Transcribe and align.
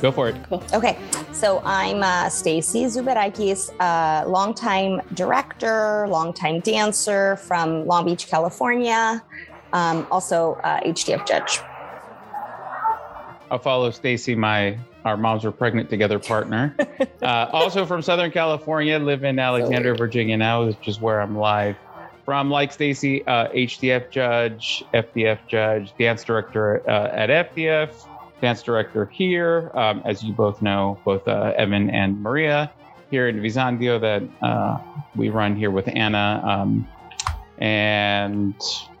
Go 0.00 0.12
for 0.12 0.28
it. 0.28 0.36
Cool. 0.48 0.62
Okay, 0.74 0.98
so 1.32 1.62
I'm 1.64 2.02
uh, 2.02 2.28
Stacy 2.28 2.84
Zuberakis, 2.84 3.70
uh, 3.80 4.28
longtime 4.28 5.00
director, 5.14 6.06
longtime 6.08 6.60
dancer 6.60 7.36
from 7.36 7.86
Long 7.86 8.04
Beach, 8.04 8.28
California, 8.28 9.22
um, 9.72 10.06
also 10.10 10.54
uh, 10.64 10.80
HDF 10.80 11.26
judge. 11.26 11.60
I'll 13.50 13.58
follow 13.58 13.90
Stacy, 13.90 14.34
my 14.34 14.78
our 15.04 15.16
moms 15.16 15.44
were 15.44 15.52
pregnant 15.52 15.88
together 15.88 16.18
partner. 16.18 16.74
uh, 17.22 17.48
also 17.52 17.86
from 17.86 18.02
Southern 18.02 18.32
California, 18.32 18.98
live 18.98 19.22
in 19.22 19.38
Alexandria, 19.38 19.94
Virginia 19.94 20.36
now, 20.36 20.66
which 20.66 20.88
is 20.88 21.00
where 21.00 21.20
I'm 21.20 21.38
live 21.38 21.76
from. 22.24 22.50
Like 22.50 22.72
Stacy, 22.72 23.24
uh, 23.26 23.48
HDF 23.50 24.10
judge, 24.10 24.84
FDF 24.92 25.38
judge, 25.46 25.94
dance 25.96 26.24
director 26.24 26.82
uh, 26.90 27.08
at 27.12 27.54
FDF, 27.54 28.08
dance 28.40 28.62
director 28.62 29.06
here. 29.06 29.70
Um, 29.74 30.02
as 30.04 30.22
you 30.22 30.32
both 30.32 30.62
know, 30.62 30.98
both 31.04 31.26
uh, 31.26 31.52
Evan 31.56 31.90
and 31.90 32.20
Maria 32.20 32.70
here 33.10 33.28
in 33.28 33.40
Visandio 33.40 34.00
that 34.00 34.46
uh, 34.46 34.78
we 35.14 35.28
run 35.28 35.56
here 35.56 35.70
with 35.70 35.88
Anna. 35.88 36.42
Um, 36.44 36.88
and 37.58 38.54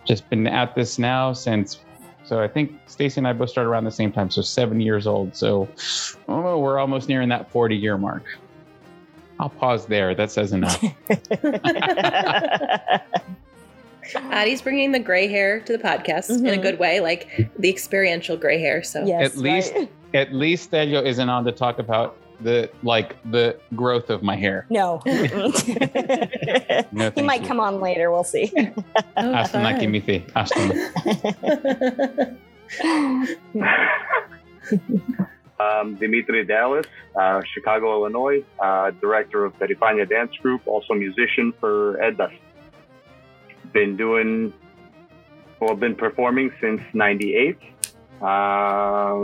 just 0.06 0.28
been 0.30 0.46
at 0.46 0.74
this 0.74 0.98
now 0.98 1.32
since 1.32 1.80
so 2.26 2.42
I 2.42 2.48
think 2.48 2.72
Stacy 2.86 3.20
and 3.20 3.28
I 3.28 3.32
both 3.32 3.50
started 3.50 3.70
around 3.70 3.84
the 3.84 3.92
same 3.92 4.10
time, 4.10 4.30
so 4.30 4.42
seven 4.42 4.80
years 4.80 5.06
old. 5.06 5.36
So 5.36 5.68
oh, 6.26 6.58
we're 6.58 6.78
almost 6.78 7.08
nearing 7.08 7.28
that 7.28 7.52
40 7.52 7.76
year 7.76 7.96
mark. 7.96 8.24
I'll 9.38 9.48
pause 9.48 9.86
there. 9.86 10.12
That 10.12 10.32
says 10.32 10.52
enough. 10.52 10.82
Addie's 14.30 14.62
bringing 14.62 14.92
the 14.92 14.98
gray 14.98 15.26
hair 15.28 15.60
to 15.60 15.76
the 15.76 15.82
podcast 15.82 16.30
in 16.30 16.46
a 16.46 16.52
Mhm. 16.52 16.62
good 16.62 16.78
way, 16.78 17.00
like 17.00 17.50
the 17.58 17.68
experiential 17.68 18.36
gray 18.36 18.60
hair. 18.60 18.82
So 18.82 19.04
yes, 19.04 19.32
At 19.32 19.36
least- 19.38 19.74
right. 19.74 19.88
At 20.14 20.32
least 20.32 20.64
Stelio 20.64 21.02
isn't 21.02 21.28
on 21.28 21.44
to 21.44 21.52
talk 21.52 21.78
about 21.78 22.16
the 22.40 22.70
like 22.82 23.16
the 23.30 23.56
growth 23.74 24.08
of 24.08 24.22
my 24.22 24.36
hair. 24.36 24.66
No. 24.70 25.02
No, 26.92 27.10
he 27.14 27.22
might 27.22 27.42
you. 27.42 27.48
come 27.48 27.60
on 27.60 27.80
later. 27.80 28.10
We'll 28.10 28.24
see. 28.24 28.50
Oh, 29.16 29.32
Hasta 29.32 29.58
la 29.58 29.72
fun. 29.72 29.80
kimiti. 29.80 30.22
Hasta. 30.32 32.36
Um, 35.58 35.94
Dimitri 35.96 36.44
Dallas, 36.44 36.84
uh, 37.18 37.40
Chicago, 37.54 37.94
Illinois, 37.98 38.44
uh, 38.60 38.90
director 39.00 39.46
of 39.46 39.58
Perifania 39.58 40.06
Dance 40.08 40.36
Group, 40.42 40.60
also 40.66 40.92
musician 40.92 41.54
for 41.58 41.98
Ed 42.02 42.18
Dust. 42.18 42.34
Been 43.76 43.94
doing, 43.94 44.54
well, 45.60 45.76
been 45.76 45.94
performing 45.94 46.50
since 46.62 46.80
'98. 46.94 47.58
Uh, 48.22 49.14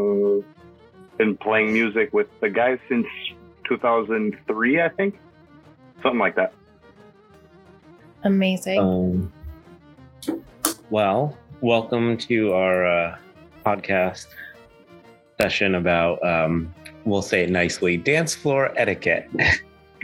been 1.16 1.38
playing 1.38 1.72
music 1.72 2.12
with 2.12 2.28
the 2.42 2.50
guys 2.50 2.78
since 2.86 3.06
2003, 3.66 4.82
I 4.82 4.90
think, 4.90 5.18
something 6.02 6.18
like 6.18 6.36
that. 6.36 6.52
Amazing. 8.24 8.78
Um, 8.78 9.32
well, 10.90 11.34
welcome 11.62 12.18
to 12.18 12.52
our 12.52 12.86
uh, 12.86 13.16
podcast 13.64 14.26
session 15.40 15.76
about, 15.76 16.22
um, 16.22 16.74
we'll 17.06 17.22
say 17.22 17.44
it 17.44 17.48
nicely, 17.48 17.96
dance 17.96 18.34
floor 18.34 18.70
etiquette. 18.76 19.30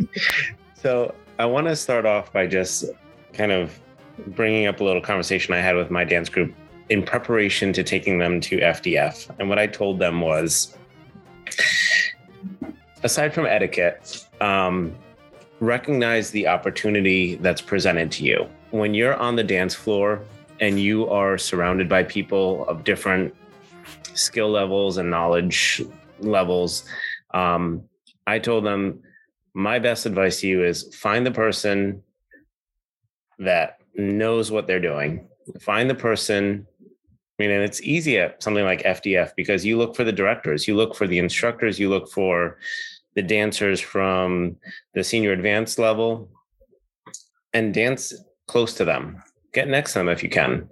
so, 0.74 1.14
I 1.38 1.44
want 1.44 1.66
to 1.66 1.76
start 1.76 2.06
off 2.06 2.32
by 2.32 2.46
just 2.46 2.86
kind 3.34 3.52
of 3.52 3.78
bringing 4.26 4.66
up 4.66 4.80
a 4.80 4.84
little 4.84 5.00
conversation 5.00 5.54
I 5.54 5.58
had 5.58 5.76
with 5.76 5.90
my 5.90 6.04
dance 6.04 6.28
group 6.28 6.54
in 6.88 7.02
preparation 7.02 7.72
to 7.74 7.82
taking 7.82 8.18
them 8.18 8.40
to 8.40 8.58
FDF. 8.58 9.30
And 9.38 9.48
what 9.48 9.58
I 9.58 9.66
told 9.66 9.98
them 9.98 10.20
was, 10.20 10.76
aside 13.02 13.34
from 13.34 13.46
etiquette, 13.46 14.26
um, 14.40 14.94
recognize 15.60 16.30
the 16.30 16.46
opportunity 16.46 17.36
that's 17.36 17.60
presented 17.60 18.10
to 18.12 18.24
you. 18.24 18.48
When 18.70 18.94
you're 18.94 19.16
on 19.16 19.36
the 19.36 19.44
dance 19.44 19.74
floor 19.74 20.22
and 20.60 20.78
you 20.80 21.08
are 21.08 21.38
surrounded 21.38 21.88
by 21.88 22.04
people 22.04 22.66
of 22.68 22.84
different 22.84 23.34
skill 24.14 24.50
levels 24.50 24.96
and 24.98 25.10
knowledge 25.10 25.82
levels, 26.20 26.84
um, 27.34 27.82
I 28.26 28.38
told 28.38 28.64
them 28.64 29.00
my 29.54 29.78
best 29.78 30.06
advice 30.06 30.40
to 30.40 30.48
you 30.48 30.64
is 30.64 30.94
find 30.94 31.26
the 31.26 31.30
person 31.30 32.02
that 33.38 33.77
knows 33.98 34.50
what 34.50 34.66
they're 34.66 34.80
doing. 34.80 35.28
Find 35.60 35.90
the 35.90 35.94
person. 35.94 36.66
I 36.82 37.42
mean, 37.42 37.50
and 37.50 37.62
it's 37.62 37.82
easy 37.82 38.18
at 38.18 38.42
something 38.42 38.64
like 38.64 38.82
FDF 38.82 39.32
because 39.36 39.64
you 39.64 39.76
look 39.76 39.94
for 39.94 40.04
the 40.04 40.12
directors, 40.12 40.66
you 40.66 40.76
look 40.76 40.94
for 40.94 41.06
the 41.06 41.18
instructors, 41.18 41.78
you 41.78 41.88
look 41.88 42.10
for 42.10 42.58
the 43.14 43.22
dancers 43.22 43.80
from 43.80 44.56
the 44.94 45.04
senior 45.04 45.32
advanced 45.32 45.78
level 45.78 46.28
and 47.52 47.74
dance 47.74 48.12
close 48.46 48.74
to 48.74 48.84
them. 48.84 49.22
Get 49.52 49.68
next 49.68 49.92
to 49.92 50.00
them 50.00 50.08
if 50.08 50.22
you 50.22 50.28
can. 50.28 50.68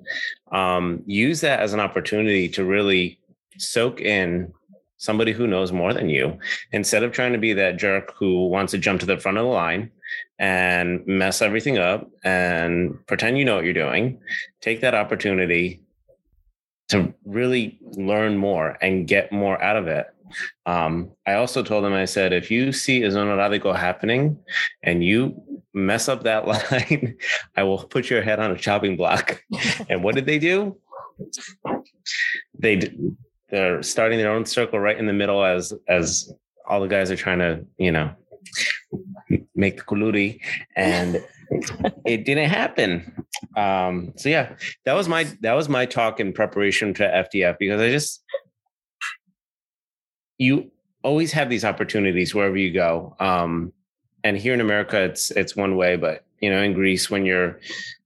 Um, 0.52 1.02
use 1.06 1.40
that 1.40 1.60
as 1.60 1.72
an 1.72 1.80
opportunity 1.80 2.48
to 2.50 2.64
really 2.64 3.20
soak 3.58 4.00
in 4.00 4.52
somebody 4.98 5.32
who 5.32 5.46
knows 5.46 5.72
more 5.72 5.92
than 5.92 6.08
you 6.08 6.38
instead 6.72 7.02
of 7.02 7.12
trying 7.12 7.32
to 7.32 7.38
be 7.38 7.52
that 7.52 7.76
jerk 7.76 8.14
who 8.16 8.48
wants 8.48 8.72
to 8.72 8.78
jump 8.78 9.00
to 9.00 9.06
the 9.06 9.18
front 9.18 9.38
of 9.38 9.44
the 9.44 9.50
line 9.50 9.90
and 10.38 11.06
mess 11.06 11.40
everything 11.40 11.78
up 11.78 12.10
and 12.24 12.98
pretend 13.06 13.38
you 13.38 13.44
know 13.44 13.56
what 13.56 13.64
you're 13.64 13.72
doing. 13.72 14.20
Take 14.60 14.80
that 14.82 14.94
opportunity 14.94 15.82
to 16.88 17.12
really 17.24 17.78
learn 17.82 18.36
more 18.36 18.76
and 18.80 19.08
get 19.08 19.32
more 19.32 19.60
out 19.62 19.76
of 19.76 19.88
it. 19.88 20.06
Um, 20.66 21.12
I 21.26 21.34
also 21.34 21.62
told 21.62 21.84
them, 21.84 21.92
I 21.92 22.04
said, 22.04 22.32
if 22.32 22.50
you 22.50 22.72
see 22.72 23.02
a 23.02 23.10
happening 23.72 24.38
and 24.82 25.04
you 25.04 25.40
mess 25.72 26.08
up 26.08 26.24
that 26.24 26.46
line, 26.48 27.16
I 27.56 27.62
will 27.62 27.78
put 27.78 28.10
your 28.10 28.22
head 28.22 28.40
on 28.40 28.50
a 28.50 28.56
chopping 28.56 28.96
block. 28.96 29.42
and 29.88 30.02
what 30.02 30.14
did 30.14 30.26
they 30.26 30.38
do? 30.38 30.76
They 32.58 32.90
they're 33.48 33.82
starting 33.82 34.18
their 34.18 34.32
own 34.32 34.44
circle 34.44 34.78
right 34.78 34.98
in 34.98 35.06
the 35.06 35.12
middle 35.12 35.44
as 35.44 35.72
as 35.88 36.32
all 36.68 36.80
the 36.80 36.88
guys 36.88 37.10
are 37.10 37.16
trying 37.16 37.38
to, 37.38 37.64
you 37.78 37.92
know, 37.92 38.12
make 39.54 39.78
the 39.78 39.82
kuluri, 39.82 40.40
and 40.76 41.22
it 42.04 42.24
didn't 42.24 42.50
happen. 42.50 43.24
Um, 43.56 44.12
so 44.16 44.28
yeah, 44.28 44.54
that 44.84 44.94
was 44.94 45.08
my 45.08 45.24
that 45.40 45.54
was 45.54 45.68
my 45.68 45.86
talk 45.86 46.20
in 46.20 46.32
preparation 46.32 46.94
to 46.94 47.02
FDF 47.02 47.56
because 47.58 47.80
I 47.80 47.90
just 47.90 48.22
you 50.38 50.70
always 51.02 51.32
have 51.32 51.48
these 51.48 51.64
opportunities 51.64 52.34
wherever 52.34 52.56
you 52.56 52.72
go. 52.72 53.16
Um, 53.20 53.72
and 54.24 54.36
here 54.36 54.54
in 54.54 54.60
America, 54.60 55.00
it's 55.00 55.30
it's 55.30 55.56
one 55.56 55.76
way, 55.76 55.96
but 55.96 56.24
you 56.40 56.50
know, 56.50 56.62
in 56.62 56.74
Greece, 56.74 57.10
when 57.10 57.24
you're 57.24 57.60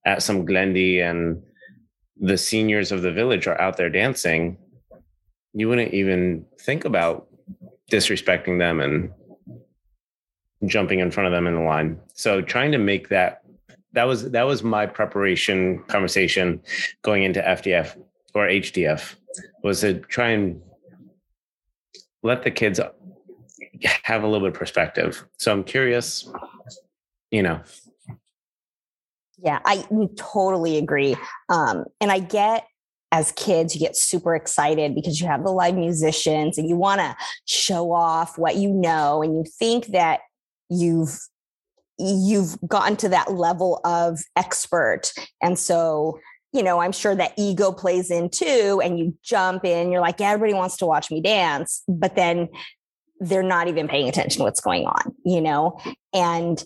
at 0.04 0.22
some 0.22 0.46
Glendy 0.46 1.00
and 1.00 1.42
the 2.18 2.36
seniors 2.38 2.92
of 2.92 3.02
the 3.02 3.12
village 3.12 3.46
are 3.46 3.60
out 3.60 3.76
there 3.76 3.90
dancing, 3.90 4.58
you 5.54 5.68
wouldn't 5.68 5.94
even 5.94 6.44
think 6.60 6.84
about 6.84 7.26
disrespecting 7.90 8.58
them 8.58 8.80
and 8.80 9.10
jumping 10.66 11.00
in 11.00 11.10
front 11.10 11.26
of 11.26 11.32
them 11.32 11.46
in 11.46 11.54
the 11.54 11.60
line. 11.60 11.98
So 12.14 12.40
trying 12.40 12.72
to 12.72 12.78
make 12.78 13.08
that 13.08 13.42
that 13.92 14.04
was 14.04 14.30
that 14.30 14.42
was 14.44 14.62
my 14.62 14.86
preparation 14.86 15.82
conversation 15.84 16.60
going 17.02 17.24
into 17.24 17.40
FDF 17.40 18.00
or 18.34 18.46
HDF 18.46 19.16
was 19.62 19.80
to 19.80 19.94
try 19.94 20.28
and 20.28 20.60
let 22.22 22.42
the 22.42 22.50
kids 22.50 22.78
have 24.02 24.22
a 24.22 24.26
little 24.26 24.46
bit 24.46 24.54
of 24.54 24.58
perspective. 24.58 25.24
So 25.38 25.52
I'm 25.52 25.64
curious, 25.64 26.30
you 27.30 27.42
know, 27.42 27.62
Yeah, 29.42 29.60
I 29.64 29.84
totally 30.16 30.76
agree. 30.76 31.16
Um, 31.48 31.86
and 32.00 32.12
I 32.12 32.18
get 32.18 32.66
as 33.12 33.32
kids, 33.32 33.74
you 33.74 33.80
get 33.80 33.96
super 33.96 34.36
excited 34.36 34.94
because 34.94 35.20
you 35.20 35.26
have 35.26 35.42
the 35.42 35.50
live 35.50 35.74
musicians 35.74 36.58
and 36.58 36.68
you 36.68 36.76
want 36.76 37.00
to 37.00 37.16
show 37.44 37.92
off 37.92 38.38
what 38.38 38.56
you 38.56 38.70
know, 38.70 39.22
and 39.22 39.34
you 39.34 39.44
think 39.58 39.88
that 39.88 40.20
you've 40.70 41.18
you've 41.98 42.58
gotten 42.66 42.96
to 42.96 43.10
that 43.10 43.32
level 43.32 43.80
of 43.84 44.20
expert. 44.34 45.12
And 45.42 45.58
so, 45.58 46.18
you 46.52 46.62
know, 46.62 46.80
I'm 46.80 46.92
sure 46.92 47.14
that 47.14 47.34
ego 47.36 47.72
plays 47.72 48.10
in 48.10 48.30
too, 48.30 48.80
and 48.82 48.98
you 48.98 49.14
jump 49.22 49.64
in, 49.64 49.92
you're 49.92 50.00
like, 50.00 50.18
yeah, 50.18 50.30
everybody 50.30 50.54
wants 50.54 50.78
to 50.78 50.86
watch 50.86 51.10
me 51.10 51.20
dance, 51.20 51.82
but 51.88 52.16
then 52.16 52.48
they're 53.20 53.42
not 53.42 53.68
even 53.68 53.86
paying 53.86 54.08
attention 54.08 54.38
to 54.38 54.44
what's 54.44 54.62
going 54.62 54.86
on, 54.86 55.14
you 55.26 55.42
know? 55.42 55.78
And 56.14 56.64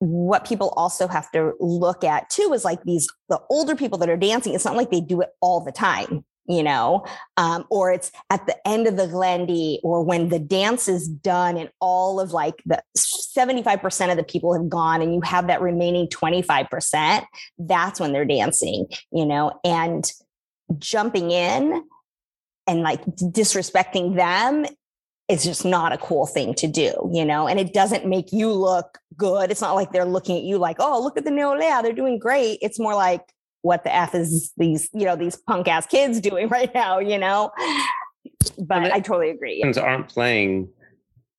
what 0.00 0.46
people 0.46 0.70
also 0.76 1.06
have 1.06 1.30
to 1.30 1.52
look 1.60 2.02
at 2.02 2.28
too 2.30 2.52
is 2.54 2.64
like 2.64 2.82
these 2.84 3.06
the 3.28 3.38
older 3.50 3.76
people 3.76 3.98
that 3.98 4.08
are 4.08 4.16
dancing 4.16 4.54
it's 4.54 4.64
not 4.64 4.74
like 4.74 4.90
they 4.90 5.00
do 5.00 5.20
it 5.20 5.28
all 5.42 5.60
the 5.60 5.70
time 5.70 6.24
you 6.50 6.62
know 6.62 7.04
um, 7.36 7.64
or 7.70 7.92
it's 7.92 8.10
at 8.30 8.46
the 8.46 8.56
end 8.66 8.86
of 8.86 8.96
the 8.96 9.06
glendy 9.06 9.78
or 9.82 10.02
when 10.02 10.28
the 10.28 10.38
dance 10.38 10.88
is 10.88 11.08
done 11.08 11.56
and 11.56 11.70
all 11.80 12.20
of 12.20 12.32
like 12.32 12.62
the 12.66 12.82
75% 12.98 14.10
of 14.10 14.16
the 14.16 14.24
people 14.24 14.52
have 14.52 14.68
gone 14.68 15.00
and 15.02 15.14
you 15.14 15.20
have 15.22 15.46
that 15.46 15.60
remaining 15.60 16.08
25% 16.08 17.24
that's 17.58 18.00
when 18.00 18.12
they're 18.12 18.24
dancing 18.24 18.86
you 19.12 19.26
know 19.26 19.58
and 19.64 20.12
jumping 20.78 21.30
in 21.30 21.82
and 22.66 22.82
like 22.82 23.04
disrespecting 23.06 24.16
them 24.16 24.66
it's 25.30 25.44
just 25.44 25.64
not 25.64 25.92
a 25.92 25.98
cool 25.98 26.26
thing 26.26 26.54
to 26.54 26.66
do, 26.66 27.08
you 27.12 27.24
know, 27.24 27.46
and 27.46 27.60
it 27.60 27.72
doesn't 27.72 28.04
make 28.04 28.32
you 28.32 28.50
look 28.50 28.98
good. 29.16 29.52
It's 29.52 29.60
not 29.60 29.74
like 29.74 29.92
they're 29.92 30.04
looking 30.04 30.36
at 30.36 30.42
you 30.42 30.58
like, 30.58 30.78
oh, 30.80 31.00
look 31.00 31.16
at 31.16 31.24
the 31.24 31.30
Neolea, 31.30 31.82
they're 31.82 31.92
doing 31.92 32.18
great. 32.18 32.58
It's 32.60 32.80
more 32.80 32.96
like, 32.96 33.22
what 33.62 33.84
the 33.84 33.94
F 33.94 34.14
is 34.14 34.52
these, 34.56 34.88
you 34.92 35.04
know, 35.04 35.16
these 35.16 35.36
punk 35.36 35.68
ass 35.68 35.86
kids 35.86 36.20
doing 36.20 36.48
right 36.50 36.72
now, 36.74 36.98
you 36.98 37.18
know? 37.18 37.50
But 38.58 38.92
I 38.92 39.00
totally 39.00 39.30
agree. 39.30 39.62
Aren't 39.62 40.08
playing 40.08 40.68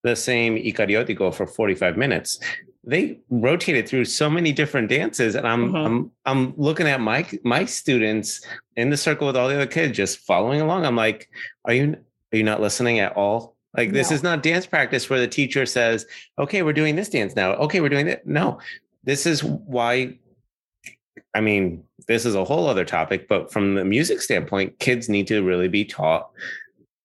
the 0.03 0.15
same 0.15 0.55
Icariotico 0.55 1.33
for 1.33 1.45
45 1.45 1.97
minutes. 1.97 2.39
They 2.83 3.19
rotated 3.29 3.87
through 3.87 4.05
so 4.05 4.29
many 4.29 4.51
different 4.51 4.89
dances, 4.89 5.35
and 5.35 5.47
I'm 5.47 5.67
mm-hmm. 5.67 5.75
I'm 5.75 6.11
I'm 6.25 6.53
looking 6.57 6.87
at 6.87 6.99
my 6.99 7.27
my 7.43 7.65
students 7.65 8.41
in 8.75 8.89
the 8.89 8.97
circle 8.97 9.27
with 9.27 9.37
all 9.37 9.47
the 9.47 9.53
other 9.53 9.67
kids 9.67 9.95
just 9.95 10.19
following 10.19 10.61
along. 10.61 10.85
I'm 10.85 10.95
like, 10.95 11.29
are 11.65 11.73
you 11.73 11.95
are 12.33 12.37
you 12.37 12.43
not 12.43 12.59
listening 12.59 12.99
at 12.99 13.15
all? 13.15 13.55
Like 13.77 13.91
this 13.91 14.09
no. 14.09 14.15
is 14.15 14.23
not 14.23 14.41
dance 14.41 14.65
practice 14.65 15.09
where 15.09 15.19
the 15.19 15.27
teacher 15.27 15.67
says, 15.67 16.07
"Okay, 16.39 16.63
we're 16.63 16.73
doing 16.73 16.95
this 16.95 17.09
dance 17.09 17.35
now. 17.35 17.53
Okay, 17.53 17.81
we're 17.81 17.89
doing 17.89 18.07
it." 18.07 18.25
No, 18.25 18.59
this 19.03 19.27
is 19.27 19.43
why. 19.43 20.17
I 21.35 21.41
mean, 21.41 21.83
this 22.11 22.25
is 22.25 22.35
a 22.35 22.45
whole 22.45 22.67
other 22.67 22.85
topic, 22.85 23.27
but 23.27 23.51
from 23.51 23.75
the 23.75 23.85
music 23.85 24.21
standpoint, 24.21 24.79
kids 24.79 25.09
need 25.09 25.27
to 25.27 25.41
really 25.41 25.67
be 25.67 25.85
taught 25.85 26.29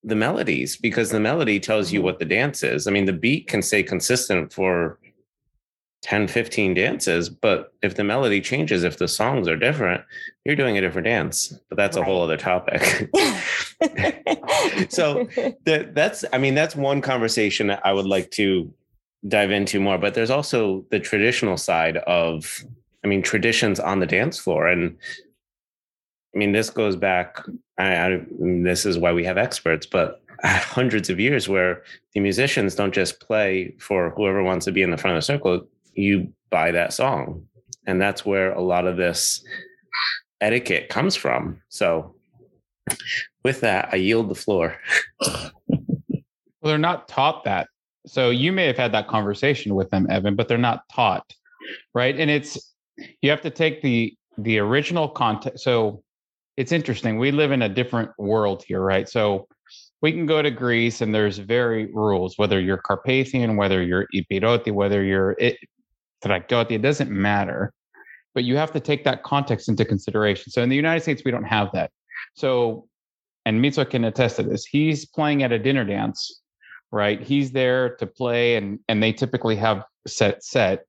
the 0.03 0.15
melodies 0.15 0.77
because 0.77 1.11
the 1.11 1.21
melody 1.21 1.59
tells 1.59 1.93
you 1.93 1.99
mm-hmm. 1.99 2.05
what 2.07 2.19
the 2.19 2.25
dance 2.25 2.63
is. 2.63 2.87
I 2.87 2.91
mean, 2.91 3.07
the 3.07 3.13
beat 3.13 3.49
can 3.49 3.63
stay 3.63 3.83
consistent 3.83 4.53
for 4.53 4.99
10, 6.03 6.29
15 6.29 6.75
dances, 6.75 7.29
but 7.29 7.73
if 7.83 7.97
the 7.97 8.05
melody 8.05 8.41
changes, 8.41 8.85
if 8.85 8.99
the 8.99 9.09
songs 9.09 9.49
are 9.49 9.57
different, 9.57 10.03
you're 10.45 10.55
doing 10.55 10.79
a 10.79 10.81
different 10.81 11.07
dance. 11.07 11.53
But 11.69 11.77
that's 11.77 11.97
right. 11.97 12.03
a 12.03 12.05
whole 12.05 12.23
other 12.23 12.37
topic. 12.37 13.11
so 14.89 15.25
that, 15.65 15.91
that's, 15.95 16.25
I 16.33 16.39
mean, 16.39 16.55
that's 16.55 16.77
one 16.77 17.01
conversation 17.01 17.77
I 17.83 17.93
would 17.93 18.07
like 18.07 18.31
to 18.33 18.73
dive 19.27 19.51
into 19.51 19.81
more. 19.81 19.99
But 19.99 20.15
there's 20.15 20.31
also 20.31 20.85
the 20.91 21.01
traditional 21.01 21.57
side 21.57 21.97
of, 21.97 22.65
I 23.07 23.09
mean, 23.09 23.23
traditions 23.23 23.79
on 23.79 24.01
the 24.01 24.07
dance 24.07 24.37
floor. 24.37 24.67
And 24.67 24.97
I 26.35 26.39
mean, 26.39 26.51
this 26.51 26.71
goes 26.71 26.97
back. 26.97 27.39
I, 27.79 27.95
I, 27.97 28.21
this 28.41 28.85
is 28.85 28.99
why 28.99 29.13
we 29.13 29.25
have 29.25 29.39
experts, 29.39 29.87
but 29.87 30.23
hundreds 30.43 31.09
of 31.09 31.21
years 31.21 31.49
where 31.49 31.85
the 32.15 32.21
musicians 32.21 32.75
don't 32.75 32.93
just 32.93 33.21
play 33.21 33.77
for 33.79 34.11
whoever 34.11 34.43
wants 34.43 34.65
to 34.65 34.73
be 34.73 34.83
in 34.83 34.91
the 34.91 34.97
front 34.97 35.17
of 35.17 35.23
the 35.23 35.25
circle. 35.25 35.69
You 35.95 36.33
buy 36.51 36.73
that 36.73 36.93
song, 36.93 37.47
and 37.87 38.03
that's 38.03 38.27
where 38.27 38.51
a 38.51 38.61
lot 38.61 38.89
of 38.89 38.97
this 38.97 39.45
etiquette 40.41 40.89
comes 40.89 41.15
from. 41.15 41.63
So, 41.69 42.13
with 43.45 43.61
that, 43.61 43.91
I 43.93 43.97
yield 43.97 44.29
the 44.29 44.35
floor. 44.35 44.77
well, 45.21 45.53
they're 46.65 46.77
not 46.77 47.07
taught 47.07 47.45
that. 47.45 47.69
So 48.05 48.31
you 48.31 48.51
may 48.51 48.67
have 48.67 48.77
had 48.77 48.93
that 48.93 49.07
conversation 49.07 49.77
with 49.77 49.91
them, 49.91 50.09
Evan, 50.11 50.35
but 50.35 50.49
they're 50.49 50.59
not 50.59 50.83
taught, 50.93 51.33
right? 51.95 52.19
And 52.19 52.31
it's 52.31 52.75
you 53.23 53.31
have 53.31 53.43
to 53.43 53.51
take 53.51 53.83
the 53.83 54.15
the 54.39 54.59
original 54.59 55.09
context. 55.09 55.65
So 55.65 56.03
it's 56.57 56.73
interesting. 56.73 57.19
We 57.19 57.31
live 57.31 57.53
in 57.53 57.63
a 57.63 57.69
different 57.69 58.11
world 58.19 58.65
here, 58.67 58.81
right? 58.81 59.09
So 59.09 59.49
we 60.03 60.13
can 60.13 60.27
go 60.27 60.43
to 60.43 60.51
Greece 60.51 61.01
and 61.01 61.15
there's 61.15 61.39
very 61.39 61.87
rules, 61.93 62.37
whether 62.37 62.61
you're 62.61 62.79
Carpathian, 62.79 63.57
whether 63.57 63.83
you're 63.83 64.07
Epiroti, 64.15 64.73
whether 64.73 65.03
you're 65.03 65.37
Thrakioti, 66.23 66.73
it 66.73 66.83
doesn't 66.83 67.11
matter. 67.11 67.73
But 68.35 68.45
you 68.45 68.57
have 68.57 68.73
to 68.73 68.81
take 68.81 69.05
that 69.05 69.23
context 69.23 69.69
into 69.69 69.85
consideration. 69.85 70.51
So 70.53 70.63
in 70.63 70.69
the 70.69 70.77
United 70.77 71.01
States, 71.01 71.23
we 71.25 71.31
don't 71.31 71.45
have 71.45 71.71
that. 71.73 71.91
So, 72.35 72.87
and 73.47 73.65
Mitso 73.65 73.89
can 73.89 74.05
attest 74.05 74.37
to 74.37 74.43
this. 74.43 74.67
He's 74.67 75.07
playing 75.07 75.43
at 75.43 75.53
a 75.53 75.59
dinner 75.59 75.85
dance, 75.85 76.43
right? 76.93 77.23
He's 77.23 77.53
there 77.53 77.97
to 77.97 78.07
play, 78.07 78.57
and 78.57 78.79
and 78.89 79.03
they 79.03 79.13
typically 79.13 79.57
have 79.57 79.85
set 80.07 80.45
set 80.45 80.86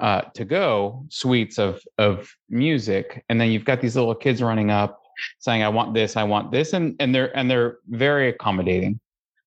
uh, 0.00 0.22
to 0.34 0.44
go 0.44 1.04
suites 1.08 1.58
of 1.58 1.80
of 1.98 2.30
music, 2.48 3.24
and 3.28 3.40
then 3.40 3.50
you've 3.50 3.64
got 3.64 3.80
these 3.80 3.96
little 3.96 4.14
kids 4.14 4.42
running 4.42 4.70
up 4.70 5.00
saying, 5.38 5.62
"I 5.62 5.68
want 5.68 5.94
this, 5.94 6.16
I 6.16 6.24
want 6.24 6.50
this," 6.50 6.72
and 6.72 6.96
and 7.00 7.14
they're 7.14 7.36
and 7.36 7.50
they're 7.50 7.78
very 7.88 8.28
accommodating, 8.28 8.98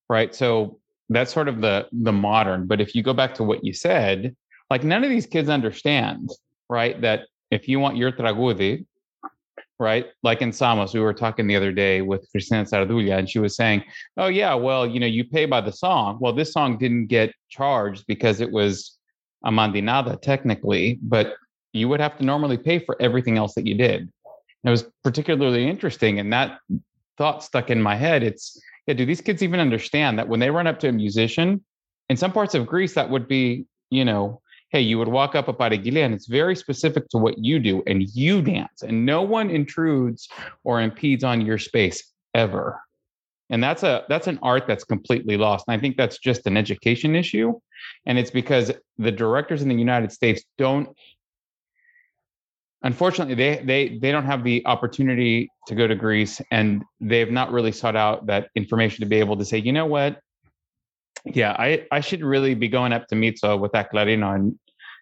right? 0.08 0.34
So 0.34 0.78
that's 1.08 1.32
sort 1.32 1.48
of 1.48 1.60
the 1.60 1.88
the 1.92 2.12
modern. 2.12 2.66
But 2.66 2.80
if 2.80 2.94
you 2.94 3.02
go 3.02 3.12
back 3.12 3.34
to 3.34 3.42
what 3.42 3.64
you 3.64 3.72
said, 3.72 4.34
like 4.70 4.84
none 4.84 5.04
of 5.04 5.10
these 5.10 5.26
kids 5.26 5.48
understand, 5.48 6.30
right? 6.68 7.00
That 7.00 7.26
if 7.50 7.68
you 7.68 7.80
want 7.80 7.96
your 7.96 8.12
tragudi, 8.12 8.86
right? 9.78 10.06
Like 10.22 10.40
in 10.40 10.52
Samos, 10.52 10.94
we 10.94 11.00
were 11.00 11.14
talking 11.14 11.46
the 11.46 11.56
other 11.56 11.72
day 11.72 12.00
with 12.00 12.28
Cristina 12.30 12.64
Sardulia, 12.64 13.18
and 13.18 13.28
she 13.28 13.40
was 13.40 13.56
saying, 13.56 13.82
"Oh 14.16 14.28
yeah, 14.28 14.54
well, 14.54 14.86
you 14.86 15.00
know, 15.00 15.06
you 15.06 15.24
pay 15.24 15.46
by 15.46 15.60
the 15.60 15.72
song. 15.72 16.18
Well, 16.20 16.32
this 16.32 16.52
song 16.52 16.78
didn't 16.78 17.06
get 17.06 17.34
charged 17.48 18.04
because 18.06 18.40
it 18.40 18.50
was 18.50 18.98
a 19.44 19.50
mandinada 19.50 20.20
technically, 20.20 20.98
but 21.02 21.34
you 21.72 21.88
would 21.88 22.00
have 22.00 22.16
to 22.18 22.24
normally 22.24 22.56
pay 22.56 22.78
for 22.78 22.96
everything 23.00 23.36
else 23.36 23.54
that 23.54 23.66
you 23.66 23.74
did. 23.74 24.10
it 24.64 24.70
was 24.70 24.84
particularly 25.02 25.68
interesting, 25.68 26.18
and 26.18 26.32
that 26.32 26.58
thought 27.18 27.44
stuck 27.44 27.70
in 27.70 27.80
my 27.82 27.94
head. 27.96 28.22
It's 28.22 28.60
yeah, 28.86 28.94
do 28.94 29.06
these 29.06 29.20
kids 29.20 29.42
even 29.42 29.60
understand 29.60 30.18
that 30.18 30.28
when 30.28 30.40
they 30.40 30.50
run 30.50 30.66
up 30.66 30.78
to 30.80 30.88
a 30.88 30.92
musician 30.92 31.64
in 32.08 32.16
some 32.16 32.32
parts 32.32 32.54
of 32.54 32.66
Greece, 32.66 32.94
that 32.94 33.08
would 33.08 33.26
be, 33.26 33.66
you 33.90 34.04
know, 34.04 34.40
hey, 34.70 34.80
you 34.80 34.98
would 34.98 35.08
walk 35.08 35.34
up 35.34 35.48
a 35.48 35.54
Paragilia 35.54 36.04
and 36.04 36.14
it's 36.14 36.26
very 36.26 36.56
specific 36.56 37.08
to 37.08 37.18
what 37.18 37.38
you 37.38 37.58
do 37.58 37.82
and 37.86 38.08
you 38.14 38.42
dance, 38.42 38.82
and 38.82 39.06
no 39.06 39.22
one 39.22 39.50
intrudes 39.50 40.28
or 40.64 40.80
impedes 40.80 41.24
on 41.24 41.40
your 41.40 41.58
space 41.58 42.12
ever. 42.34 42.80
And 43.50 43.62
that's 43.62 43.82
a 43.82 44.04
that's 44.08 44.26
an 44.26 44.38
art 44.42 44.64
that's 44.66 44.84
completely 44.84 45.36
lost. 45.36 45.66
And 45.68 45.76
I 45.76 45.80
think 45.80 45.96
that's 45.96 46.18
just 46.18 46.46
an 46.46 46.56
education 46.56 47.14
issue. 47.14 47.60
And 48.06 48.18
it's 48.18 48.30
because 48.30 48.72
the 48.98 49.12
directors 49.12 49.62
in 49.62 49.68
the 49.68 49.74
United 49.74 50.12
States 50.12 50.42
don't 50.58 50.88
unfortunately 52.82 53.34
they 53.34 53.62
they 53.64 53.98
they 53.98 54.12
don't 54.12 54.26
have 54.26 54.44
the 54.44 54.64
opportunity 54.66 55.48
to 55.66 55.74
go 55.74 55.86
to 55.86 55.94
Greece 55.94 56.40
and 56.50 56.84
they've 57.00 57.30
not 57.30 57.50
really 57.50 57.72
sought 57.72 57.96
out 57.96 58.26
that 58.26 58.48
information 58.54 59.00
to 59.00 59.06
be 59.06 59.16
able 59.16 59.36
to 59.36 59.44
say, 59.44 59.58
you 59.58 59.72
know 59.72 59.86
what? 59.86 60.20
Yeah, 61.24 61.56
I, 61.58 61.86
I 61.90 62.00
should 62.00 62.22
really 62.22 62.54
be 62.54 62.68
going 62.68 62.92
up 62.92 63.08
to 63.08 63.14
Mitso 63.14 63.58
with 63.58 63.72
that 63.72 63.90
clarino 63.90 64.34
and 64.34 64.58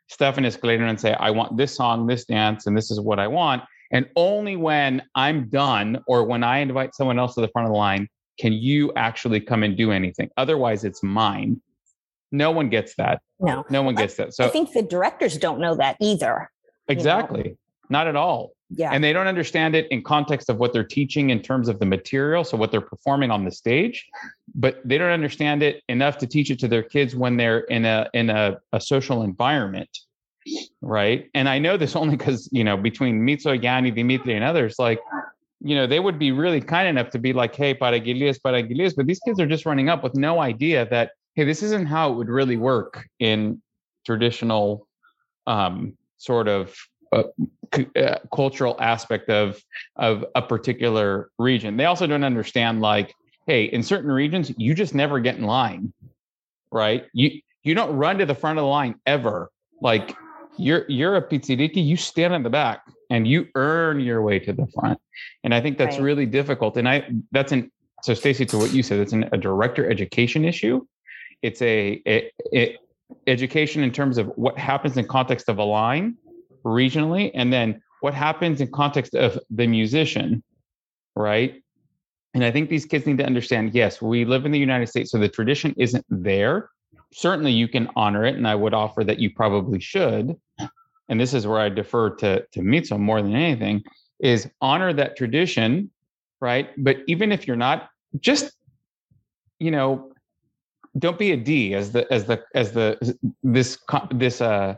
Stephanie's 0.08 0.56
clarino 0.56 0.88
and 0.88 1.00
say, 1.00 1.14
I 1.14 1.30
want 1.30 1.56
this 1.56 1.74
song, 1.74 2.06
this 2.06 2.24
dance, 2.24 2.66
and 2.66 2.76
this 2.76 2.90
is 2.90 3.00
what 3.00 3.18
I 3.18 3.26
want. 3.26 3.62
And 3.90 4.08
only 4.14 4.56
when 4.56 5.02
I'm 5.14 5.48
done 5.48 5.98
or 6.06 6.24
when 6.24 6.44
I 6.44 6.58
invite 6.58 6.94
someone 6.94 7.18
else 7.18 7.34
to 7.34 7.40
the 7.40 7.48
front 7.48 7.66
of 7.66 7.72
the 7.72 7.78
line 7.78 8.08
can 8.38 8.52
you 8.52 8.92
actually 8.94 9.40
come 9.40 9.62
and 9.62 9.76
do 9.76 9.90
anything. 9.90 10.30
Otherwise, 10.36 10.84
it's 10.84 11.02
mine. 11.02 11.60
No 12.32 12.50
one 12.50 12.68
gets 12.68 12.94
that. 12.96 13.22
No, 13.38 13.64
no 13.70 13.82
one 13.82 13.94
gets 13.94 14.16
that. 14.16 14.34
So 14.34 14.44
I 14.44 14.48
think 14.48 14.72
the 14.72 14.82
directors 14.82 15.36
don't 15.36 15.60
know 15.60 15.74
that 15.76 15.96
either. 16.00 16.50
Exactly. 16.88 17.42
You 17.42 17.48
know? 17.50 17.56
Not 17.90 18.06
at 18.06 18.16
all. 18.16 18.52
Yeah. 18.70 18.90
And 18.90 19.04
they 19.04 19.12
don't 19.12 19.26
understand 19.26 19.74
it 19.74 19.86
in 19.90 20.02
context 20.02 20.48
of 20.48 20.56
what 20.56 20.72
they're 20.72 20.82
teaching 20.82 21.28
in 21.28 21.42
terms 21.42 21.68
of 21.68 21.78
the 21.78 21.84
material, 21.84 22.42
so 22.42 22.56
what 22.56 22.70
they're 22.70 22.80
performing 22.80 23.30
on 23.30 23.44
the 23.44 23.50
stage, 23.50 24.08
but 24.54 24.80
they 24.82 24.96
don't 24.96 25.10
understand 25.10 25.62
it 25.62 25.82
enough 25.90 26.16
to 26.18 26.26
teach 26.26 26.50
it 26.50 26.58
to 26.60 26.68
their 26.68 26.82
kids 26.82 27.14
when 27.14 27.36
they're 27.36 27.60
in 27.60 27.84
a 27.84 28.08
in 28.14 28.30
a, 28.30 28.58
a 28.72 28.80
social 28.80 29.22
environment. 29.22 29.90
Right. 30.80 31.28
And 31.34 31.50
I 31.50 31.58
know 31.58 31.76
this 31.76 31.94
only 32.00 32.16
because, 32.16 32.48
you 32.50 32.64
know, 32.64 32.78
between 32.78 33.20
Mitso, 33.20 33.62
Yanni, 33.62 33.90
Dimitri, 33.90 34.34
and 34.34 34.44
others, 34.44 34.76
like 34.78 35.00
you 35.64 35.76
know, 35.76 35.86
they 35.86 36.00
would 36.00 36.18
be 36.18 36.32
really 36.32 36.60
kind 36.60 36.88
enough 36.88 37.10
to 37.10 37.18
be 37.18 37.32
like, 37.32 37.54
hey, 37.54 37.72
para 37.72 38.00
Gilias, 38.00 38.42
para 38.42 38.62
Gilias. 38.62 38.94
But 38.96 39.06
these 39.06 39.20
kids 39.20 39.38
are 39.38 39.46
just 39.46 39.64
running 39.64 39.88
up 39.88 40.02
with 40.02 40.14
no 40.14 40.40
idea 40.40 40.88
that, 40.90 41.12
hey, 41.34 41.44
this 41.44 41.62
isn't 41.62 41.86
how 41.86 42.12
it 42.12 42.16
would 42.16 42.28
really 42.28 42.56
work 42.56 43.06
in 43.18 43.62
traditional 44.04 44.86
um, 45.46 45.96
sort 46.18 46.48
of 46.48 46.74
uh, 47.12 47.24
uh, 47.96 48.16
cultural 48.34 48.76
aspect 48.80 49.28
of 49.28 49.62
of 49.96 50.24
a 50.34 50.42
particular 50.42 51.30
region. 51.38 51.76
They 51.76 51.84
also 51.84 52.06
don't 52.06 52.24
understand 52.24 52.80
like, 52.80 53.14
hey, 53.46 53.64
in 53.64 53.82
certain 53.82 54.10
regions, 54.10 54.52
you 54.56 54.74
just 54.74 54.94
never 54.94 55.20
get 55.20 55.36
in 55.36 55.44
line, 55.44 55.92
right? 56.70 57.06
You 57.12 57.40
you 57.64 57.74
don't 57.74 57.94
run 57.96 58.18
to 58.18 58.26
the 58.26 58.34
front 58.34 58.58
of 58.58 58.62
the 58.62 58.68
line 58.68 58.94
ever. 59.06 59.50
Like 59.80 60.16
you're 60.56 60.84
you're 60.88 61.16
a 61.16 61.22
pizziriti, 61.22 61.84
you 61.84 61.96
stand 61.96 62.34
in 62.34 62.42
the 62.42 62.50
back 62.50 62.82
and 63.10 63.26
you 63.26 63.48
earn 63.54 64.00
your 64.00 64.22
way 64.22 64.38
to 64.38 64.52
the 64.52 64.66
front. 64.68 64.98
And 65.44 65.54
I 65.54 65.60
think 65.60 65.76
that's 65.76 65.96
right. 65.96 66.04
really 66.04 66.26
difficult. 66.26 66.76
And 66.76 66.88
I 66.88 67.08
that's 67.30 67.52
an 67.52 67.70
so 68.02 68.14
Stacy, 68.14 68.44
to 68.46 68.58
what 68.58 68.72
you 68.72 68.82
said, 68.82 68.98
it's 68.98 69.12
an, 69.12 69.28
a 69.32 69.38
director 69.38 69.88
education 69.88 70.44
issue. 70.44 70.84
It's 71.42 71.60
a, 71.62 72.00
a, 72.06 72.30
a 72.54 72.78
education 73.26 73.82
in 73.82 73.92
terms 73.92 74.18
of 74.18 74.28
what 74.36 74.58
happens 74.58 74.96
in 74.96 75.06
context 75.06 75.48
of 75.48 75.58
a 75.58 75.64
line 75.64 76.16
regionally, 76.64 77.30
and 77.34 77.52
then 77.52 77.82
what 78.00 78.14
happens 78.14 78.60
in 78.60 78.70
context 78.70 79.14
of 79.14 79.38
the 79.50 79.66
musician, 79.66 80.42
right? 81.16 81.62
And 82.34 82.44
I 82.44 82.50
think 82.50 82.70
these 82.70 82.86
kids 82.86 83.06
need 83.06 83.18
to 83.18 83.26
understand 83.26 83.74
yes, 83.74 84.00
we 84.00 84.24
live 84.24 84.46
in 84.46 84.52
the 84.52 84.58
United 84.58 84.88
States, 84.88 85.10
so 85.10 85.18
the 85.18 85.28
tradition 85.28 85.74
isn't 85.76 86.04
there. 86.08 86.70
Certainly, 87.12 87.52
you 87.52 87.68
can 87.68 87.88
honor 87.94 88.24
it, 88.24 88.36
and 88.36 88.48
I 88.48 88.54
would 88.54 88.72
offer 88.72 89.04
that 89.04 89.18
you 89.18 89.30
probably 89.34 89.80
should. 89.80 90.34
And 91.08 91.20
this 91.20 91.34
is 91.34 91.46
where 91.46 91.60
I 91.60 91.68
defer 91.68 92.10
to, 92.16 92.46
to 92.52 92.60
Mitso 92.60 92.98
more 92.98 93.20
than 93.20 93.34
anything 93.34 93.82
is 94.20 94.48
honor 94.60 94.92
that 94.92 95.16
tradition, 95.16 95.90
right? 96.40 96.70
But 96.78 96.98
even 97.06 97.32
if 97.32 97.46
you're 97.46 97.56
not, 97.56 97.90
just, 98.20 98.52
you 99.58 99.70
know, 99.70 100.11
don't 100.98 101.18
be 101.18 101.32
a 101.32 101.36
D 101.36 101.74
as 101.74 101.92
the 101.92 102.10
as 102.12 102.26
the 102.26 102.42
as 102.54 102.72
the 102.72 103.16
this 103.42 103.76
co- 103.76 104.08
this 104.10 104.40
uh 104.40 104.74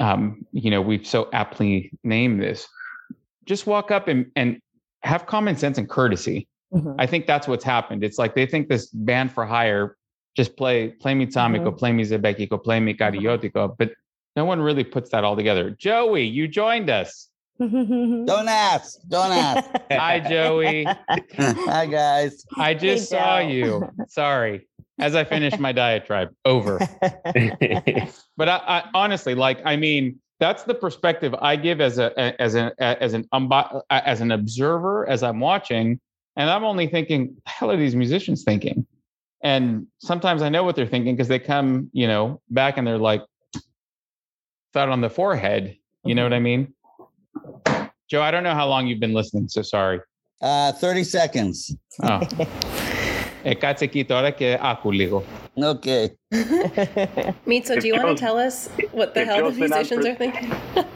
um 0.00 0.46
you 0.52 0.70
know 0.70 0.80
we've 0.80 1.06
so 1.06 1.28
aptly 1.32 1.90
named 2.04 2.40
this. 2.42 2.66
Just 3.44 3.66
walk 3.66 3.90
up 3.90 4.08
and 4.08 4.26
and 4.36 4.60
have 5.02 5.26
common 5.26 5.56
sense 5.56 5.78
and 5.78 5.88
courtesy. 5.88 6.48
Mhm. 6.72 6.96
I 6.98 7.06
think 7.06 7.26
that's 7.26 7.48
what's 7.48 7.64
happened. 7.64 8.04
It's 8.04 8.18
like 8.18 8.34
they 8.34 8.46
think 8.46 8.68
this 8.68 8.86
band 8.88 9.32
for 9.32 9.46
hire 9.46 9.96
just 10.36 10.56
play 10.56 10.88
play 10.90 11.14
me 11.14 11.26
tamico, 11.26 11.76
play 11.76 11.92
me 11.92 12.04
zebekiko, 12.04 12.62
play 12.62 12.78
me 12.78 12.94
cariotico, 12.94 13.74
but 13.76 13.92
no 14.36 14.44
one 14.44 14.60
really 14.60 14.84
puts 14.84 15.10
that 15.10 15.24
all 15.24 15.34
together. 15.34 15.70
Joey, 15.70 16.24
you 16.24 16.46
joined 16.46 16.90
us. 16.90 17.28
Don't 17.58 18.48
ask. 18.48 19.00
Don't 19.08 19.32
ask. 19.32 19.68
Hi, 19.90 20.20
Joey. 20.20 20.84
Hi 21.36 21.86
guys. 21.86 22.44
I 22.56 22.74
just 22.74 23.08
saw 23.08 23.38
you. 23.40 23.88
Sorry. 24.06 24.67
As 24.98 25.14
I 25.14 25.24
finish 25.24 25.58
my 25.58 25.72
diatribe, 25.72 26.30
over. 26.44 26.78
But 28.36 28.48
I, 28.48 28.56
I 28.66 28.84
honestly, 28.94 29.34
like, 29.34 29.60
I 29.64 29.74
mean, 29.74 30.20
that's 30.38 30.62
the 30.62 30.74
perspective 30.74 31.34
I 31.40 31.56
give 31.56 31.80
as 31.80 31.98
a 31.98 32.40
as 32.40 32.54
an 32.54 32.70
as 32.78 33.14
an 33.14 33.28
as 33.90 34.20
an 34.20 34.30
observer 34.30 35.08
as 35.08 35.24
I'm 35.24 35.40
watching, 35.40 35.98
and 36.36 36.48
I'm 36.48 36.62
only 36.62 36.86
thinking, 36.86 37.34
the 37.44 37.50
hell 37.50 37.70
are 37.72 37.76
these 37.76 37.96
musicians 37.96 38.44
thinking? 38.44 38.86
And 39.42 39.86
sometimes 39.98 40.42
I 40.42 40.48
know 40.48 40.62
what 40.64 40.76
they're 40.76 40.86
thinking 40.86 41.14
because 41.16 41.28
they 41.28 41.38
come, 41.38 41.90
you 41.92 42.06
know, 42.06 42.40
back 42.50 42.76
and 42.76 42.86
they're 42.86 42.98
like, 42.98 43.22
thought 44.72 44.88
on 44.88 45.00
the 45.00 45.10
forehead. 45.10 45.76
You 46.04 46.14
know 46.14 46.22
what 46.22 46.32
I 46.32 46.40
mean? 46.40 46.72
Joe, 48.08 48.22
I 48.22 48.30
don't 48.30 48.42
know 48.42 48.54
how 48.54 48.68
long 48.68 48.86
you've 48.86 49.00
been 49.00 49.12
listening, 49.12 49.48
so 49.48 49.62
sorry. 49.62 50.00
Uh, 50.40 50.72
30 50.72 51.04
seconds. 51.04 51.76
Oh. 52.02 52.20
Ε, 53.43 53.53
κάτσε 53.55 53.83
εκεί 53.83 54.05
τώρα 54.05 54.29
και 54.29 54.59
άκου 54.61 54.91
λίγο. 54.91 55.23
Okay. 55.73 56.05
Mitzo, 57.51 57.73
If 57.75 57.81
do 57.83 57.87
you 57.89 57.93
want 57.93 58.05
Joe's- 58.07 58.15
to 58.15 58.25
tell 58.25 58.37
us 58.47 58.55
what 58.99 59.09
the 59.13 59.21
if 59.21 59.27
hell 59.29 59.39
Joe's 59.41 59.55
the 59.55 59.61
been 59.63 59.73
on 59.73 59.77
musicians 59.79 60.05
for- 60.05 60.11
are 60.11 60.19
thinking? 60.23 60.47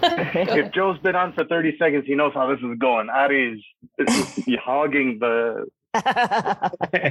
if 0.62 0.68
Joe's 0.78 1.00
been 1.08 1.18
on 1.24 1.30
for 1.36 1.44
30 1.46 1.78
seconds, 1.82 2.04
he 2.12 2.16
knows 2.16 2.34
how 2.40 2.46
this 2.52 2.62
is 2.68 2.74
going. 2.88 3.08
Ari's 3.24 3.62
is 4.00 4.58
hogging 4.70 5.10
the, 5.24 5.66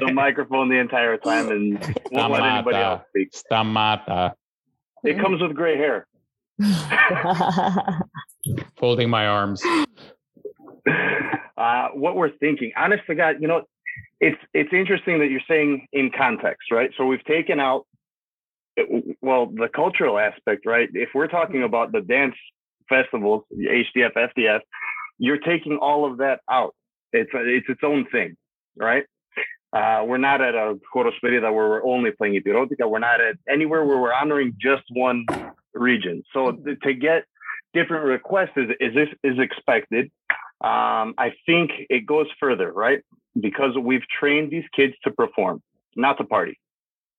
the 0.07 0.11
microphone 0.25 0.67
the 0.75 0.81
entire 0.87 1.17
time 1.31 1.47
and 1.55 1.65
won't 2.11 2.33
let 2.33 2.43
anybody 2.43 2.77
Stamata. 2.79 2.91
else 2.91 3.03
speak. 3.11 3.29
Stamata. 3.43 4.23
It 5.11 5.17
comes 5.23 5.39
with 5.43 5.55
gray 5.61 5.77
hair. 5.85 5.99
Folding 8.79 9.09
my 9.11 9.27
arms. 9.27 9.63
Uh, 11.57 11.89
what 11.95 12.17
we're 12.17 12.31
thinking, 12.45 12.71
honest 12.77 13.03
to 13.07 13.15
God, 13.15 13.37
you 13.41 13.49
know, 13.49 13.63
it's 14.20 14.38
it's 14.54 14.72
interesting 14.74 15.20
that 15.20 15.30
you're 15.30 15.42
saying 15.48 15.88
in 15.92 16.12
context, 16.16 16.72
right? 16.72 16.92
So 16.98 17.06
we've 17.06 17.24
taken 17.26 17.60
out, 17.60 17.86
well, 19.22 19.48
the 19.48 19.70
cultural 19.74 20.20
aspect, 20.20 20.66
right? 20.66 20.90
If 20.94 21.10
we're 21.14 21.28
talking 21.28 21.64
about 21.64 21.92
the 21.92 22.02
dance 22.02 22.36
festivals, 22.88 23.44
the 23.50 23.68
HDF, 23.68 24.14
FDF, 24.14 24.60
you're 25.18 25.40
taking 25.40 25.78
all 25.78 26.10
of 26.10 26.18
that 26.18 26.42
out. 26.50 26.76
It's 27.14 27.32
it's 27.34 27.68
its 27.70 27.82
own 27.84 28.06
thing, 28.12 28.38
right? 28.78 29.06
Uh, 29.74 30.04
we're 30.06 30.18
not 30.18 30.42
at 30.42 30.54
a 30.54 30.78
Coro 30.92 31.12
Spirita 31.12 31.44
where 31.44 31.70
we're 31.70 31.86
only 31.86 32.12
playing 32.12 32.36
Epirotica. 32.36 32.90
We're 32.90 33.00
not 33.00 33.22
at 33.22 33.36
anywhere 33.50 33.86
where 33.86 33.98
we're 33.98 34.14
honoring 34.14 34.56
just 34.60 34.84
one 34.90 35.26
region. 35.74 36.24
So 36.34 36.52
to 36.84 36.94
get 36.94 37.24
different 37.74 38.06
requests 38.06 38.52
is 38.58 38.70
is 38.80 38.94
this 38.94 39.10
is 39.24 39.40
expected. 39.40 40.12
Um, 40.62 41.16
I 41.18 41.34
think 41.46 41.72
it 41.90 42.06
goes 42.06 42.28
further, 42.40 42.72
right? 42.72 43.02
Because 43.40 43.78
we've 43.82 44.08
trained 44.20 44.52
these 44.52 44.66
kids 44.76 44.94
to 45.04 45.12
perform, 45.12 45.62
not 45.96 46.18
to 46.18 46.24
party. 46.26 46.60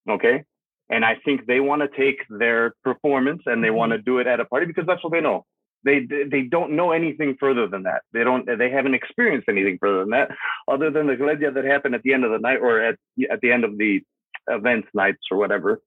Okay. 0.08 0.44
And 0.90 1.04
I 1.04 1.16
think 1.24 1.46
they 1.46 1.60
want 1.60 1.80
to 1.82 1.88
take 1.88 2.18
their 2.28 2.74
performance 2.84 3.42
and 3.46 3.64
they 3.64 3.70
want 3.70 3.92
to 3.92 3.98
do 3.98 4.18
it 4.18 4.26
at 4.26 4.40
a 4.40 4.44
party 4.44 4.66
because 4.66 4.86
that's 4.86 5.02
what 5.02 5.12
they 5.12 5.20
know. 5.20 5.46
They 5.84 6.06
they 6.06 6.42
don't 6.42 6.72
know 6.72 6.92
anything 6.92 7.36
further 7.40 7.66
than 7.66 7.84
that. 7.84 8.02
They 8.12 8.22
don't. 8.22 8.46
They 8.46 8.70
haven't 8.70 8.94
experienced 8.94 9.48
anything 9.48 9.78
further 9.80 10.00
than 10.00 10.10
that, 10.10 10.30
other 10.68 10.90
than 10.90 11.08
the 11.08 11.16
gledia 11.16 11.52
that 11.52 11.64
happened 11.64 11.96
at 11.96 12.02
the 12.02 12.12
end 12.12 12.24
of 12.24 12.30
the 12.30 12.38
night 12.38 12.58
or 12.58 12.80
at 12.80 12.98
at 13.30 13.40
the 13.40 13.50
end 13.50 13.64
of 13.64 13.76
the 13.78 14.00
events 14.48 14.88
nights 14.94 15.22
or 15.30 15.38
whatever. 15.38 15.80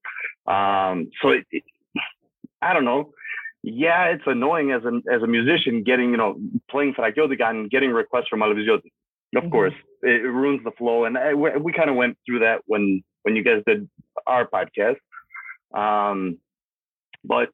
Um, 0.48 1.12
so 1.22 1.30
it, 1.30 1.46
it, 1.52 1.64
I 2.62 2.74
don't 2.74 2.84
know. 2.84 3.14
Yeah, 3.64 4.06
it's 4.06 4.24
annoying 4.26 4.72
as 4.72 4.84
a 4.84 5.02
as 5.12 5.24
a 5.24 5.28
musician 5.28 5.84
getting 5.84 6.12
you 6.12 6.18
know 6.18 6.38
playing 6.70 6.94
Fragiodica 6.94 7.50
and 7.50 7.70
getting 7.70 7.92
requests 7.92 8.28
from 8.30 8.42
Malvisioti. 8.42 8.92
Of 9.36 9.44
Mhm. 9.46 9.52
course, 9.52 9.74
it, 10.04 10.24
ruins 10.24 10.64
the 10.64 10.72
flow, 10.72 11.06
and 11.06 11.18
I, 11.18 11.34
we, 11.34 11.50
we 11.58 11.74
kind 11.74 11.90
of 11.90 11.96
went 11.96 12.18
through 12.26 12.40
that 12.40 12.62
when 12.66 13.04
when 13.24 13.36
you 13.36 13.44
guys 13.44 13.64
did 13.66 13.90
our 14.28 14.48
podcast. 14.48 14.98
Um, 15.74 16.38
but 17.24 17.50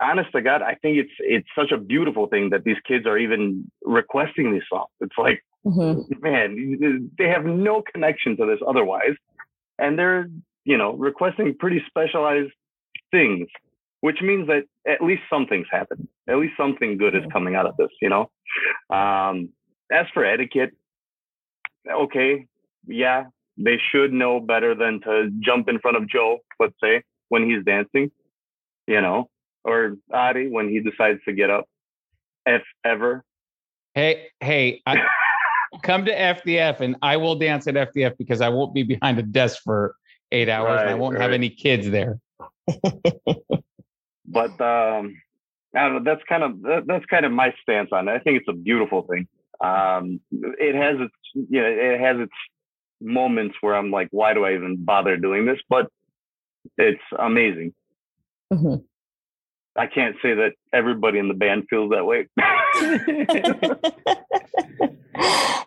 honest 0.00 0.30
to 0.32 0.42
God, 0.42 0.62
I 0.62 0.74
think 0.74 0.98
it's 0.98 1.12
it's 1.20 1.48
such 1.56 1.72
a 1.72 1.78
beautiful 1.78 2.26
thing 2.26 2.50
that 2.50 2.64
these 2.64 2.76
kids 2.86 3.06
are 3.06 3.18
even 3.18 3.70
requesting 3.82 4.52
these 4.52 4.64
songs. 4.68 4.90
It's 5.00 5.16
like, 5.16 5.44
Mhm. 5.64 6.20
man, 6.22 7.10
they 7.18 7.28
have 7.28 7.44
no 7.46 7.82
connection 7.82 8.36
to 8.36 8.46
this 8.46 8.60
otherwise, 8.66 9.14
and 9.78 9.98
they're 9.98 10.28
you 10.64 10.76
know 10.76 10.92
requesting 10.94 11.54
pretty 11.54 11.82
specialized 11.86 12.52
things, 13.12 13.48
which 14.00 14.20
means 14.20 14.48
that 14.48 14.64
at 14.86 15.00
least 15.02 15.22
something's 15.30 15.68
happened. 15.70 16.08
At 16.28 16.38
least 16.38 16.54
something 16.56 16.98
good 16.98 17.14
is 17.14 17.24
coming 17.32 17.54
out 17.54 17.66
of 17.66 17.76
this. 17.76 17.90
You 18.02 18.08
know. 18.10 18.30
Um, 18.90 19.50
as 19.90 20.06
for 20.12 20.24
etiquette, 20.24 20.72
okay, 21.90 22.46
yeah, 22.86 23.24
they 23.56 23.78
should 23.90 24.12
know 24.12 24.40
better 24.40 24.74
than 24.74 25.00
to 25.02 25.30
jump 25.40 25.68
in 25.68 25.78
front 25.78 25.96
of 25.96 26.08
Joe, 26.08 26.38
let's 26.60 26.74
say, 26.82 27.02
when 27.28 27.48
he's 27.48 27.64
dancing, 27.64 28.10
you 28.86 29.00
know, 29.00 29.28
or 29.64 29.96
Adi 30.12 30.48
when 30.48 30.68
he 30.68 30.80
decides 30.80 31.20
to 31.24 31.32
get 31.32 31.50
up, 31.50 31.68
if 32.44 32.62
ever. 32.84 33.24
Hey, 33.94 34.28
hey, 34.40 34.82
I, 34.86 35.02
come 35.82 36.04
to 36.04 36.14
FDF 36.14 36.80
and 36.80 36.96
I 37.02 37.16
will 37.16 37.36
dance 37.36 37.66
at 37.66 37.74
FDF 37.74 38.16
because 38.18 38.40
I 38.40 38.48
won't 38.48 38.74
be 38.74 38.82
behind 38.82 39.18
a 39.18 39.22
desk 39.22 39.62
for 39.64 39.94
eight 40.32 40.48
hours 40.48 40.80
and 40.80 40.90
I 40.90 40.94
won't 40.94 41.18
have 41.18 41.32
any 41.32 41.50
kids 41.50 41.90
there. 41.90 42.18
But 44.26 44.60
um, 44.60 45.16
I 45.74 45.82
don't 45.82 45.94
know. 45.94 46.02
That's 46.04 46.22
kind 46.28 46.42
of 46.42 46.62
that, 46.62 46.82
that's 46.86 47.06
kind 47.06 47.24
of 47.24 47.32
my 47.32 47.54
stance 47.62 47.90
on 47.92 48.08
it. 48.08 48.12
I 48.12 48.18
think 48.18 48.38
it's 48.38 48.48
a 48.48 48.52
beautiful 48.52 49.02
thing. 49.02 49.28
Um, 49.60 50.20
it 50.30 50.74
has 50.74 50.96
its 51.00 51.14
you 51.48 51.60
know 51.60 51.68
it 51.68 52.00
has 52.00 52.18
its 52.20 52.32
moments 53.00 53.56
where 53.60 53.74
I'm 53.74 53.90
like, 53.90 54.08
why 54.10 54.34
do 54.34 54.44
I 54.44 54.54
even 54.54 54.84
bother 54.84 55.16
doing 55.16 55.46
this? 55.46 55.58
But 55.68 55.88
it's 56.78 57.02
amazing. 57.18 57.74
Mhm. 58.52 58.84
I 59.76 59.86
can't 59.86 60.16
say 60.22 60.34
that 60.34 60.52
everybody 60.72 61.18
in 61.18 61.28
the 61.28 61.34
band 61.34 61.64
feels 61.68 61.90
that 61.90 62.06
way. 62.06 62.26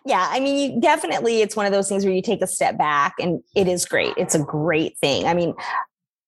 yeah, 0.04 0.26
I 0.30 0.40
mean, 0.40 0.74
you 0.74 0.80
definitely, 0.80 1.42
it's 1.42 1.54
one 1.54 1.66
of 1.66 1.72
those 1.72 1.88
things 1.88 2.04
where 2.04 2.12
you 2.12 2.22
take 2.22 2.42
a 2.42 2.46
step 2.46 2.76
back 2.76 3.14
and 3.20 3.40
it 3.54 3.68
is 3.68 3.84
great. 3.84 4.14
It's 4.16 4.34
a 4.34 4.42
great 4.42 4.98
thing. 4.98 5.26
I 5.26 5.34
mean, 5.34 5.54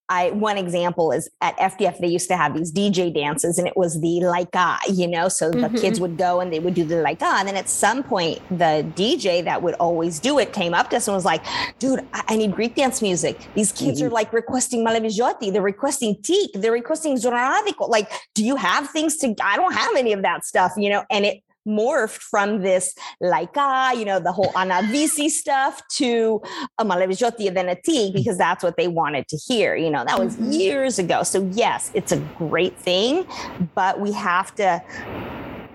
I 0.08 0.30
one 0.32 0.58
example 0.58 1.12
is 1.12 1.30
at 1.40 1.56
FDF 1.58 1.98
they 1.98 2.08
used 2.08 2.28
to 2.28 2.36
have 2.36 2.54
these 2.54 2.72
DJ 2.72 3.14
dances 3.14 3.56
and 3.58 3.66
it 3.66 3.76
was 3.76 4.00
the 4.00 4.20
laika, 4.22 4.76
you 4.92 5.06
know, 5.06 5.28
so 5.28 5.50
the 5.50 5.68
Mhm. 5.68 5.80
kids 5.80 6.00
would 6.00 6.18
go 6.18 6.40
and 6.40 6.52
they 6.52 6.58
would 6.58 6.74
do 6.74 6.84
the 6.84 6.96
laika, 6.96 7.22
and 7.38 7.48
then 7.48 7.56
at 7.56 7.68
some 7.68 8.02
point 8.02 8.40
the 8.50 8.84
DJ 8.96 9.42
that 9.42 9.62
would 9.62 9.74
always 9.74 10.18
do 10.20 10.38
it 10.38 10.52
came 10.52 10.74
up 10.74 10.90
to 10.90 10.96
us 10.96 11.08
and 11.08 11.14
was 11.14 11.24
like, 11.24 11.42
"Dude, 11.78 12.00
I, 12.12 12.22
I 12.28 12.36
need 12.36 12.52
Greek 12.52 12.74
dance 12.74 13.00
music. 13.00 13.48
These 13.54 13.72
kids 13.72 14.02
are 14.02 14.10
like 14.10 14.32
requesting 14.32 14.84
Malavijoti, 14.84 15.52
they're 15.52 15.62
requesting 15.62 16.16
Tik, 16.22 16.50
they're 16.54 16.72
requesting 16.72 17.16
Zonaradiko. 17.16 17.88
Like, 17.88 18.10
do 18.34 18.44
you 18.44 18.56
have 18.56 18.90
things 18.90 19.16
to? 19.18 19.34
I 19.42 19.56
don't 19.56 19.72
have 19.72 19.94
any 19.96 20.12
of 20.12 20.22
that 20.22 20.44
stuff, 20.44 20.72
you 20.76 20.90
know." 20.90 21.04
And 21.10 21.24
it 21.24 21.42
morphed 21.66 22.20
from 22.20 22.62
this 22.62 22.94
laika, 23.22 23.96
you 23.96 24.04
know, 24.04 24.18
the 24.18 24.32
whole 24.32 24.52
anavisi 24.54 25.28
stuff 25.28 25.82
to 25.96 26.40
a 26.78 26.84
Malavijoti 26.84 27.48
and 27.48 27.56
then 27.56 27.68
a 27.68 27.74
Tik 27.74 28.14
because 28.14 28.38
that's 28.38 28.62
what 28.62 28.76
they 28.76 28.88
wanted 28.88 29.28
to 29.28 29.36
hear. 29.36 29.74
You 29.74 29.90
know, 29.90 30.04
that 30.04 30.18
was 30.18 30.36
Mhm. 30.36 30.58
years 30.58 30.98
ago. 30.98 31.22
So 31.22 31.48
yes, 31.52 31.90
it's 31.94 32.12
a 32.12 32.18
great 32.38 32.78
thing, 32.78 33.26
but 33.74 34.00
we 34.00 34.12
have 34.12 34.54
to 34.56 34.82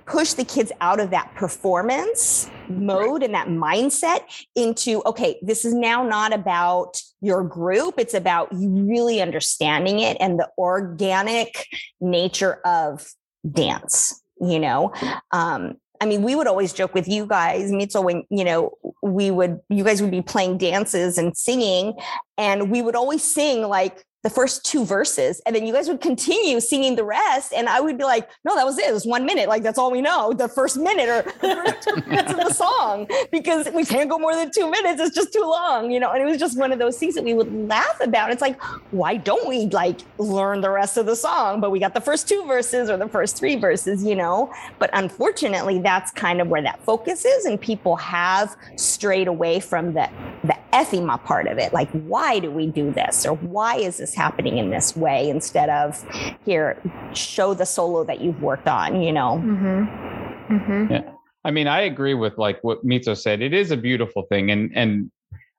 push 0.05 0.33
the 0.33 0.45
kids 0.45 0.71
out 0.79 0.99
of 0.99 1.09
that 1.09 1.33
performance 1.35 2.49
mode 2.69 3.23
and 3.23 3.33
that 3.33 3.47
mindset 3.47 4.21
into 4.55 5.01
okay 5.05 5.37
this 5.41 5.63
is 5.65 5.73
now 5.73 6.03
not 6.03 6.33
about 6.33 7.01
your 7.21 7.43
group 7.43 7.95
it's 7.97 8.13
about 8.13 8.51
you 8.53 8.69
really 8.69 9.21
understanding 9.21 9.99
it 9.99 10.17
and 10.19 10.39
the 10.39 10.49
organic 10.57 11.65
nature 11.99 12.55
of 12.65 13.05
dance 13.49 14.21
you 14.41 14.59
know 14.59 14.93
um 15.31 15.75
I 15.99 16.05
mean, 16.05 16.21
we 16.21 16.35
would 16.35 16.47
always 16.47 16.73
joke 16.73 16.93
with 16.93 17.07
you 17.07 17.25
guys, 17.25 17.71
Mitzo, 17.71 18.03
when, 18.03 18.23
you 18.29 18.43
know, 18.43 18.71
we 19.01 19.31
would, 19.31 19.59
you 19.69 19.83
guys 19.83 20.01
would 20.01 20.11
be 20.11 20.21
playing 20.21 20.57
dances 20.59 21.17
and 21.17 21.35
singing, 21.35 21.93
and 22.37 22.69
we 22.69 22.81
would 22.81 22.95
always 22.95 23.23
sing 23.23 23.63
like 23.63 24.05
the 24.23 24.29
first 24.29 24.65
two 24.65 24.85
verses 24.85 25.41
and 25.45 25.55
then 25.55 25.65
you 25.65 25.73
guys 25.73 25.87
would 25.87 26.01
continue 26.01 26.59
singing 26.59 26.95
the 26.95 27.03
rest 27.03 27.53
and 27.53 27.69
i 27.69 27.79
would 27.79 27.97
be 27.97 28.03
like 28.03 28.29
no 28.43 28.55
that 28.57 28.65
was 28.65 28.77
it. 28.77 28.89
It 28.89 28.93
was 28.93 29.05
one 29.05 29.25
minute. 29.25 29.47
Like 29.47 29.63
that's 29.63 29.77
all 29.77 29.91
we 29.91 30.01
know. 30.01 30.33
The 30.33 30.47
first 30.47 30.77
minute 30.77 31.09
or 31.09 31.21
the 31.21 31.55
first 31.55 31.81
two 31.87 31.95
minutes 32.09 32.31
of 32.31 32.37
the 32.37 32.53
song 32.53 33.07
because 33.31 33.69
we 33.73 33.85
can't 33.85 34.09
go 34.09 34.17
more 34.17 34.35
than 34.35 34.51
two 34.51 34.69
minutes. 34.69 35.01
It's 35.01 35.15
just 35.15 35.31
too 35.31 35.41
long 35.41 35.91
you 35.91 35.99
know? 35.99 36.11
And 36.11 36.21
it 36.21 36.25
was 36.25 36.37
just 36.37 36.57
one 36.57 36.71
of 36.71 36.79
those 36.79 36.97
things 36.97 37.15
that 37.15 37.23
we 37.23 37.33
would 37.33 37.53
laugh 37.67 37.99
about. 38.01 38.31
It's 38.31 38.41
like 38.41 38.61
why 38.91 39.17
don't 39.17 39.47
we 39.47 39.67
like 39.67 40.01
learn 40.17 40.61
the 40.61 40.69
rest 40.69 40.97
of 40.97 41.05
the 41.05 41.15
song? 41.15 41.61
But 41.61 41.71
we 41.71 41.79
got 41.79 41.93
the 41.93 42.01
first 42.01 42.27
two 42.27 42.45
verses 42.45 42.89
or 42.89 42.97
the 42.97 43.07
first 43.07 43.37
three 43.37 43.55
verses 43.55 44.03
you 44.03 44.15
know? 44.15 44.53
But 44.79 44.89
unfortunately 44.93 45.79
that's 45.79 46.11
kind 46.11 46.41
of 46.41 46.47
where 46.47 46.61
that 46.61 46.83
focus 46.83 47.25
is 47.25 47.45
and 47.45 47.59
people 47.59 47.95
have 47.97 48.55
strayed 48.75 49.27
away 49.27 49.59
from 49.59 49.93
the 49.93 50.09
the 50.43 50.57
ethima 50.73 51.23
part 51.23 51.47
of 51.47 51.57
it. 51.57 51.73
Like 51.73 51.89
why 51.91 52.39
do 52.39 52.51
we 52.51 52.67
do 52.67 52.91
this? 52.91 53.25
Or 53.25 53.35
why 53.35 53.75
is 53.77 53.97
this 53.97 54.13
happening 54.17 54.57
in 54.57 54.69
this 54.69 54.97
way 54.97 55.29
instead 55.29 55.69
of 55.69 56.03
here 56.43 56.77
show 57.13 57.53
the 57.53 57.65
solo 57.65 58.03
that 58.03 58.19
you've 58.19 58.41
worked 58.41 58.67
on 58.67 59.01
you 59.01 59.13
know 59.13 59.41
Mm-hmm. 59.43 60.55
Mm-hmm. 60.55 60.93
Yeah. 60.93 61.11
I 61.43 61.51
mean, 61.51 61.67
I 61.67 61.81
agree 61.81 62.13
with 62.13 62.37
like 62.37 62.61
what 62.63 62.85
Mitzo 62.85 63.15
said. 63.15 63.41
It 63.41 63.53
is 63.53 63.71
a 63.71 63.77
beautiful 63.77 64.23
thing, 64.23 64.51
and 64.51 64.71
and 64.75 65.11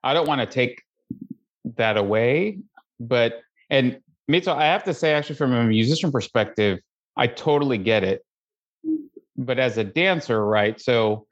I 0.03 0.13
don't 0.13 0.27
want 0.27 0.41
to 0.41 0.47
take 0.47 0.83
that 1.77 1.97
away, 1.97 2.59
but 2.99 3.41
and 3.69 3.99
Mitzo, 4.29 4.55
I 4.55 4.65
have 4.65 4.83
to 4.83 4.93
say, 4.93 5.13
actually, 5.13 5.37
from 5.37 5.53
a 5.53 5.63
musician 5.63 6.11
perspective, 6.11 6.79
I 7.17 7.27
totally 7.27 7.77
get 7.79 8.03
it. 8.03 8.23
But 9.35 9.57
as 9.57 9.77
a 9.77 9.83
dancer, 9.83 10.45
right? 10.45 10.79
So, 10.79 11.25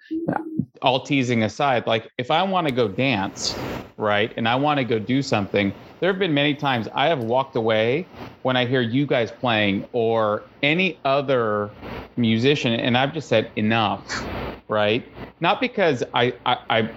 all 0.81 1.03
teasing 1.05 1.43
aside, 1.43 1.88
like 1.88 2.10
if 2.17 2.31
I 2.31 2.43
want 2.43 2.67
to 2.67 2.74
go 2.74 2.88
dance, 2.88 3.63
right, 3.98 4.34
and 4.38 4.48
I 4.48 4.55
want 4.55 4.79
to 4.79 4.86
go 4.86 5.00
do 5.00 5.22
something, 5.22 5.74
there 6.01 6.12
have 6.12 6.19
been 6.19 6.34
many 6.34 6.55
times 6.55 6.88
I 6.93 7.07
have 7.07 7.19
walked 7.19 7.55
away 7.55 8.12
when 8.43 8.55
I 8.57 8.65
hear 8.65 8.81
you 8.81 9.05
guys 9.05 9.31
playing 9.31 9.86
or 9.93 10.48
any 10.62 11.01
other 11.05 11.74
musician, 12.17 12.74
and 12.74 12.98
I've 12.98 13.13
just 13.13 13.29
said 13.29 13.51
enough, 13.55 14.29
right? 14.69 15.05
Not 15.39 15.62
because 15.62 16.03
I, 16.13 16.34
I, 16.46 16.57
I 16.69 16.89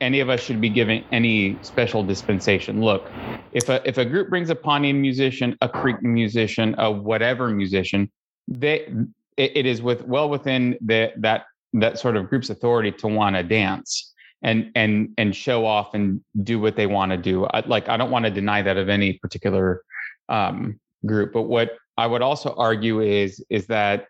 any 0.00 0.20
of 0.20 0.30
us 0.30 0.40
should 0.40 0.60
be 0.60 0.70
given 0.70 1.04
any 1.12 1.60
special 1.62 2.04
dispensation. 2.04 2.80
Look, 2.80 3.10
if 3.52 3.68
a 3.68 3.86
if 3.88 3.98
a 3.98 4.04
group 4.04 4.30
brings 4.30 4.50
a 4.50 4.54
Pawnee 4.54 4.92
musician, 4.92 5.56
a 5.60 5.68
Creek 5.68 6.02
musician, 6.02 6.74
a 6.78 6.90
whatever 6.90 7.48
musician, 7.48 8.10
they 8.46 8.88
it, 9.36 9.66
is 9.66 9.82
with 9.82 10.02
well 10.06 10.28
within 10.28 10.76
the 10.80 11.12
that 11.18 11.44
that 11.74 11.98
sort 11.98 12.16
of 12.16 12.28
group's 12.28 12.50
authority 12.50 12.92
to 12.92 13.08
want 13.08 13.36
to 13.36 13.42
dance 13.42 14.14
and 14.42 14.70
and 14.74 15.10
and 15.18 15.34
show 15.34 15.66
off 15.66 15.94
and 15.94 16.20
do 16.42 16.58
what 16.58 16.76
they 16.76 16.86
want 16.86 17.10
to 17.12 17.18
do. 17.18 17.44
I, 17.46 17.60
like 17.66 17.88
I 17.88 17.96
don't 17.96 18.10
want 18.10 18.24
to 18.24 18.30
deny 18.30 18.62
that 18.62 18.76
of 18.76 18.88
any 18.88 19.14
particular 19.14 19.82
um, 20.28 20.78
group, 21.06 21.32
but 21.32 21.42
what 21.42 21.72
I 21.96 22.06
would 22.06 22.22
also 22.22 22.54
argue 22.56 23.00
is 23.00 23.44
is 23.50 23.66
that 23.66 24.06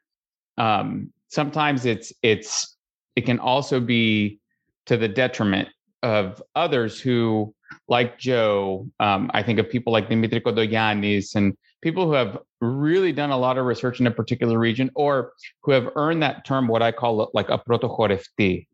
um, 0.59 1.13
sometimes 1.29 1.87
it's 1.87 2.13
it's 2.23 2.77
it 3.17 3.23
can 3.23 3.39
also 3.39 3.81
be 3.81 4.41
to 4.87 4.97
the 4.97 5.09
detriment 5.09 5.69
of 6.03 6.43
others 6.55 7.01
who 7.01 7.55
like 7.89 8.19
joe 8.19 8.87
um, 9.01 9.31
i 9.35 9.43
think 9.43 9.59
of 9.59 9.69
people 9.69 9.93
like 9.93 10.09
dimitri 10.09 10.41
kodoyanis 10.41 11.35
and 11.35 11.57
people 11.83 12.07
who 12.07 12.13
have 12.13 12.39
really 12.61 13.13
done 13.13 13.31
a 13.31 13.37
lot 13.37 13.59
of 13.59 13.67
research 13.67 14.01
in 14.01 14.07
a 14.07 14.11
particular 14.11 14.59
region 14.59 14.91
or 14.95 15.33
who 15.63 15.73
have 15.73 15.89
earned 15.97 16.23
that 16.23 16.45
term 16.45 16.67
what 16.67 16.83
i 16.83 16.91
call 16.91 17.31
like 17.33 17.49
a 17.49 17.59
protochorefti 17.59 18.67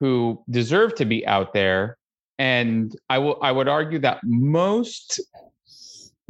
who 0.00 0.42
deserve 0.50 0.94
to 0.94 1.04
be 1.04 1.26
out 1.26 1.52
there. 1.54 1.96
And 2.38 2.94
i 3.08 3.18
will 3.18 3.38
i 3.42 3.50
would 3.50 3.68
argue 3.68 3.98
that 4.00 4.20
most 4.24 5.20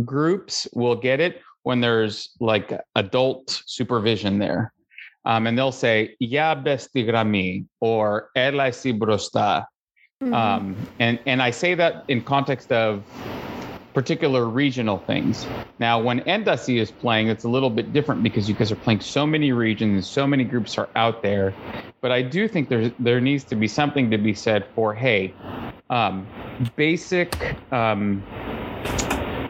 groups 0.04 0.68
will 0.72 0.94
get 0.94 1.20
it 1.20 1.42
when 1.64 1.80
there's 1.80 2.30
like 2.38 2.72
adult 2.94 3.62
supervision 3.66 4.38
there. 4.38 4.72
Um, 5.24 5.48
and 5.48 5.58
they'll 5.58 5.72
say 5.72 6.14
"Ya 6.20 6.54
bestigrami" 6.54 7.66
or 7.80 8.30
"Ela 8.36 8.72
si 8.72 8.92
brosta," 8.92 9.66
Mm-hmm. 10.22 10.32
um, 10.32 10.76
and 10.98 11.18
and 11.26 11.42
I 11.42 11.50
say 11.50 11.74
that 11.74 12.04
in 12.08 12.22
context 12.22 12.72
of 12.72 13.04
particular 13.96 14.44
regional 14.44 14.98
things. 14.98 15.46
Now, 15.78 15.98
when 15.98 16.20
Endasi 16.24 16.78
is 16.78 16.90
playing, 16.90 17.28
it's 17.28 17.44
a 17.44 17.48
little 17.48 17.70
bit 17.70 17.94
different 17.94 18.22
because 18.22 18.46
you 18.46 18.54
guys 18.54 18.70
are 18.70 18.76
playing 18.76 19.00
so 19.00 19.26
many 19.26 19.52
regions, 19.52 20.06
so 20.06 20.26
many 20.26 20.44
groups 20.44 20.76
are 20.76 20.90
out 20.96 21.22
there. 21.22 21.54
But 22.02 22.12
I 22.12 22.20
do 22.20 22.46
think 22.46 22.68
there 22.68 22.90
there 22.98 23.22
needs 23.22 23.42
to 23.44 23.56
be 23.56 23.66
something 23.66 24.10
to 24.10 24.18
be 24.18 24.34
said 24.34 24.66
for 24.74 24.94
hey, 24.94 25.32
um, 25.88 26.26
basic. 26.76 27.56
Um, 27.72 28.22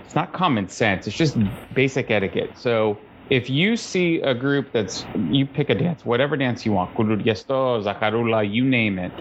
it's 0.05 0.15
not 0.15 0.33
common 0.33 0.69
sense. 0.69 1.09
It's 1.09 1.17
just 1.17 1.37
basic 1.75 2.13
etiquette. 2.13 2.57
So 2.57 2.97
if 3.31 3.51
you 3.51 3.77
see 3.77 4.21
a 4.21 4.35
group 4.35 4.73
that's 4.73 5.05
you 5.31 5.47
pick 5.47 5.69
a 5.69 5.75
dance, 5.75 6.05
whatever 6.05 6.37
dance 6.37 6.65
you 6.65 6.73
want, 6.73 6.95
Kulurgesto, 6.95 7.83
Zakarula, 7.83 8.49
you 8.49 8.65
name 8.65 8.99
it. 8.99 9.13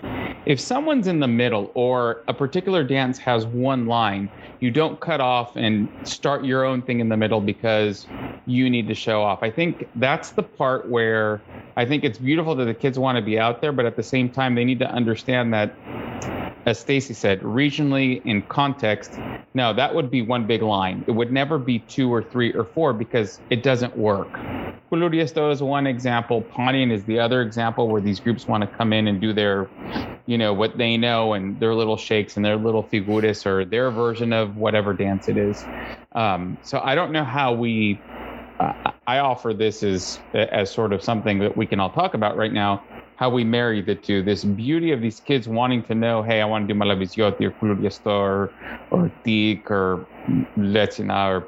If 0.45 0.59
someone's 0.59 1.07
in 1.07 1.19
the 1.19 1.27
middle 1.27 1.71
or 1.73 2.23
a 2.27 2.33
particular 2.33 2.83
dance 2.83 3.17
has 3.19 3.47
one 3.47 3.87
line, 3.87 4.29
you 4.59 4.69
don't 4.69 4.99
cut 4.99 5.21
off 5.21 5.55
and 5.55 5.89
start 6.07 6.45
your 6.45 6.63
own 6.63 6.83
thing 6.83 6.99
in 6.99 7.09
the 7.09 7.17
middle 7.17 7.41
because 7.41 8.05
you 8.45 8.69
need 8.69 8.87
to 8.87 8.93
show 8.93 9.23
off. 9.23 9.41
I 9.41 9.49
think 9.49 9.87
that's 9.95 10.31
the 10.31 10.43
part 10.43 10.87
where 10.89 11.41
I 11.75 11.85
think 11.85 12.03
it's 12.03 12.19
beautiful 12.19 12.55
that 12.55 12.65
the 12.65 12.75
kids 12.75 12.99
want 12.99 13.17
to 13.17 13.23
be 13.23 13.39
out 13.39 13.59
there, 13.61 13.71
but 13.71 13.85
at 13.85 13.95
the 13.95 14.03
same 14.03 14.29
time 14.29 14.53
they 14.53 14.65
need 14.65 14.79
to 14.79 14.89
understand 14.89 15.51
that 15.55 15.75
as 16.65 16.80
Stacy 16.80 17.13
said, 17.13 17.41
regionally 17.41 18.21
in 18.25 18.45
context, 18.49 19.19
no, 19.56 19.73
that 19.73 19.95
would 19.95 20.12
be 20.12 20.21
one 20.21 20.47
big 20.47 20.62
line. 20.62 21.04
It 21.08 21.12
would 21.12 21.32
never 21.32 21.60
be 21.60 21.80
two 21.80 22.13
or 22.13 22.23
three 22.23 22.54
or 22.54 22.65
four 22.75 22.93
because 22.93 23.41
it 23.49 23.63
doesn't 23.63 23.97
work. 23.97 24.36
Kuluriesto 24.93 25.51
is 25.51 25.62
one 25.63 25.88
example. 25.88 26.43
Pontian 26.56 26.91
is 26.91 27.06
the 27.06 27.19
other 27.19 27.41
example 27.41 27.89
where 27.89 28.01
these 28.01 28.19
groups 28.19 28.47
want 28.47 28.63
to 28.63 28.67
come 28.78 28.93
in 28.93 29.08
and 29.08 29.21
do 29.21 29.34
their, 29.34 29.71
you 30.28 30.38
know, 30.38 30.54
what 30.54 30.78
they 30.78 30.97
know 30.97 31.34
and 31.34 31.60
their 31.60 31.75
little 31.75 31.97
shakes 31.97 32.38
and 32.38 32.45
their 32.45 32.58
little 32.58 32.89
figuras 32.93 33.45
or 33.45 33.65
their 33.65 33.91
version 33.91 34.34
of 34.34 34.56
whatever 34.56 34.93
dance 34.93 35.28
it 35.28 35.38
is. 35.38 35.67
Um, 36.15 36.60
so 36.63 36.80
I 36.84 36.95
don't 36.95 37.12
know 37.12 37.25
how 37.25 37.54
we. 37.54 38.06
Uh, 38.60 38.73
I 39.08 39.19
offer 39.19 39.54
this 39.54 39.84
as 39.84 40.19
as 40.34 40.73
sort 40.73 40.93
of 40.93 41.04
something 41.04 41.39
that 41.39 41.58
we 41.58 41.67
can 41.67 41.80
all 41.80 41.91
talk 41.91 42.13
about 42.13 42.38
right 42.38 42.54
now 42.54 42.86
how 43.17 43.30
we 43.30 43.43
marry 43.43 43.82
the 43.82 43.95
two. 43.95 44.21
This 44.23 44.43
beauty 44.43 44.91
of 44.91 45.01
these 45.01 45.19
kids 45.19 45.47
wanting 45.47 45.84
to 45.84 45.95
know, 45.95 46.21
hey, 46.21 46.41
I 46.41 46.45
want 46.45 46.67
to 46.67 46.73
do 46.73 46.80
Malavisiotti 46.80 47.41
or 47.41 47.51
Kulurgesto 47.51 48.08
or, 48.08 48.54
or 48.91 49.12
Tik 49.23 49.71
or 49.71 50.08
Lechina 50.58 51.30
or 51.30 51.47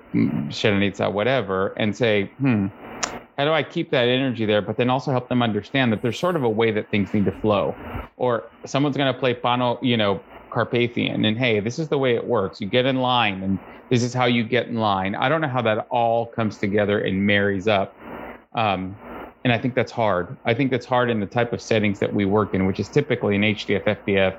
Sherenica, 0.50 1.12
whatever, 1.12 1.74
and 1.78 1.96
say, 1.96 2.32
hmm, 2.40 2.68
how 3.38 3.46
do 3.46 3.52
I 3.52 3.64
keep 3.64 3.92
that 3.92 4.08
energy 4.08 4.46
there? 4.46 4.62
But 4.62 4.78
then 4.78 4.90
also 4.90 5.12
help 5.12 5.30
them 5.30 5.44
understand 5.44 5.92
that 5.92 6.02
there's 6.02 6.20
sort 6.20 6.36
of 6.36 6.44
a 6.44 6.50
way 6.50 6.72
that 6.72 6.90
things 6.90 7.14
need 7.14 7.26
to 7.26 7.32
flow. 7.40 7.76
Or 8.18 8.50
someone's 8.66 8.98
going 8.98 9.14
to 9.14 9.20
play 9.20 9.34
Pano, 9.34 9.78
you 9.82 9.98
know, 9.98 10.22
Carpathian, 10.52 11.26
and 11.26 11.38
hey, 11.38 11.60
this 11.60 11.78
is 11.78 11.90
the 11.90 11.98
way 11.98 12.16
it 12.16 12.26
works. 12.26 12.62
You 12.62 12.68
get 12.68 12.86
in 12.86 12.96
line, 12.96 13.44
and 13.44 13.60
this 13.92 14.02
is 14.02 14.14
how 14.14 14.26
you 14.26 14.44
get 14.44 14.68
in 14.68 14.76
line. 14.76 15.14
I 15.14 15.30
don't 15.30 15.42
know 15.42 15.50
how 15.50 15.62
that 15.64 15.88
all 15.92 16.28
comes 16.28 16.58
together 16.58 17.00
and 17.00 17.28
marries 17.28 17.68
up. 17.68 17.94
Um, 18.56 18.96
and 19.48 19.54
I 19.54 19.58
think 19.58 19.76
that's 19.76 19.94
hard. 19.94 20.36
I 20.44 20.54
think 20.54 20.72
that's 20.72 20.86
hard 20.86 21.10
in 21.10 21.22
the 21.22 21.26
type 21.26 21.54
of 21.54 21.62
settings 21.62 22.00
that 22.00 22.14
we 22.14 22.26
work 22.26 22.54
in, 22.54 22.66
which 22.66 22.82
is 22.82 22.90
typically 22.90 23.38
an 23.38 23.44
HDF 23.44 23.86
FDF 23.86 24.38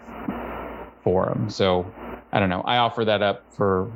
forum. 1.02 1.48
So 1.48 1.90
I 2.30 2.38
don't 2.38 2.50
know. 2.50 2.60
I 2.60 2.76
offer 2.76 3.06
that 3.06 3.22
up 3.22 3.42
for 3.54 3.90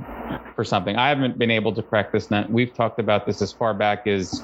for 0.55 0.64
something. 0.64 0.96
I 0.96 1.11
haven't 1.11 1.38
been 1.38 1.51
able 1.51 1.75
to 1.75 1.83
crack 1.83 2.12
this 2.12 2.31
nut. 2.31 2.51
We've 2.51 2.72
talked 2.72 2.98
about 2.98 3.27
this 3.27 3.42
as 3.42 3.53
far 3.53 3.75
back 3.75 4.07
as 4.07 4.42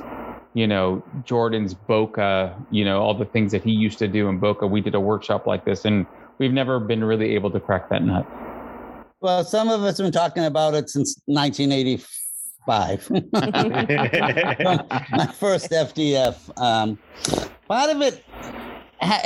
you 0.52 0.66
know 0.66 1.02
Jordan's 1.24 1.72
Boca. 1.72 2.54
You 2.70 2.84
know 2.84 3.00
all 3.00 3.14
the 3.14 3.24
things 3.24 3.50
that 3.52 3.64
he 3.64 3.70
used 3.70 3.98
to 4.00 4.06
do 4.06 4.28
in 4.28 4.38
Boca. 4.38 4.66
We 4.66 4.82
did 4.82 4.94
a 4.94 5.00
workshop 5.00 5.46
like 5.46 5.64
this, 5.64 5.86
and 5.86 6.04
we've 6.36 6.52
never 6.52 6.78
been 6.78 7.02
really 7.02 7.34
able 7.34 7.50
to 7.52 7.60
crack 7.60 7.88
that 7.88 8.02
nut. 8.02 8.26
Well, 9.22 9.42
some 9.42 9.70
of 9.70 9.82
us 9.84 9.96
have 9.96 10.04
been 10.04 10.12
talking 10.12 10.44
about 10.44 10.74
it 10.74 10.90
since 10.90 11.18
1985 11.24 12.06
five. 12.68 13.10
My 13.32 13.80
first 15.40 15.70
FDF. 15.70 16.36
Um, 16.60 16.98
part 17.66 17.88
of 17.88 18.02
it 18.02 18.22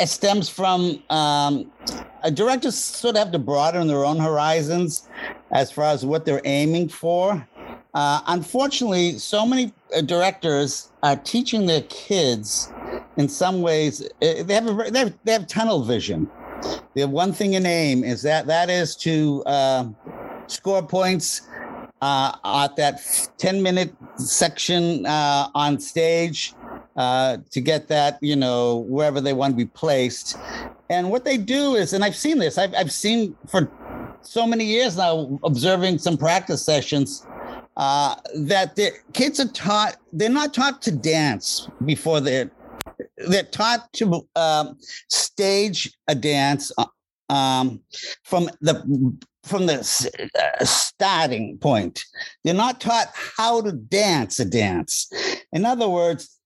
stems 0.08 0.48
from 0.48 1.02
um, 1.10 1.72
directors 2.34 2.76
sort 2.76 3.16
of 3.16 3.24
have 3.24 3.32
to 3.32 3.40
broaden 3.40 3.88
their 3.88 4.04
own 4.04 4.20
horizons 4.20 5.08
as 5.50 5.72
far 5.72 5.86
as 5.86 6.06
what 6.06 6.24
they're 6.24 6.40
aiming 6.44 6.88
for. 6.88 7.48
Uh, 7.94 8.20
unfortunately, 8.28 9.18
so 9.18 9.44
many 9.44 9.72
uh, 9.92 10.02
directors 10.02 10.92
are 11.02 11.16
teaching 11.16 11.66
their 11.66 11.82
kids 11.82 12.72
in 13.16 13.28
some 13.28 13.60
ways, 13.60 14.02
uh, 14.22 14.44
they 14.44 14.54
have, 14.54 14.68
a, 14.68 14.90
they 14.90 15.00
have, 15.00 15.14
they 15.24 15.32
have 15.32 15.48
tunnel 15.48 15.82
vision. 15.82 16.30
They 16.94 17.00
have 17.00 17.10
one 17.10 17.32
thing 17.32 17.54
in 17.54 17.66
aim 17.66 18.04
is 18.04 18.22
that 18.22 18.46
that 18.46 18.70
is 18.70 18.94
to 18.96 19.42
uh, 19.46 19.88
score 20.46 20.86
points 20.86 21.42
uh, 22.02 22.36
at 22.44 22.76
that 22.76 23.00
10 23.38 23.62
minute 23.62 23.94
section 24.16 25.06
uh, 25.06 25.48
on 25.54 25.78
stage 25.78 26.52
uh, 26.96 27.38
to 27.50 27.60
get 27.60 27.86
that, 27.88 28.18
you 28.20 28.34
know, 28.34 28.78
wherever 28.88 29.20
they 29.20 29.32
want 29.32 29.52
to 29.52 29.56
be 29.56 29.66
placed. 29.66 30.36
And 30.90 31.10
what 31.10 31.24
they 31.24 31.38
do 31.38 31.76
is, 31.76 31.92
and 31.92 32.04
I've 32.04 32.16
seen 32.16 32.38
this, 32.38 32.58
I've, 32.58 32.74
I've 32.74 32.92
seen 32.92 33.36
for 33.46 33.70
so 34.20 34.46
many 34.46 34.64
years 34.64 34.96
now, 34.96 35.38
observing 35.44 35.98
some 35.98 36.18
practice 36.18 36.62
sessions, 36.64 37.24
uh, 37.76 38.16
that 38.34 38.74
the 38.74 38.90
kids 39.12 39.38
are 39.38 39.48
taught, 39.48 39.96
they're 40.12 40.28
not 40.28 40.52
taught 40.52 40.82
to 40.82 40.90
dance 40.90 41.68
before 41.84 42.20
they're, 42.20 42.50
they're 43.28 43.44
taught 43.44 43.90
to 43.94 44.26
um, 44.34 44.76
stage 45.08 45.96
a 46.08 46.16
dance 46.16 46.72
uh, 46.76 46.84
um, 47.30 47.80
from 48.24 48.50
the 48.60 49.16
from 49.44 49.66
the 49.66 49.78
uh, 49.78 50.64
starting 50.64 51.58
point. 51.58 52.04
They're 52.44 52.54
not 52.54 52.80
taught 52.80 53.08
how 53.14 53.60
to 53.62 53.72
dance 53.72 54.38
a 54.38 54.44
dance. 54.44 55.10
In 55.52 55.64
other 55.64 55.88
words, 55.88 56.38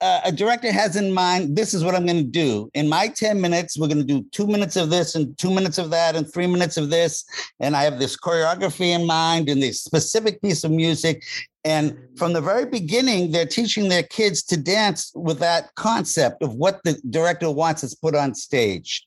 uh, 0.00 0.20
a 0.24 0.32
director 0.32 0.72
has 0.72 0.96
in 0.96 1.12
mind 1.12 1.56
this 1.56 1.74
is 1.74 1.84
what 1.84 1.94
I'm 1.94 2.06
going 2.06 2.18
to 2.18 2.22
do. 2.22 2.70
In 2.74 2.88
my 2.88 3.08
10 3.08 3.40
minutes, 3.40 3.78
we're 3.78 3.88
going 3.88 3.98
to 3.98 4.04
do 4.04 4.24
two 4.32 4.46
minutes 4.46 4.76
of 4.76 4.88
this 4.88 5.14
and 5.14 5.36
two 5.36 5.50
minutes 5.50 5.76
of 5.76 5.90
that 5.90 6.16
and 6.16 6.30
three 6.32 6.46
minutes 6.46 6.76
of 6.76 6.88
this. 6.88 7.24
And 7.60 7.76
I 7.76 7.82
have 7.82 7.98
this 7.98 8.16
choreography 8.16 8.94
in 8.98 9.06
mind 9.06 9.48
and 9.50 9.62
this 9.62 9.82
specific 9.82 10.40
piece 10.40 10.64
of 10.64 10.70
music. 10.70 11.22
And 11.64 11.98
from 12.16 12.32
the 12.32 12.40
very 12.40 12.64
beginning, 12.64 13.30
they're 13.30 13.44
teaching 13.44 13.90
their 13.90 14.02
kids 14.02 14.42
to 14.44 14.56
dance 14.56 15.12
with 15.14 15.38
that 15.40 15.74
concept 15.74 16.42
of 16.42 16.54
what 16.54 16.80
the 16.84 16.98
director 17.10 17.50
wants 17.50 17.84
us 17.84 17.94
put 17.94 18.14
on 18.14 18.34
stage. 18.34 19.06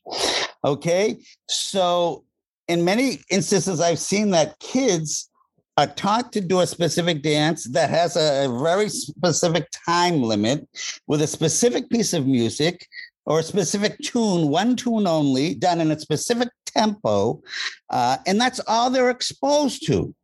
Okay. 0.64 1.18
So, 1.48 2.24
in 2.68 2.84
many 2.84 3.20
instances, 3.30 3.80
I've 3.80 3.98
seen 3.98 4.30
that 4.30 4.58
kids 4.58 5.30
are 5.76 5.86
taught 5.86 6.32
to 6.32 6.40
do 6.40 6.60
a 6.60 6.66
specific 6.66 7.22
dance 7.22 7.64
that 7.64 7.90
has 7.90 8.16
a, 8.16 8.48
very 8.62 8.88
specific 8.88 9.68
time 9.86 10.22
limit 10.22 10.66
with 11.06 11.20
a 11.20 11.26
specific 11.26 11.90
piece 11.90 12.12
of 12.12 12.26
music 12.26 12.86
or 13.26 13.40
a 13.40 13.42
specific 13.42 13.98
tune, 13.98 14.48
one 14.48 14.76
tune 14.76 15.06
only, 15.06 15.54
done 15.54 15.80
in 15.80 15.90
a 15.90 15.98
specific 15.98 16.48
tempo. 16.64 17.42
Uh, 17.90 18.18
and 18.26 18.40
that's 18.40 18.60
all 18.68 18.88
they're 18.88 19.10
exposed 19.10 19.86
to. 19.86 20.14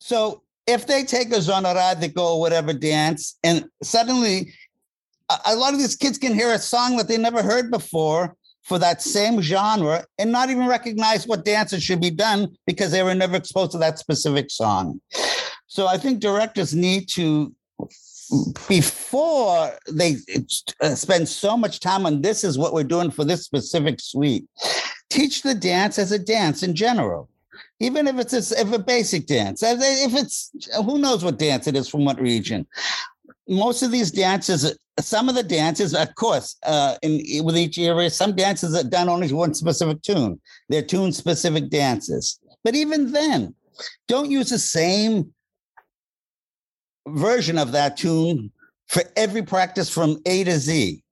So 0.00 0.42
if 0.66 0.86
they 0.86 1.04
take 1.04 1.28
a 1.28 1.38
zonaradiko 1.38 2.18
or 2.18 2.40
whatever 2.40 2.72
dance, 2.72 3.38
and 3.44 3.66
suddenly 3.82 4.52
a, 5.30 5.38
a 5.46 5.56
lot 5.56 5.72
of 5.72 5.78
these 5.78 5.96
kids 5.96 6.18
can 6.18 6.34
hear 6.34 6.52
a 6.52 6.58
song 6.58 6.96
that 6.96 7.08
they 7.08 7.18
never 7.18 7.42
heard 7.42 7.70
before 7.70 8.36
for 8.62 8.78
that 8.78 9.02
same 9.02 9.40
genre 9.42 10.04
and 10.18 10.30
not 10.30 10.50
even 10.50 10.66
recognize 10.66 11.26
what 11.26 11.44
dances 11.44 11.82
should 11.82 12.00
be 12.00 12.10
done 12.10 12.48
because 12.66 12.92
they 12.92 13.02
were 13.02 13.14
never 13.14 13.36
exposed 13.36 13.72
to 13.72 13.78
that 13.78 13.98
specific 13.98 14.50
song. 14.50 15.00
So 15.66 15.86
I 15.86 15.98
think 15.98 16.20
directors 16.20 16.74
need 16.74 17.08
to 17.10 17.54
before 18.68 19.72
they 19.90 20.16
spend 20.94 21.28
so 21.28 21.56
much 21.56 21.80
time 21.80 22.06
on 22.06 22.22
this 22.22 22.44
is 22.44 22.56
what 22.56 22.72
we're 22.72 22.84
doing 22.84 23.10
for 23.10 23.24
this 23.24 23.44
specific 23.44 24.00
suite 24.00 24.46
teach 25.10 25.42
the 25.42 25.54
dance 25.54 25.98
as 25.98 26.12
a 26.12 26.18
dance 26.18 26.62
in 26.62 26.74
general 26.74 27.28
even 27.80 28.06
if 28.06 28.18
it's 28.18 28.32
a, 28.32 28.60
if 28.60 28.72
a 28.72 28.78
basic 28.78 29.26
dance 29.26 29.62
if 29.62 30.14
it's 30.14 30.50
who 30.76 30.98
knows 30.98 31.22
what 31.22 31.38
dance 31.38 31.66
it 31.66 31.76
is 31.76 31.88
from 31.88 32.04
what 32.04 32.18
region 32.20 32.66
most 33.52 33.82
of 33.82 33.90
these 33.90 34.10
dances 34.10 34.76
some 35.00 35.28
of 35.28 35.34
the 35.34 35.42
dances 35.42 35.94
of 35.94 36.14
course 36.16 36.56
uh, 36.64 36.96
in 37.02 37.44
with 37.44 37.56
each 37.56 37.78
area 37.78 38.10
some 38.10 38.34
dances 38.34 38.74
are 38.74 38.88
done 38.88 39.08
only 39.08 39.28
to 39.28 39.36
one 39.36 39.54
specific 39.54 40.02
tune 40.02 40.40
they're 40.68 40.82
tune 40.82 41.12
specific 41.12 41.70
dances 41.70 42.38
but 42.64 42.74
even 42.74 43.12
then 43.12 43.54
don't 44.08 44.30
use 44.30 44.50
the 44.50 44.58
same 44.58 45.32
version 47.08 47.58
of 47.58 47.72
that 47.72 47.96
tune 47.96 48.50
for 48.88 49.02
every 49.16 49.42
practice 49.42 49.88
from 49.88 50.20
A 50.26 50.44
to 50.44 50.58
Z. 50.58 51.02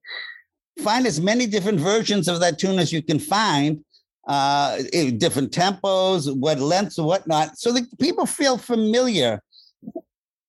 Find 0.82 1.06
as 1.06 1.20
many 1.20 1.46
different 1.46 1.80
versions 1.80 2.28
of 2.28 2.40
that 2.40 2.58
tune 2.58 2.78
as 2.78 2.92
you 2.92 3.02
can 3.02 3.18
find, 3.18 3.84
uh, 4.26 4.78
different 5.18 5.50
tempos, 5.50 6.34
what 6.38 6.58
lengths, 6.58 6.98
whatnot, 6.98 7.58
so 7.58 7.72
that 7.72 7.86
people 7.98 8.26
feel 8.26 8.56
familiar. 8.56 9.42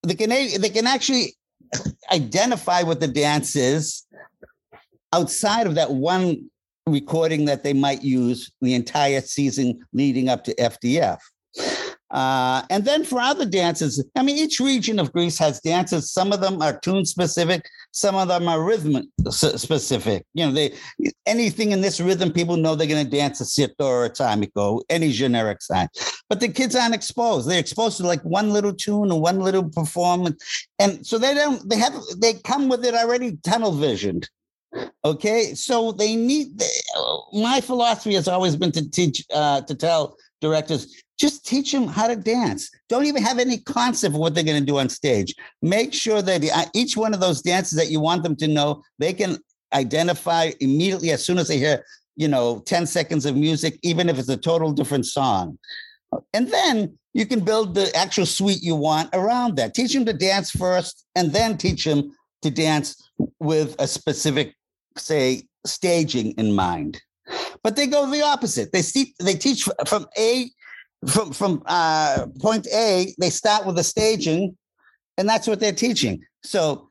They 0.03 0.15
can 0.15 0.29
they 0.29 0.69
can 0.69 0.87
actually 0.87 1.35
identify 2.11 2.81
what 2.83 2.99
the 2.99 3.07
dance 3.07 3.55
is 3.55 4.03
outside 5.13 5.67
of 5.67 5.75
that 5.75 5.91
one 5.91 6.49
recording 6.87 7.45
that 7.45 7.63
they 7.63 7.73
might 7.73 8.01
use 8.01 8.51
the 8.61 8.73
entire 8.73 9.21
season 9.21 9.79
leading 9.93 10.29
up 10.29 10.43
to 10.43 10.55
FDF. 10.55 11.19
Uh, 12.11 12.61
and 12.69 12.83
then 12.83 13.05
for 13.05 13.21
other 13.21 13.45
dances, 13.45 14.03
I 14.17 14.23
mean, 14.23 14.37
each 14.37 14.59
region 14.59 14.99
of 14.99 15.13
Greece 15.13 15.37
has 15.39 15.61
dances. 15.61 16.11
Some 16.11 16.33
of 16.33 16.41
them 16.41 16.61
are 16.61 16.77
tune 16.77 17.05
specific, 17.05 17.65
some 17.91 18.15
of 18.15 18.27
them 18.27 18.49
are 18.49 18.61
rhythm 18.61 19.09
specific. 19.29 20.25
You 20.33 20.47
know, 20.47 20.51
they 20.51 20.75
anything 21.25 21.71
in 21.71 21.79
this 21.79 22.01
rhythm, 22.01 22.33
people 22.33 22.57
know 22.57 22.75
they're 22.75 22.87
going 22.87 23.05
to 23.05 23.09
dance 23.09 23.39
a 23.39 23.45
sito 23.45 23.73
or 23.79 24.05
a 24.05 24.09
tamiko, 24.09 24.81
any 24.89 25.11
generic 25.11 25.61
sign. 25.61 25.87
But 26.27 26.41
the 26.41 26.49
kids 26.49 26.75
aren't 26.75 26.95
exposed. 26.95 27.47
They're 27.49 27.59
exposed 27.59 27.97
to 27.97 28.07
like 28.07 28.23
one 28.23 28.51
little 28.51 28.73
tune 28.73 29.09
or 29.11 29.21
one 29.21 29.39
little 29.39 29.69
performance, 29.69 30.67
and 30.79 31.05
so 31.07 31.17
they 31.17 31.33
don't. 31.33 31.67
They 31.69 31.77
have 31.77 31.93
they 32.17 32.33
come 32.33 32.67
with 32.67 32.83
it 32.83 32.93
already 32.93 33.37
tunnel 33.43 33.71
visioned. 33.71 34.29
Okay, 35.05 35.53
so 35.53 35.93
they 35.93 36.15
need. 36.15 36.57
They, 36.57 36.65
my 37.33 37.61
philosophy 37.61 38.15
has 38.15 38.27
always 38.27 38.57
been 38.57 38.71
to 38.73 38.89
teach 38.89 39.25
uh, 39.33 39.61
to 39.61 39.75
tell 39.75 40.17
directors 40.41 41.03
just 41.21 41.45
teach 41.45 41.71
them 41.71 41.87
how 41.87 42.07
to 42.07 42.15
dance. 42.15 42.71
Don't 42.89 43.05
even 43.05 43.21
have 43.21 43.37
any 43.37 43.59
concept 43.59 44.15
of 44.15 44.19
what 44.19 44.33
they're 44.33 44.43
going 44.43 44.59
to 44.59 44.65
do 44.65 44.79
on 44.79 44.89
stage. 44.89 45.35
Make 45.61 45.93
sure 45.93 46.23
that 46.23 46.43
uh, 46.43 46.65
each 46.73 46.97
one 46.97 47.13
of 47.13 47.19
those 47.19 47.43
dances 47.43 47.77
that 47.77 47.91
you 47.91 47.99
want 47.99 48.23
them 48.23 48.35
to 48.37 48.47
know, 48.47 48.83
they 48.97 49.13
can 49.13 49.37
identify 49.71 50.51
immediately 50.59 51.11
as 51.11 51.23
soon 51.23 51.37
as 51.37 51.47
they 51.47 51.59
hear, 51.59 51.85
you 52.15 52.27
know, 52.27 52.63
10 52.65 52.87
seconds 52.87 53.27
of 53.27 53.35
music, 53.35 53.77
even 53.83 54.09
if 54.09 54.17
it's 54.17 54.29
a 54.29 54.35
total 54.35 54.71
different 54.71 55.05
song. 55.05 55.59
And 56.33 56.47
then 56.47 56.97
you 57.13 57.27
can 57.27 57.41
build 57.41 57.75
the 57.75 57.95
actual 57.95 58.25
suite 58.25 58.63
you 58.63 58.75
want 58.75 59.09
around 59.13 59.57
that. 59.57 59.75
Teach 59.75 59.93
them 59.93 60.05
to 60.05 60.13
dance 60.13 60.49
first 60.49 61.05
and 61.15 61.31
then 61.31 61.55
teach 61.55 61.85
them 61.85 62.15
to 62.41 62.49
dance 62.49 62.95
with 63.39 63.75
a 63.77 63.87
specific, 63.87 64.55
say, 64.97 65.43
staging 65.67 66.31
in 66.31 66.51
mind. 66.51 66.99
But 67.63 67.75
they 67.75 67.85
go 67.85 68.09
the 68.09 68.23
opposite. 68.23 68.71
They, 68.71 68.81
see, 68.81 69.13
they 69.19 69.35
teach 69.35 69.69
from 69.87 70.07
A 70.17 70.49
from 71.07 71.33
from 71.33 71.63
uh, 71.65 72.27
point 72.39 72.67
A, 72.73 73.13
they 73.19 73.29
start 73.29 73.65
with 73.65 73.75
the 73.75 73.83
staging, 73.83 74.55
and 75.17 75.27
that's 75.27 75.47
what 75.47 75.59
they're 75.59 75.71
teaching. 75.73 76.21
So 76.43 76.89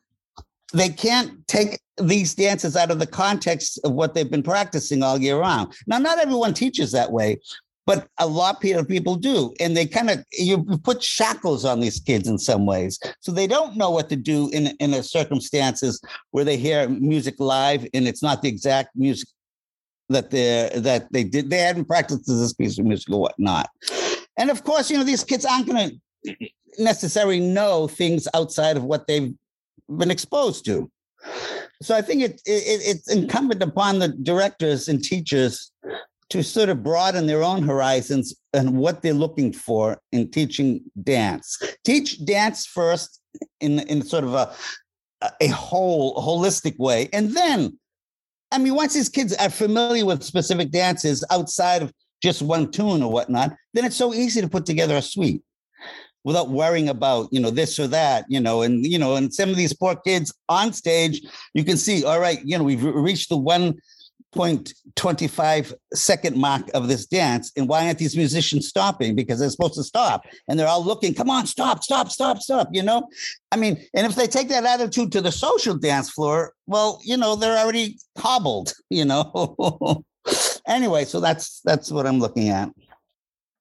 they 0.72 0.88
can't 0.88 1.46
take 1.48 1.78
these 1.98 2.34
dances 2.34 2.76
out 2.76 2.90
of 2.90 2.98
the 2.98 3.06
context 3.06 3.78
of 3.84 3.92
what 3.92 4.14
they've 4.14 4.30
been 4.30 4.42
practicing 4.42 5.02
all 5.02 5.18
year 5.18 5.38
round. 5.38 5.74
Now, 5.86 5.98
not 5.98 6.18
everyone 6.18 6.54
teaches 6.54 6.92
that 6.92 7.12
way, 7.12 7.38
but 7.86 8.08
a 8.18 8.26
lot 8.26 8.64
of 8.64 8.88
people 8.88 9.16
do, 9.16 9.52
and 9.60 9.76
they 9.76 9.86
kind 9.86 10.10
of 10.10 10.24
you 10.32 10.64
put 10.82 11.02
shackles 11.02 11.64
on 11.64 11.80
these 11.80 12.00
kids 12.00 12.28
in 12.28 12.38
some 12.38 12.66
ways, 12.66 12.98
so 13.20 13.32
they 13.32 13.46
don't 13.46 13.76
know 13.76 13.90
what 13.90 14.08
to 14.08 14.16
do 14.16 14.48
in 14.50 14.68
in 14.80 14.90
the 14.90 15.02
circumstances 15.02 16.00
where 16.30 16.44
they 16.44 16.56
hear 16.56 16.88
music 16.88 17.36
live 17.38 17.86
and 17.94 18.06
it's 18.08 18.22
not 18.22 18.42
the 18.42 18.48
exact 18.48 18.90
music 18.96 19.28
that 20.10 20.30
they 20.30 20.70
that 20.74 21.10
they 21.12 21.24
did. 21.24 21.48
They 21.48 21.58
hadn't 21.58 21.86
practiced 21.86 22.26
this 22.26 22.52
piece 22.52 22.78
of 22.78 22.84
music 22.84 23.10
or 23.10 23.20
whatnot. 23.20 23.70
And 24.40 24.50
of 24.50 24.64
course, 24.64 24.90
you 24.90 24.96
know, 24.96 25.04
these 25.04 25.22
kids 25.22 25.44
aren't 25.44 25.66
going 25.66 26.00
to 26.24 26.34
necessarily 26.78 27.40
know 27.40 27.86
things 27.86 28.26
outside 28.34 28.78
of 28.78 28.84
what 28.84 29.06
they've 29.06 29.32
been 29.98 30.10
exposed 30.10 30.64
to. 30.64 30.90
So 31.82 31.94
I 31.94 32.00
think 32.00 32.22
it, 32.22 32.40
it 32.46 32.80
it's 32.90 33.10
incumbent 33.10 33.62
upon 33.62 33.98
the 33.98 34.08
directors 34.08 34.88
and 34.88 35.02
teachers 35.02 35.70
to 36.30 36.42
sort 36.42 36.70
of 36.70 36.82
broaden 36.82 37.26
their 37.26 37.42
own 37.42 37.62
horizons 37.62 38.34
and 38.54 38.78
what 38.78 39.02
they're 39.02 39.12
looking 39.12 39.52
for 39.52 40.00
in 40.10 40.30
teaching 40.30 40.82
dance. 41.02 41.58
Teach 41.84 42.24
dance 42.24 42.64
first 42.64 43.20
in 43.60 43.80
in 43.80 44.02
sort 44.02 44.24
of 44.24 44.32
a 44.32 44.54
a 45.42 45.48
whole 45.48 46.14
holistic 46.16 46.78
way, 46.78 47.10
and 47.12 47.36
then, 47.36 47.78
I 48.50 48.56
mean, 48.56 48.74
once 48.74 48.94
these 48.94 49.10
kids 49.10 49.34
are 49.34 49.50
familiar 49.50 50.06
with 50.06 50.22
specific 50.22 50.70
dances 50.70 51.22
outside 51.30 51.82
of 51.82 51.92
just 52.22 52.42
one 52.42 52.70
tune 52.70 53.02
or 53.02 53.10
whatnot, 53.10 53.52
then 53.74 53.84
it's 53.84 53.96
so 53.96 54.14
easy 54.14 54.40
to 54.40 54.48
put 54.48 54.66
together 54.66 54.96
a 54.96 55.02
suite 55.02 55.42
without 56.24 56.50
worrying 56.50 56.88
about 56.88 57.28
you 57.32 57.40
know 57.40 57.50
this 57.50 57.78
or 57.78 57.86
that 57.86 58.24
you 58.28 58.40
know 58.40 58.62
and 58.62 58.84
you 58.86 58.98
know 58.98 59.14
and 59.16 59.32
some 59.32 59.48
of 59.48 59.56
these 59.56 59.72
poor 59.72 59.94
kids 59.96 60.34
on 60.48 60.72
stage 60.72 61.22
you 61.54 61.62
can 61.64 61.76
see 61.76 62.04
all 62.04 62.18
right 62.20 62.40
you 62.44 62.58
know 62.58 62.64
we've 62.64 62.84
reached 62.84 63.28
the 63.30 63.38
1.25 63.38 65.74
second 65.94 66.36
mark 66.36 66.68
of 66.74 66.88
this 66.88 67.06
dance 67.06 67.52
and 67.56 67.68
why 67.68 67.86
aren't 67.86 67.98
these 67.98 68.16
musicians 68.16 68.68
stopping? 68.68 69.14
Because 69.14 69.38
they're 69.40 69.50
supposed 69.50 69.74
to 69.74 69.82
stop 69.82 70.24
and 70.48 70.58
they're 70.58 70.68
all 70.68 70.84
looking 70.84 71.14
come 71.14 71.30
on 71.30 71.46
stop 71.46 71.82
stop 71.82 72.10
stop 72.10 72.38
stop 72.38 72.68
you 72.72 72.82
know? 72.82 73.08
I 73.50 73.56
mean 73.56 73.82
and 73.94 74.06
if 74.06 74.14
they 74.14 74.26
take 74.26 74.48
that 74.48 74.64
attitude 74.64 75.12
to 75.12 75.22
the 75.22 75.32
social 75.32 75.76
dance 75.76 76.10
floor 76.10 76.52
well 76.66 77.00
you 77.02 77.16
know 77.16 77.34
they're 77.34 77.58
already 77.58 77.96
hobbled 78.18 78.74
you 78.90 79.06
know 79.06 80.04
anyway 80.70 81.04
so 81.04 81.20
that's 81.20 81.60
that's 81.60 81.90
what 81.90 82.06
i'm 82.06 82.18
looking 82.18 82.48
at 82.48 82.70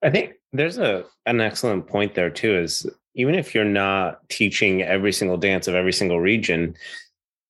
I 0.01 0.09
think 0.09 0.35
there's 0.53 0.77
a 0.77 1.05
an 1.25 1.41
excellent 1.41 1.87
point 1.87 2.15
there 2.15 2.29
too. 2.29 2.57
Is 2.57 2.87
even 3.15 3.35
if 3.35 3.53
you're 3.53 3.65
not 3.65 4.27
teaching 4.29 4.81
every 4.81 5.11
single 5.11 5.37
dance 5.37 5.67
of 5.67 5.75
every 5.75 5.93
single 5.93 6.19
region, 6.19 6.75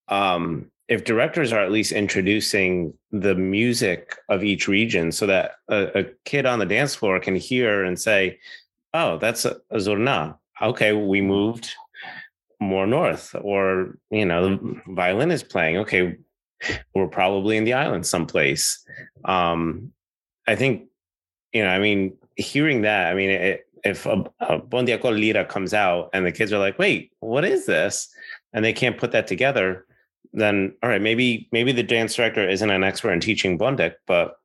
um, 0.08 0.72
if 0.88 1.04
directors 1.04 1.54
are 1.54 1.63
at 1.63 1.72
least 1.72 1.91
introducing 1.91 2.93
the 3.12 3.36
music 3.36 4.15
of 4.30 4.43
each 4.43 4.67
region, 4.67 5.12
so 5.12 5.28
that 5.28 5.54
a, 5.67 6.00
a 6.00 6.04
kid 6.26 6.45
on 6.45 6.60
the 6.60 6.65
dance 6.65 6.95
floor 6.95 7.19
can 7.19 7.36
hear 7.36 7.84
and 7.84 8.00
say, 8.00 8.39
oh, 8.93 9.17
that's 9.17 9.45
a, 9.45 9.58
a 9.69 9.78
Zurna. 9.78 10.38
Okay, 10.62 10.93
we 10.93 11.22
moved 11.22 11.72
more 12.60 12.88
north, 12.88 13.36
or 13.39 13.98
you 14.10 14.26
know, 14.26 14.50
the 14.50 14.82
violin 14.88 15.32
is 15.32 15.43
playing. 15.43 15.78
Okay, 15.78 16.17
we're 16.93 17.08
probably 17.08 17.58
in 17.58 17.63
the 17.63 17.74
island 17.74 18.06
someplace. 18.06 18.84
Um, 19.26 19.91
I 20.48 20.56
think, 20.56 20.88
you 21.54 21.63
know, 21.63 21.69
I 21.69 21.80
mean, 21.80 22.17
hearing 22.36 22.82
that, 22.82 23.12
I 23.12 23.15
mean, 23.15 23.30
it, 23.30 23.65
if 23.84 24.06
a, 24.06 24.24
a 24.41 24.60
Bon 24.60 24.86
Dia 24.86 24.98
Lira 24.98 25.45
comes 25.45 25.74
out 25.74 26.10
and 26.13 26.26
the 26.26 26.32
kids 26.32 26.52
are 26.52 26.60
like, 26.60 26.78
wait, 26.78 27.12
what 27.19 27.45
is 27.45 27.65
this? 27.65 28.10
And 28.54 28.65
they 28.65 28.74
can't 28.74 28.98
put 28.98 29.12
that 29.12 29.28
together, 29.28 29.86
then 30.34 30.76
all 30.84 30.89
right, 30.89 31.02
maybe 31.02 31.48
maybe 31.52 31.72
the 31.72 31.84
dance 31.84 32.15
director 32.15 32.48
isn't 32.48 32.69
an 32.69 32.84
expert 32.84 33.12
in 33.12 33.19
teaching 33.19 33.58
bondic, 33.58 33.95
but 34.06 34.36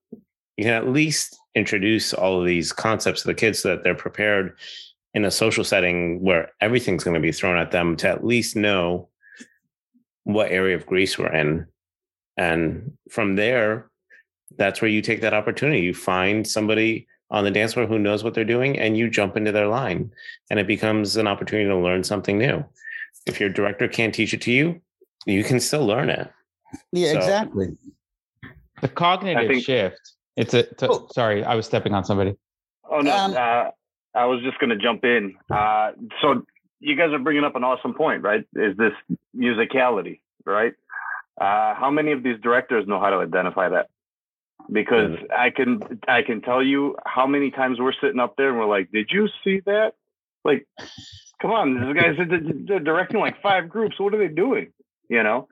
you 0.57 0.65
can 0.65 0.73
at 0.73 0.89
least 0.89 1.37
introduce 1.55 2.15
all 2.15 2.41
of 2.41 2.47
these 2.47 2.73
concepts 2.73 3.23
to 3.23 3.29
the 3.29 3.35
kids 3.35 3.61
so 3.61 3.69
that 3.69 3.83
they're 3.83 3.95
prepared 3.95 4.57
in 5.15 5.25
a 5.25 5.31
social 5.31 5.65
setting 5.65 6.21
where 6.23 6.51
everything's 6.61 7.05
going 7.05 7.15
to 7.15 7.21
be 7.21 7.33
thrown 7.33 7.57
at 7.57 7.71
them 7.71 7.97
to 7.97 8.09
at 8.09 8.25
least 8.25 8.57
know 8.57 9.09
what 10.25 10.51
area 10.51 10.75
of 10.75 10.87
Greece 10.87 11.19
we're 11.19 11.33
in. 11.33 11.67
And 12.37 12.93
from 13.11 13.37
there, 13.37 13.91
that's 14.57 14.81
where 14.81 14.91
you 14.91 15.03
take 15.03 15.21
that 15.21 15.35
opportunity. 15.35 15.81
You 15.81 15.95
find 15.95 16.47
somebody 16.47 17.07
on 17.31 17.45
the 17.45 17.51
dance 17.51 17.75
floor 17.75 17.87
who 17.87 17.99
knows 17.99 18.23
what 18.23 18.35
they're 18.35 18.45
doing 18.45 18.79
and 18.79 18.97
you 18.97 19.09
jump 19.11 19.37
into 19.37 19.51
their 19.51 19.67
line 19.67 20.13
and 20.51 20.61
it 20.61 20.67
becomes 20.67 21.17
an 21.17 21.27
opportunity 21.27 21.69
to 21.69 21.77
learn 21.77 22.05
something 22.05 22.39
new. 22.39 22.65
If 23.27 23.41
your 23.41 23.49
director 23.49 23.89
can't 23.89 24.15
teach 24.15 24.35
it 24.35 24.43
to 24.43 24.53
you, 24.53 24.81
you 25.27 25.43
can 25.43 25.59
still 25.59 25.87
learn 25.87 26.11
it. 26.11 26.31
Yeah, 26.93 27.13
So- 27.13 27.19
exactly. 27.19 27.77
The 28.83 28.89
cognitive 28.89 29.49
think- 29.49 29.65
shift. 29.65 30.01
It's 30.37 30.53
a. 30.53 30.67
Oh. 30.83 31.07
Sorry, 31.13 31.45
I 31.45 31.55
was 31.55 31.65
stepping 31.65 31.95
on 31.95 32.05
somebody. 32.05 32.35
Oh 32.91 32.99
no, 32.99 33.17
Um, 33.17 33.33
uh, 33.37 33.71
I 34.17 34.25
was 34.27 34.43
just 34.43 34.59
going 34.59 34.71
to 34.71 34.77
jump 34.77 35.05
in. 35.05 35.35
Uh, 35.49 35.93
so 36.21 36.45
you 36.81 36.97
guys 36.97 37.13
are 37.13 37.21
bringing 37.21 37.45
up 37.45 37.55
an 37.55 37.63
awesome 37.63 37.95
point, 37.95 38.23
right? 38.23 38.45
Is 38.57 38.77
this 38.77 38.93
musicality, 39.35 40.21
right? 40.45 40.73
Uh, 41.41 41.75
how 41.75 41.91
many 41.91 42.13
of 42.13 42.23
these 42.23 42.39
directors 42.41 42.87
know 42.87 43.01
how 43.01 43.11
to 43.11 43.17
identify 43.17 43.69
that? 43.69 43.89
Because 44.71 45.19
I 45.37 45.51
can 45.51 45.81
I 46.09 46.23
can 46.23 46.41
tell 46.41 46.63
you 46.63 46.97
how 47.05 47.27
many 47.27 47.51
times 47.51 47.79
we're 47.79 47.93
sitting 48.01 48.21
up 48.21 48.37
there 48.37 48.49
and 48.51 48.59
we're 48.59 48.67
like, 48.67 48.91
"Did 48.93 49.11
you 49.11 49.29
see 49.43 49.61
that?" 49.67 49.95
Like, 50.45 50.67
come 51.43 51.51
on, 51.51 51.75
these 51.75 51.95
guys 52.03 52.19
are 52.19 52.27
they're 52.67 52.81
directing 52.81 53.21
like 53.21 53.41
five 53.43 53.69
groups. 53.69 53.99
What 53.99 54.15
are 54.15 54.19
they 54.19 54.33
doing? 54.33 54.73
You 55.09 55.23
know? 55.23 55.49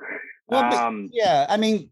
Well, 0.49 0.75
um, 0.75 1.11
Yeah, 1.13 1.47
I 1.49 1.57
mean, 1.57 1.91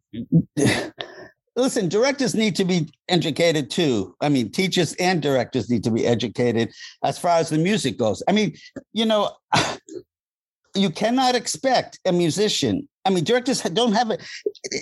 listen, 1.57 1.88
directors 1.88 2.35
need 2.35 2.57
to 2.57 2.64
be 2.64 2.90
educated 3.09 3.70
too. 3.70 4.14
I 4.20 4.29
mean, 4.29 4.50
teachers 4.50 4.94
and 4.94 5.22
directors 5.22 5.70
need 5.70 5.85
to 5.85 5.90
be 5.90 6.07
educated 6.07 6.70
as 7.05 7.18
far 7.18 7.38
as 7.38 7.50
the 7.50 7.59
music 7.59 7.98
goes. 7.98 8.22
I 8.29 8.33
mean, 8.33 8.55
you 8.92 9.07
know, 9.07 9.33
you 10.74 10.90
cannot 10.90 11.35
expect 11.35 11.98
a 12.05 12.12
musician. 12.12 12.88
I 13.04 13.10
mean, 13.10 13.24
directors 13.24 13.62
don't 13.62 13.92
have 13.92 14.10
it. 14.10 14.22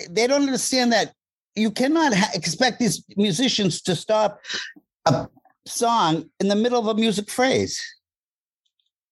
They 0.09 0.27
don't 0.27 0.41
understand 0.41 0.91
that 0.93 1.13
you 1.55 1.71
cannot 1.71 2.13
ha- 2.13 2.31
expect 2.33 2.79
these 2.79 3.03
musicians 3.15 3.81
to 3.83 3.95
stop 3.95 4.39
a 5.05 5.27
song 5.65 6.29
in 6.39 6.47
the 6.47 6.55
middle 6.55 6.79
of 6.79 6.87
a 6.87 6.99
music 6.99 7.29
phrase. 7.29 7.81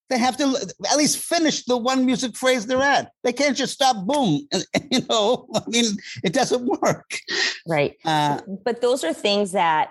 They 0.09 0.17
have 0.17 0.37
to 0.37 0.55
at 0.89 0.97
least 0.97 1.17
finish 1.17 1.65
the 1.65 1.75
one 1.77 2.05
music 2.05 2.35
phrase 2.37 2.65
they're 2.65 2.81
at. 2.81 3.11
They 3.23 3.33
can't 3.33 3.57
just 3.57 3.73
stop, 3.73 4.05
boom. 4.05 4.47
and- 4.53 4.65
you 4.91 5.01
know, 5.09 5.47
I 5.53 5.61
mean, 5.67 5.85
it 6.23 6.33
doesn't 6.33 6.65
work. 6.65 7.19
Right. 7.67 7.95
Uh, 8.05 8.39
but 8.63 8.81
those 8.81 9.03
are 9.03 9.13
things 9.13 9.51
that 9.51 9.89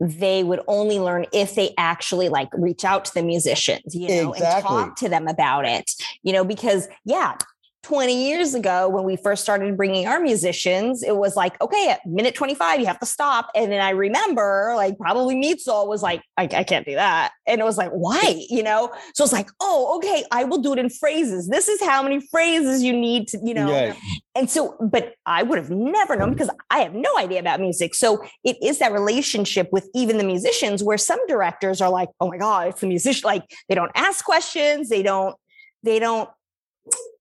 they 0.00 0.42
would 0.42 0.60
only 0.68 0.98
learn 0.98 1.24
if 1.32 1.54
they 1.54 1.72
actually 1.78 2.28
like 2.28 2.48
reach 2.52 2.84
out 2.84 3.04
to 3.06 3.14
the 3.14 3.22
musicians, 3.22 3.94
you 3.94 4.08
know, 4.08 4.32
Exactly. 4.32 4.76
and 4.76 4.86
talk 4.88 4.96
to 4.96 5.08
them 5.08 5.28
about 5.28 5.64
it, 5.64 5.90
you 6.22 6.32
know, 6.32 6.44
because 6.44 6.88
yeah, 7.04 7.36
20 7.84 8.28
years 8.28 8.54
ago 8.54 8.88
when 8.88 9.04
we 9.04 9.14
first 9.14 9.42
started 9.42 9.76
bringing 9.76 10.06
our 10.06 10.18
musicians, 10.18 11.02
it 11.02 11.16
was 11.16 11.36
like, 11.36 11.60
okay, 11.60 11.90
at 11.90 12.00
minute 12.06 12.34
25, 12.34 12.80
you 12.80 12.86
have 12.86 12.98
to 12.98 13.06
stop. 13.06 13.50
And 13.54 13.70
then 13.70 13.82
I 13.82 13.90
remember 13.90 14.72
like 14.74 14.98
probably 14.98 15.36
Mitzel 15.36 15.86
was 15.86 16.02
like, 16.02 16.22
I, 16.38 16.44
I 16.44 16.64
can't 16.64 16.86
do 16.86 16.94
that. 16.94 17.32
And 17.46 17.60
it 17.60 17.64
was 17.64 17.76
like, 17.76 17.90
why? 17.90 18.42
You 18.54 18.62
know? 18.62 18.92
So 19.14 19.24
it's 19.24 19.32
like, 19.32 19.48
oh, 19.60 19.96
okay, 19.96 20.24
I 20.30 20.44
will 20.44 20.58
do 20.58 20.72
it 20.74 20.78
in 20.78 20.88
phrases. 20.88 21.48
This 21.48 21.68
is 21.68 21.82
how 21.82 22.02
many 22.02 22.20
phrases 22.30 22.82
you 22.82 22.92
need 22.92 23.26
to, 23.28 23.40
you 23.42 23.52
know, 23.52 23.70
right. 23.70 23.96
and 24.36 24.48
so, 24.48 24.76
but 24.80 25.14
I 25.26 25.42
would 25.42 25.58
have 25.58 25.70
never 25.70 26.14
known 26.14 26.32
because 26.32 26.50
I 26.70 26.78
have 26.80 26.94
no 26.94 27.18
idea 27.18 27.40
about 27.40 27.60
music. 27.60 27.94
So 27.94 28.24
it 28.44 28.56
is 28.62 28.78
that 28.78 28.92
relationship 28.92 29.68
with 29.72 29.88
even 29.92 30.18
the 30.18 30.24
musicians 30.24 30.84
where 30.84 30.98
some 30.98 31.24
directors 31.26 31.80
are 31.80 31.90
like, 31.90 32.10
oh 32.20 32.28
my 32.28 32.38
God, 32.38 32.68
it's 32.68 32.80
the 32.80 32.86
musician. 32.86 33.26
Like 33.26 33.42
they 33.68 33.74
don't 33.74 33.92
ask 33.96 34.24
questions. 34.24 34.88
They 34.88 35.02
don't, 35.02 35.34
they 35.82 35.98
don't, 35.98 36.30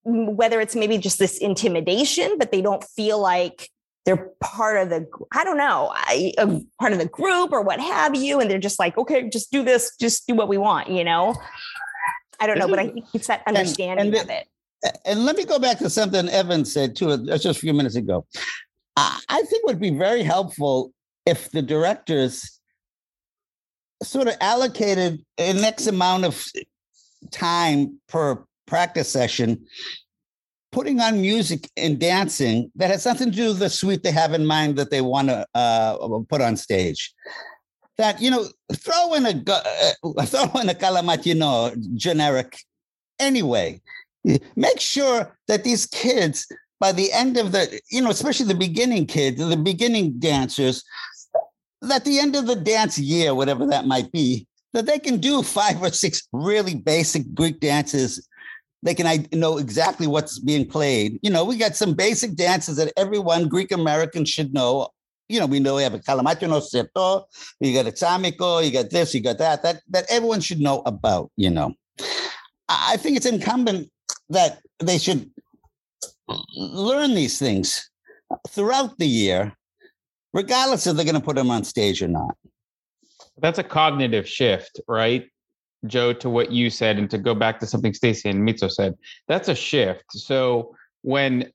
whether 0.04 0.60
it's 0.60 0.76
maybe 0.76 0.98
just 0.98 1.20
this 1.20 1.38
intimidation, 1.38 2.38
but 2.38 2.52
they 2.52 2.62
don't 2.62 2.84
feel 2.84 3.20
like 3.20 3.70
they're 4.06 4.30
part 4.42 4.78
of 4.78 4.90
the, 4.90 5.08
I 5.32 5.44
don't 5.46 5.58
know, 5.58 5.92
I, 5.94 6.34
a 6.38 6.60
part 6.80 6.92
of 6.92 7.00
the 7.00 7.08
group 7.08 7.54
or 7.54 7.62
what 7.62 7.80
have 7.80 8.16
you. 8.16 8.40
And 8.40 8.52
they're 8.52 8.60
just 8.60 8.80
like, 8.80 8.98
okay, 8.98 9.30
just 9.30 9.52
do 9.52 9.64
this, 9.64 9.96
just 9.98 10.28
do 10.28 10.36
what 10.36 10.50
we 10.50 10.58
want, 10.58 10.90
you 10.90 11.04
know? 11.04 11.36
I 12.40 12.48
don't 12.48 12.58
know, 12.60 12.68
but 12.68 12.80
I 12.80 12.90
think 12.90 13.06
it's 13.14 13.28
that 13.28 13.44
and 13.48 13.58
understanding 13.58 14.12
the- 14.12 14.22
of 14.22 14.30
it. 14.30 14.48
And 15.06 15.24
let 15.24 15.38
me 15.38 15.46
go 15.46 15.60
back 15.60 15.78
to 15.78 15.90
something 15.90 16.28
Evan 16.28 16.66
said 16.66 16.98
too, 16.98 17.12
uh, 17.12 17.38
just 17.38 17.46
a 17.46 17.54
few 17.54 17.74
minutes 17.74 17.96
ago. 17.96 18.26
I 18.98 19.18
I 19.30 19.42
think 19.44 19.66
would 19.66 19.80
be 19.80 19.92
very 19.92 20.24
helpful 20.24 20.92
if 21.26 21.50
the 21.52 21.62
directors 21.62 22.60
sort 24.04 24.28
of 24.28 24.36
allocated 24.42 25.24
an 25.38 25.64
X 25.64 25.88
amount 25.88 26.26
of 26.26 26.44
time 27.32 28.00
per 28.10 28.44
practice 28.66 29.10
session, 29.10 29.66
putting 30.72 31.00
on 31.00 31.22
music 31.22 31.70
and 31.78 32.00
dancing 32.00 32.72
that 32.76 32.90
has 32.90 33.06
nothing 33.06 33.32
to 33.32 33.38
do 33.38 33.48
with 33.50 33.60
the 33.60 33.70
suite 33.70 34.04
they 34.04 34.12
have 34.12 34.34
in 34.34 34.46
mind 34.46 34.76
that 34.78 34.90
they 34.90 35.02
want 35.02 35.30
to 35.30 35.46
uh, 35.56 36.20
put 36.30 36.42
on 36.42 36.58
stage. 36.58 37.14
That 37.98 38.22
you 38.22 38.32
know, 38.32 38.46
throw 38.74 39.14
in 39.14 39.26
a 39.26 39.44
uh, 39.48 40.26
throw 40.26 40.62
in 40.62 40.70
a 40.70 40.76
calamat, 40.76 41.26
you 41.26 41.36
know, 41.36 41.74
generic. 41.96 42.58
Anyway, 43.20 43.82
make 44.56 44.80
sure 44.80 45.38
that 45.48 45.64
these 45.64 45.86
kids 45.86 46.48
by 46.80 46.92
the 46.92 47.14
end 47.14 47.38
of 47.38 47.52
the 47.52 47.80
you 47.92 48.02
know 48.02 48.10
especially 48.10 48.46
the 48.46 48.56
beginning 48.56 49.06
kids 49.06 49.38
the 49.38 49.56
beginning 49.56 50.20
dancers 50.20 50.84
that 51.82 52.04
the 52.04 52.20
end 52.20 52.36
of 52.36 52.46
the 52.46 52.56
dance 52.56 52.98
year 52.98 53.34
whatever 53.36 53.66
that 53.66 53.86
might 53.86 54.12
be 54.12 54.46
that 54.74 54.86
they 54.86 55.00
can 55.00 55.18
do 55.18 55.44
five 55.44 55.82
or 55.82 55.92
six 55.92 56.28
really 56.34 56.76
basic 56.76 57.34
greek 57.34 57.60
dances 57.60 58.28
they 58.84 58.94
can 58.94 59.26
know 59.32 59.58
exactly 59.58 60.08
what's 60.08 60.40
being 60.40 60.68
played 60.68 61.20
you 61.24 61.30
know 61.30 61.44
we 61.44 61.58
got 61.58 61.76
some 61.76 61.94
basic 61.94 62.36
dances 62.36 62.76
that 62.78 62.94
everyone 62.98 63.48
greek 63.48 63.72
american 63.72 64.26
should 64.26 64.54
know 64.54 64.88
you 65.30 65.40
know 65.40 65.46
we 65.46 65.60
know 65.60 65.76
we 65.76 65.84
have 65.84 65.94
a 65.94 66.00
kalamatiano 66.00 66.62
seto 66.62 67.24
you 67.60 67.74
got 67.74 67.88
a 67.88 67.92
tamiko 67.92 68.64
you 68.64 68.72
got 68.72 68.90
this 68.90 69.16
you 69.16 69.22
got 69.22 69.38
that 69.38 69.64
that 69.64 69.82
that 69.90 70.06
everyone 70.10 70.42
should 70.42 70.60
know 70.60 70.82
about 70.86 71.32
you 71.38 71.50
know 71.50 71.74
I 72.70 72.98
think 72.98 73.18
it's 73.18 73.26
incumbent 73.26 73.92
that 74.30 74.60
they 74.80 74.98
should 74.98 75.30
learn 76.56 77.14
these 77.14 77.38
things 77.38 77.90
throughout 78.50 78.98
the 78.98 79.08
year, 79.08 79.54
regardless 80.34 80.88
if 80.88 80.96
they're 80.96 81.06
going 81.06 81.16
to 81.16 81.22
put 81.22 81.36
them 81.36 81.52
on 81.52 81.64
stage 81.64 82.02
or 82.02 82.08
not. 82.08 82.36
That's 83.38 83.60
a 83.60 83.64
cognitive 83.64 84.28
shift, 84.28 84.80
right? 84.88 85.30
Joe, 85.88 86.14
to 86.14 86.30
what 86.30 86.52
you 86.52 86.70
said, 86.70 86.98
and 86.98 87.10
to 87.10 87.18
go 87.18 87.36
back 87.36 87.60
to 87.60 87.68
something 87.68 87.94
Stacy 87.94 88.30
and 88.30 88.48
Mitzo 88.48 88.72
said, 88.72 88.96
that's 89.28 89.50
a 89.50 89.56
shift. 89.56 90.06
So 90.12 90.76
when 91.02 91.52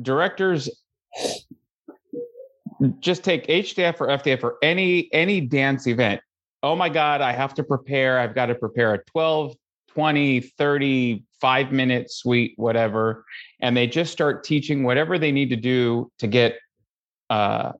directors 0.00 0.70
just 3.00 3.22
take 3.22 3.46
HDF 3.46 4.00
or 4.00 4.08
FDF 4.08 4.42
or 4.42 4.56
any 4.62 5.12
any 5.12 5.40
dance 5.40 5.86
event, 5.86 6.20
oh 6.62 6.74
my 6.76 6.88
God, 6.88 7.20
I 7.20 7.32
have 7.32 7.54
to 7.54 7.64
prepare. 7.64 8.18
I've 8.18 8.34
got 8.34 8.46
to 8.46 8.54
prepare 8.54 8.94
a 8.94 9.04
12, 9.04 9.56
20, 9.88 10.40
30, 10.40 11.24
five 11.42 11.72
minute 11.72 12.08
suite, 12.10 12.54
whatever. 12.56 13.24
And 13.60 13.76
they 13.76 13.88
just 13.88 14.12
start 14.12 14.44
teaching 14.44 14.84
whatever 14.84 15.18
they 15.18 15.32
need 15.32 15.50
to 15.50 15.56
do 15.56 16.10
to 16.20 16.28
get 16.28 16.56
uh, 17.30 17.72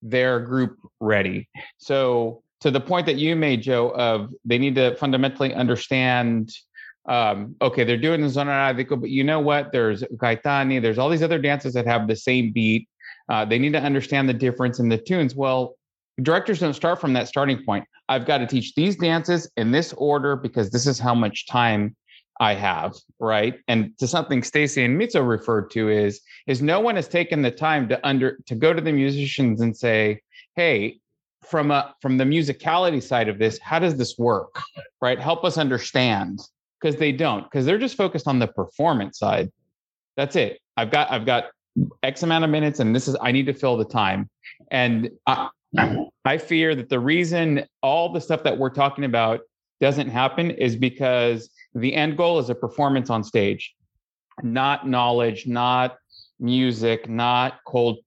their 0.00 0.40
group 0.40 0.78
ready. 0.98 1.50
So 1.76 2.42
to 2.60 2.70
the 2.70 2.80
point 2.80 3.06
that 3.06 3.16
you 3.16 3.36
made, 3.36 3.62
Joe, 3.62 3.90
of 3.90 4.32
they 4.44 4.58
need 4.58 4.74
to 4.76 4.96
fundamentally 4.96 5.54
understand. 5.54 6.52
Um, 7.08 7.56
okay, 7.62 7.84
they're 7.84 7.96
doing 7.96 8.20
the 8.20 8.26
zonaradiko, 8.26 9.00
but 9.00 9.10
you 9.10 9.24
know 9.24 9.40
what? 9.40 9.72
There's 9.72 10.02
Gaetani, 10.02 10.82
there's 10.82 10.98
all 10.98 11.08
these 11.08 11.22
other 11.22 11.38
dances 11.38 11.72
that 11.74 11.86
have 11.86 12.06
the 12.06 12.16
same 12.16 12.52
beat. 12.52 12.88
Uh, 13.28 13.44
they 13.44 13.58
need 13.58 13.72
to 13.72 13.80
understand 13.80 14.28
the 14.28 14.34
difference 14.34 14.78
in 14.78 14.88
the 14.88 14.98
tunes. 14.98 15.34
Well, 15.34 15.76
directors 16.22 16.60
don't 16.60 16.74
start 16.74 17.00
from 17.00 17.12
that 17.14 17.28
starting 17.28 17.64
point. 17.64 17.84
I've 18.08 18.26
got 18.26 18.38
to 18.38 18.46
teach 18.46 18.74
these 18.74 18.96
dances 18.96 19.50
in 19.56 19.70
this 19.70 19.92
order 19.94 20.36
because 20.36 20.70
this 20.70 20.86
is 20.86 20.98
how 20.98 21.14
much 21.14 21.46
time 21.46 21.94
I 22.40 22.54
have, 22.54 22.94
right? 23.18 23.58
And 23.68 23.96
to 23.98 24.06
something 24.06 24.42
Stacy 24.42 24.84
and 24.84 25.00
Mitzo 25.00 25.26
referred 25.26 25.70
to 25.72 25.88
is 25.88 26.20
is 26.46 26.62
no 26.62 26.80
one 26.80 26.96
has 26.96 27.08
taken 27.08 27.42
the 27.42 27.50
time 27.50 27.88
to 27.88 28.06
under 28.06 28.38
to 28.46 28.54
go 28.54 28.72
to 28.72 28.80
the 28.80 28.92
musicians 28.92 29.60
and 29.60 29.76
say, 29.76 30.20
"Hey, 30.56 31.00
from 31.50 31.70
a 31.70 31.94
from 32.00 32.16
the 32.18 32.24
musicality 32.24 33.02
side 33.02 33.28
of 33.28 33.38
this, 33.38 33.58
how 33.60 33.78
does 33.78 33.96
this 33.96 34.16
work? 34.18 34.60
Right? 35.00 35.18
Help 35.18 35.44
us 35.44 35.58
understand 35.58 36.40
because 36.80 36.96
they 36.96 37.12
don't 37.12 37.44
because 37.44 37.64
they're 37.64 37.78
just 37.78 37.96
focused 37.96 38.26
on 38.26 38.38
the 38.38 38.48
performance 38.48 39.18
side. 39.18 39.50
That's 40.16 40.36
it. 40.36 40.60
I've 40.76 40.90
got 40.90 41.10
I've 41.10 41.26
got 41.26 41.46
X 42.02 42.22
amount 42.22 42.44
of 42.44 42.50
minutes, 42.50 42.80
and 42.80 42.94
this 42.94 43.08
is 43.08 43.16
I 43.20 43.32
need 43.32 43.46
to 43.46 43.54
fill 43.54 43.76
the 43.76 43.84
time. 43.84 44.28
And 44.70 45.10
I, 45.26 45.48
I 46.24 46.38
fear 46.38 46.74
that 46.74 46.88
the 46.88 47.00
reason 47.00 47.64
all 47.82 48.12
the 48.12 48.20
stuff 48.20 48.42
that 48.44 48.56
we're 48.56 48.70
talking 48.70 49.04
about 49.04 49.40
doesn't 49.80 50.08
happen 50.08 50.50
is 50.50 50.76
because 50.76 51.50
the 51.74 51.94
end 51.94 52.16
goal 52.16 52.38
is 52.38 52.50
a 52.50 52.54
performance 52.54 53.10
on 53.10 53.22
stage, 53.22 53.74
not 54.42 54.88
knowledge, 54.88 55.46
not 55.46 55.96
music, 56.40 57.08
not 57.08 57.60
cold. 57.66 57.98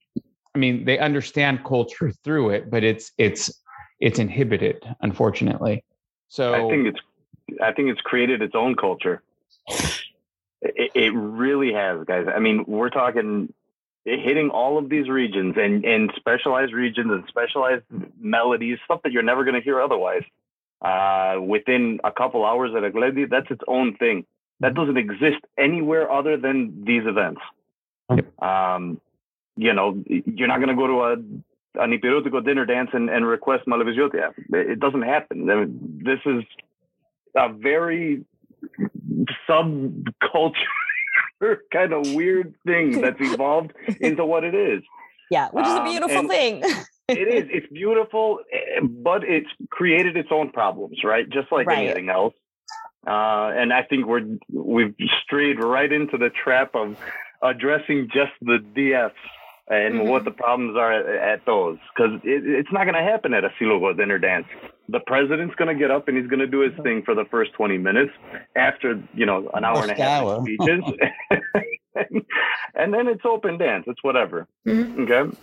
I 0.56 0.60
mean, 0.60 0.86
they 0.86 1.00
understand 1.00 1.64
culture 1.64 2.12
through 2.24 2.52
it, 2.52 2.70
but 2.70 2.84
it's 2.84 3.12
it's 3.18 3.52
it's 4.00 4.20
inhibited, 4.20 4.84
unfortunately. 5.02 5.84
So 6.28 6.54
I 6.54 6.70
think 6.70 6.88
it's 6.88 7.00
I 7.62 7.72
think 7.72 7.90
it's 7.90 8.02
created 8.02 8.42
its 8.42 8.56
own 8.56 8.76
culture. 8.76 9.22
It, 10.62 10.92
it 10.94 11.14
really 11.14 11.74
has, 11.74 12.06
guys. 12.06 12.28
I 12.34 12.40
mean, 12.40 12.66
we're 12.68 12.90
talking 12.90 13.54
hitting 14.04 14.50
all 14.50 14.78
of 14.78 14.90
these 14.90 15.08
regions 15.10 15.56
and, 15.58 15.86
and 15.86 16.12
specialized 16.16 16.74
regions 16.74 17.12
and 17.12 17.24
specialized 17.28 17.84
melodies, 18.20 18.80
stuff 18.86 19.02
that 19.04 19.12
you're 19.12 19.24
never 19.24 19.44
going 19.44 19.56
to 19.56 19.62
hear 19.62 19.80
otherwise. 19.80 20.24
Uh, 20.82 21.40
within 21.40 22.00
a 22.04 22.12
couple 22.12 22.44
hours 22.44 22.72
at 22.76 22.84
a 22.84 22.90
Glendi, 22.90 23.30
that's 23.30 23.52
its 23.52 23.62
own 23.68 23.96
thing. 23.98 24.26
That 24.62 24.74
doesn't 24.74 24.98
exist 24.98 25.38
anywhere 25.58 26.12
other 26.12 26.38
than 26.38 26.84
these 26.86 27.04
events. 27.06 27.42
Um, 28.42 29.00
you 29.58 29.74
know, 29.74 30.02
you're 30.08 30.48
not 30.48 30.58
going 30.58 30.70
to 30.70 30.76
go 30.76 30.88
to 30.88 31.02
a 31.04 31.82
an 31.82 31.92
Ipirutuko 31.98 32.44
dinner 32.44 32.66
dance 32.66 32.90
and, 32.94 33.10
and 33.10 33.26
request 33.26 33.66
Malaviziotia. 33.66 34.34
It 34.54 34.80
doesn't 34.80 35.04
happen. 35.04 35.50
I 35.50 35.56
mean, 35.56 36.02
this 36.04 36.20
is 36.26 36.44
a 37.36 37.48
very 37.54 38.26
subculture 39.50 40.54
kind 41.74 41.94
of 41.94 42.14
weird 42.14 42.54
thing 42.66 43.02
that's 43.02 43.18
evolved 43.20 43.72
into 44.00 44.26
what 44.26 44.44
it 44.44 44.54
is. 44.56 44.82
Yeah, 45.30 45.48
which 45.52 45.66
is 45.66 45.72
a 45.74 45.78
Um, 45.82 45.86
beautiful 45.86 46.18
and- 46.20 46.30
thing. 46.30 46.64
It 47.08 47.28
is. 47.28 47.50
It's 47.52 47.68
beautiful, 47.74 48.40
eh, 48.54 48.80
but 48.82 49.26
it's 49.26 49.50
created 49.70 50.16
its 50.16 50.30
own 50.32 50.50
problems, 50.52 51.04
right? 51.04 51.28
Just 51.30 51.52
like 51.52 51.68
Right. 51.68 51.80
anything 51.80 52.08
else. 52.08 52.34
Uh, 53.06 53.52
and 53.54 53.74
I 53.74 53.84
think 53.84 54.06
we're 54.06 54.38
we've 54.50 54.96
strayed 55.22 55.62
right 55.62 55.92
into 55.92 56.18
the 56.18 56.30
trap 56.30 56.74
of 56.74 56.96
addressing 57.44 58.08
just 58.14 58.32
the 58.42 58.60
DFs 58.76 59.12
and 59.72 59.96
Mhm. 59.96 60.08
what 60.08 60.26
the 60.26 60.32
problems 60.32 60.76
are 60.78 60.92
at, 60.92 61.06
at 61.34 61.46
those, 61.46 61.78
because 61.96 62.20
it, 62.24 62.44
it's 62.46 62.72
not 62.72 62.84
going 62.84 62.94
to 62.96 63.02
happen 63.12 63.34
at 63.34 63.44
a 63.46 63.50
Silogo 63.60 63.96
dinner 63.96 64.20
dance. 64.20 64.46
The 64.90 65.00
president's 65.00 65.56
going 65.56 65.70
to 65.74 65.80
get 65.80 65.90
up 65.90 66.08
and 66.10 66.18
he's 66.18 66.28
going 66.28 66.40
to 66.42 66.48
do 66.48 66.60
his 66.60 66.74
thing 66.84 67.02
for 67.04 67.16
the 67.16 67.26
first 67.32 67.54
twenty 67.54 67.78
minutes. 67.78 68.12
After 68.56 69.02
you 69.14 69.26
know 69.26 69.50
an 69.54 69.64
hour 69.64 69.82
and 69.82 69.92
a 69.92 69.96
half 69.96 70.24
hour. 70.24 70.34
of 70.36 70.44
speeches, 70.44 70.84
and 72.76 72.94
then 72.94 73.08
it's 73.08 73.22
open 73.26 73.58
dance. 73.58 73.86
It's 73.88 74.04
whatever. 74.04 74.48
Mhm. 74.68 75.10
Okay. 75.10 75.38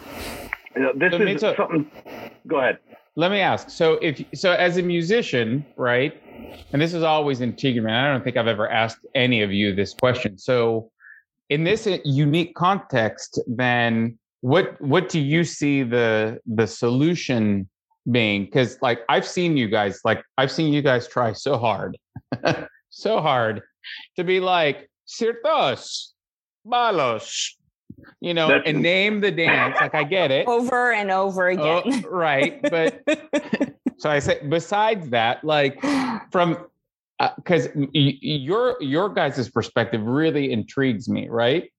You 0.77 0.83
know, 0.83 0.93
This 0.95 1.12
So, 1.12 1.19
is 1.23 1.43
Mito- 1.43 1.57
something. 1.57 1.91
Go 2.47 2.59
ahead. 2.59 2.79
let 3.17 3.31
me 3.31 3.41
ask. 3.41 3.71
So 3.71 3.95
if 4.03 4.23
so 4.35 4.53
as 4.53 4.77
a 4.77 4.83
musician, 4.83 5.64
right? 5.77 6.12
And 6.73 6.81
this 6.81 6.95
is 6.95 7.03
always 7.03 7.41
intriguing. 7.41 7.87
I 7.87 8.12
don't 8.12 8.23
think 8.23 8.37
I've 8.37 8.47
ever 8.47 8.69
asked 8.71 9.05
any 9.14 9.43
of 9.43 9.53
you 9.53 9.75
this 9.75 9.95
question. 9.95 10.38
So 10.38 10.91
in 11.50 11.64
this 11.64 11.87
unique 12.04 12.54
context, 12.54 13.40
then 13.46 14.18
what 14.40 14.80
what 14.80 15.08
do 15.08 15.18
you 15.20 15.44
see 15.44 15.82
the 15.82 16.38
the 16.46 16.66
solution 16.66 17.68
being? 18.11 18.44
Because 18.44 18.78
like 18.82 19.00
I've 19.08 19.26
seen 19.26 19.56
you 19.56 19.68
guys, 19.68 20.00
like 20.04 20.22
I've 20.37 20.50
seen 20.52 20.72
you 20.72 20.82
guys 20.82 21.08
try 21.08 21.32
so 21.32 21.58
hard, 21.58 21.96
so 22.90 23.20
hard 23.20 23.62
to 24.16 24.24
be 24.24 24.40
like 24.40 24.88
Syrtos, 25.08 26.08
Balos, 26.66 27.52
you 28.20 28.34
know, 28.34 28.48
That's- 28.48 28.64
and 28.66 28.82
name 28.82 29.20
the 29.20 29.30
dance. 29.30 29.76
Like 29.80 29.94
I 29.94 30.04
get 30.04 30.30
it. 30.30 30.46
Over 30.46 30.92
and 30.92 31.11
over 31.11 31.50
Oh, 31.50 31.78
again. 31.80 32.04
right. 32.11 32.61
But 32.62 33.02
so 33.98 34.11
I 34.11 34.18
say, 34.18 34.40
besides 34.48 35.08
that, 35.11 35.42
like 35.44 35.80
from 36.30 36.66
Uh, 37.20 37.31
because 37.37 37.68
y- 37.74 37.88
y- 37.94 38.18
your 38.22 38.76
your 38.81 39.09
guys' 39.09 39.48
perspective 39.50 40.07
really 40.07 40.52
intrigues 40.52 41.09
me, 41.09 41.28
right? 41.28 41.70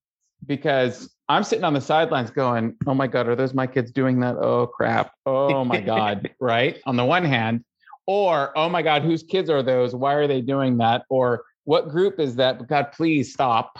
Because 0.46 1.16
I'm 1.30 1.44
sitting 1.44 1.64
on 1.64 1.74
the 1.74 1.82
sidelines 1.82 2.30
going, 2.30 2.76
"Oh 2.88 2.94
my 2.94 3.08
god, 3.08 3.28
are 3.30 3.36
those 3.36 3.54
my 3.54 3.68
kids 3.68 3.92
doing 3.92 4.20
that? 4.20 4.36
Oh 4.36 4.68
crap! 4.68 5.12
Oh 5.26 5.64
my 5.64 5.80
god!" 5.80 6.30
right? 6.42 6.80
On 6.86 6.96
the 6.98 7.06
one 7.06 7.24
hand, 7.24 7.64
or 8.06 8.58
"Oh 8.58 8.68
my 8.68 8.82
god, 8.82 9.04
whose 9.04 9.24
kids 9.24 9.50
are 9.50 9.64
those? 9.64 9.96
Why 9.96 10.14
are 10.16 10.28
they 10.28 10.42
doing 10.42 10.78
that?" 10.80 11.04
Or 11.10 11.44
"What 11.64 11.88
group 11.90 12.20
is 12.20 12.36
that? 12.36 12.68
God, 12.68 12.92
please 12.92 13.32
stop!" 13.34 13.80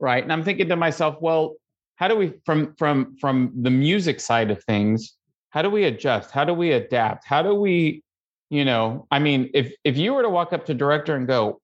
Right? 0.00 0.22
And 0.22 0.32
I'm 0.32 0.42
thinking 0.42 0.68
to 0.70 0.76
myself, 0.76 1.16
well, 1.20 1.56
how 1.96 2.08
do 2.08 2.16
we 2.16 2.32
from 2.44 2.74
from 2.76 3.14
from 3.20 3.52
the 3.54 3.70
music 3.70 4.18
side 4.18 4.50
of 4.50 4.64
things? 4.64 5.14
How 5.50 5.62
do 5.62 5.70
we 5.70 5.84
adjust? 5.84 6.30
How 6.30 6.44
do 6.44 6.54
we 6.54 6.72
adapt? 6.72 7.26
How 7.26 7.42
do 7.42 7.54
we 7.54 8.02
you 8.50 8.64
know 8.64 9.06
i 9.10 9.18
mean 9.18 9.50
if 9.54 9.72
if 9.84 9.96
you 9.96 10.12
were 10.12 10.22
to 10.22 10.28
walk 10.28 10.52
up 10.52 10.66
to 10.66 10.74
director 10.74 11.16
and 11.16 11.26
go 11.26 11.60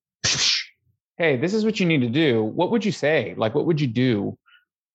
hey 1.19 1.37
this 1.37 1.53
is 1.53 1.65
what 1.65 1.79
you 1.79 1.87
need 1.87 2.01
to 2.01 2.09
do 2.09 2.43
what 2.43 2.71
would 2.71 2.85
you 2.85 2.93
say? 2.93 3.35
Like 3.37 3.55
what 3.55 3.67
would 3.67 3.81
you 3.81 3.87
do? 3.87 4.39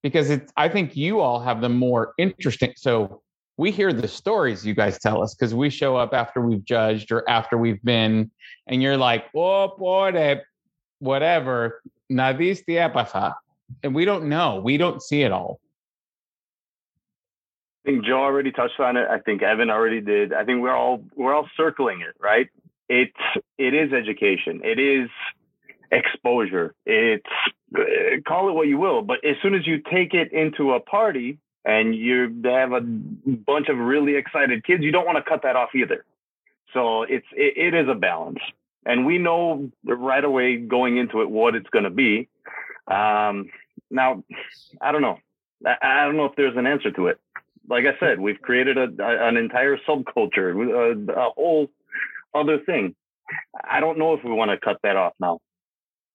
Because 0.01 0.29
it's 0.29 0.51
i 0.57 0.67
think 0.67 0.95
you 0.95 1.19
all 1.19 1.39
have 1.39 1.61
the 1.61 1.69
more 1.69 2.13
interesting 2.17 2.73
so 2.75 3.21
we 3.57 3.69
hear 3.69 3.93
the 3.93 4.07
stories 4.07 4.65
you 4.65 4.73
guys 4.73 4.97
tell 4.97 5.21
us 5.21 5.35
because 5.35 5.53
we 5.53 5.69
show 5.69 5.95
up 5.95 6.13
after 6.13 6.41
we've 6.41 6.65
judged 6.65 7.11
or 7.11 7.29
after 7.29 7.57
we've 7.57 7.83
been 7.83 8.31
and 8.67 8.81
you're 8.81 8.97
like 8.97 9.25
oh 9.35 9.69
pobre 9.77 10.41
whatever 10.99 11.81
nadiste 12.11 12.93
pasa 12.93 13.35
and 13.83 13.95
we 13.95 14.05
don't 14.05 14.25
know. 14.25 14.61
We 14.63 14.77
don't 14.77 15.01
see 15.01 15.23
it 15.23 15.31
all 15.31 15.59
I 17.83 17.89
think 17.89 18.05
Joe 18.05 18.21
already 18.21 18.51
touched 18.51 18.79
on 18.79 18.95
it. 18.95 19.07
I 19.09 19.19
think 19.19 19.41
Evan 19.41 19.71
already 19.71 20.01
did. 20.01 20.33
I 20.33 20.45
think 20.45 20.61
we're 20.61 20.75
all 20.75 21.03
we're 21.15 21.33
all 21.33 21.49
circling 21.57 22.01
it, 22.01 22.15
right? 22.19 22.47
It's 22.87 23.17
it 23.57 23.73
is 23.73 23.91
education. 23.91 24.61
It 24.63 24.79
is 24.79 25.09
exposure. 25.91 26.75
It's 26.85 27.25
uh, 27.75 27.81
call 28.27 28.49
it 28.49 28.53
what 28.53 28.67
you 28.67 28.77
will, 28.77 29.01
but 29.01 29.25
as 29.25 29.35
soon 29.41 29.55
as 29.55 29.65
you 29.65 29.79
take 29.79 30.13
it 30.13 30.31
into 30.31 30.73
a 30.73 30.79
party 30.79 31.39
and 31.65 31.95
you 31.95 32.41
have 32.45 32.71
a 32.71 32.81
bunch 32.81 33.67
of 33.67 33.77
really 33.77 34.15
excited 34.15 34.63
kids, 34.63 34.83
you 34.83 34.91
don't 34.91 35.05
want 35.05 35.17
to 35.17 35.27
cut 35.27 35.41
that 35.43 35.55
off 35.55 35.69
either. 35.73 36.05
So 36.73 37.01
it's 37.03 37.25
it, 37.33 37.73
it 37.73 37.73
is 37.73 37.87
a 37.89 37.95
balance, 37.95 38.39
and 38.85 39.07
we 39.07 39.17
know 39.17 39.71
right 39.83 40.23
away 40.23 40.57
going 40.57 40.97
into 40.97 41.21
it 41.21 41.31
what 41.31 41.55
it's 41.55 41.69
going 41.69 41.85
to 41.85 41.89
be. 41.89 42.29
Um, 42.87 43.49
now, 43.89 44.23
I 44.79 44.91
don't 44.91 45.01
know. 45.01 45.17
I, 45.65 45.75
I 45.81 46.05
don't 46.05 46.17
know 46.17 46.25
if 46.25 46.35
there's 46.35 46.57
an 46.57 46.67
answer 46.67 46.91
to 46.91 47.07
it 47.07 47.19
like 47.67 47.85
I 47.85 47.99
said, 47.99 48.19
we've 48.19 48.41
created 48.41 48.77
a, 48.77 48.89
a 48.99 49.27
an 49.27 49.37
entire 49.37 49.77
subculture, 49.87 50.51
a, 50.53 51.11
a 51.11 51.29
whole 51.35 51.67
other 52.33 52.59
thing. 52.59 52.95
I 53.69 53.79
don't 53.79 53.97
know 53.97 54.13
if 54.13 54.23
we 54.23 54.31
want 54.31 54.51
to 54.51 54.57
cut 54.57 54.77
that 54.83 54.95
off 54.95 55.13
now. 55.19 55.39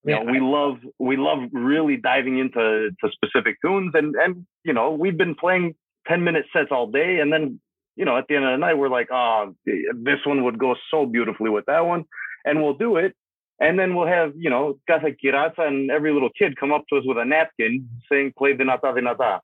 You 0.04 0.14
know, 0.14 0.22
Yeah, 0.22 0.32
we 0.32 0.40
love 0.40 0.78
we 0.98 1.16
love 1.16 1.48
really 1.52 1.96
diving 1.96 2.38
into 2.38 2.90
to 3.02 3.10
specific 3.12 3.56
tunes, 3.64 3.92
and 3.94 4.14
and 4.16 4.46
you 4.64 4.72
know, 4.72 4.90
we've 4.90 5.16
been 5.16 5.34
playing 5.34 5.74
ten 6.06 6.24
minute 6.24 6.46
sets 6.52 6.68
all 6.70 6.86
day, 6.86 7.18
and 7.20 7.32
then 7.32 7.60
you 7.96 8.04
know, 8.04 8.16
at 8.16 8.26
the 8.28 8.36
end 8.36 8.44
of 8.44 8.52
the 8.52 8.58
night, 8.58 8.74
we're 8.74 8.90
like, 8.90 9.08
oh, 9.10 9.54
this 9.64 10.18
one 10.24 10.44
would 10.44 10.58
go 10.58 10.76
so 10.90 11.06
beautifully 11.06 11.50
with 11.50 11.64
that 11.66 11.86
one, 11.86 12.04
and 12.44 12.62
we'll 12.62 12.74
do 12.74 12.96
it. 12.96 13.14
And 13.58 13.78
then 13.78 13.94
we'll 13.94 14.06
have, 14.06 14.34
you 14.36 14.50
know, 14.50 14.78
Casa 14.86 15.06
Kirata 15.12 15.66
and 15.66 15.90
every 15.90 16.12
little 16.12 16.28
kid 16.38 16.58
come 16.58 16.72
up 16.72 16.84
to 16.90 16.98
us 16.98 17.04
with 17.06 17.16
a 17.16 17.24
napkin 17.24 17.88
saying, 18.12 18.34
play 18.36 18.54
the 18.54 18.64
nata 18.64 18.92
de 18.94 19.00
nata. 19.00 19.40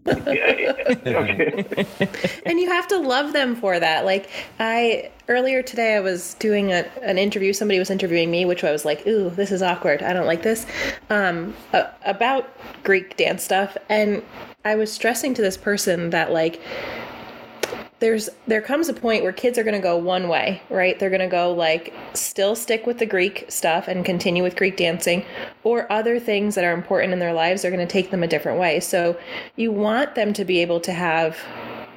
and 2.46 2.60
you 2.60 2.68
have 2.68 2.86
to 2.88 2.98
love 2.98 3.32
them 3.32 3.56
for 3.56 3.78
that. 3.78 4.04
Like 4.04 4.28
I 4.58 5.10
earlier 5.28 5.62
today, 5.62 5.94
I 5.96 6.00
was 6.00 6.34
doing 6.34 6.72
a, 6.72 6.86
an 7.02 7.18
interview. 7.18 7.52
Somebody 7.52 7.78
was 7.78 7.90
interviewing 7.90 8.30
me, 8.30 8.44
which 8.44 8.64
I 8.64 8.72
was 8.72 8.84
like, 8.84 9.06
"Ooh, 9.06 9.30
this 9.30 9.50
is 9.52 9.62
awkward. 9.62 10.02
I 10.02 10.12
don't 10.12 10.26
like 10.26 10.42
this." 10.42 10.66
Um, 11.10 11.54
a- 11.72 11.90
about 12.04 12.48
Greek 12.82 13.16
dance 13.16 13.42
stuff, 13.42 13.76
and 13.88 14.22
I 14.64 14.76
was 14.76 14.92
stressing 14.92 15.34
to 15.34 15.42
this 15.42 15.56
person 15.56 16.10
that 16.10 16.32
like 16.32 16.60
there's 18.00 18.28
there 18.46 18.60
comes 18.60 18.88
a 18.88 18.94
point 18.94 19.22
where 19.22 19.32
kids 19.32 19.56
are 19.58 19.62
going 19.62 19.74
to 19.74 19.80
go 19.80 19.96
one 19.96 20.28
way 20.28 20.60
right? 20.70 20.98
They're 20.98 21.10
going 21.10 21.20
to 21.20 21.28
go 21.28 21.52
like 21.52 21.94
still 22.14 22.54
stick 22.56 22.86
with 22.86 22.98
the 22.98 23.06
greek 23.06 23.46
stuff 23.48 23.88
and 23.88 24.04
continue 24.04 24.42
with 24.42 24.56
greek 24.56 24.76
dancing 24.76 25.24
or 25.62 25.90
other 25.90 26.18
things 26.18 26.54
that 26.54 26.64
are 26.64 26.72
important 26.72 27.12
in 27.12 27.18
their 27.18 27.32
lives 27.32 27.64
are 27.64 27.70
going 27.70 27.86
to 27.86 27.92
take 27.92 28.10
them 28.10 28.22
a 28.22 28.26
different 28.26 28.58
way. 28.58 28.80
So 28.80 29.18
you 29.56 29.72
want 29.72 30.14
them 30.14 30.32
to 30.34 30.44
be 30.44 30.60
able 30.60 30.80
to 30.80 30.92
have 30.92 31.38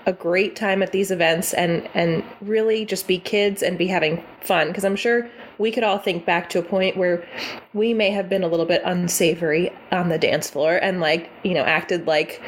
a 0.05 0.13
great 0.13 0.55
time 0.55 0.81
at 0.81 0.93
these 0.93 1.11
events 1.11 1.53
and 1.53 1.89
and 1.93 2.23
really 2.39 2.85
just 2.85 3.07
be 3.07 3.19
kids 3.19 3.61
and 3.61 3.77
be 3.77 3.87
having 3.87 4.23
fun. 4.41 4.67
Because 4.67 4.85
i'm 4.85 4.95
sure 4.95 5.29
we 5.57 5.71
could 5.71 5.83
all 5.83 5.97
think 5.97 6.25
back 6.25 6.49
to 6.49 6.59
a 6.59 6.63
point 6.63 6.95
where 6.97 7.27
we 7.73 7.93
may 7.93 8.11
have 8.11 8.29
been 8.29 8.43
a 8.43 8.47
little 8.47 8.65
bit 8.65 8.81
unsavory 8.85 9.71
on 9.91 10.09
the 10.09 10.17
dance 10.17 10.49
floor 10.49 10.77
and 10.77 10.99
like 10.99 11.29
you 11.43 11.53
know 11.53 11.63
acted 11.63 12.07
like 12.07 12.41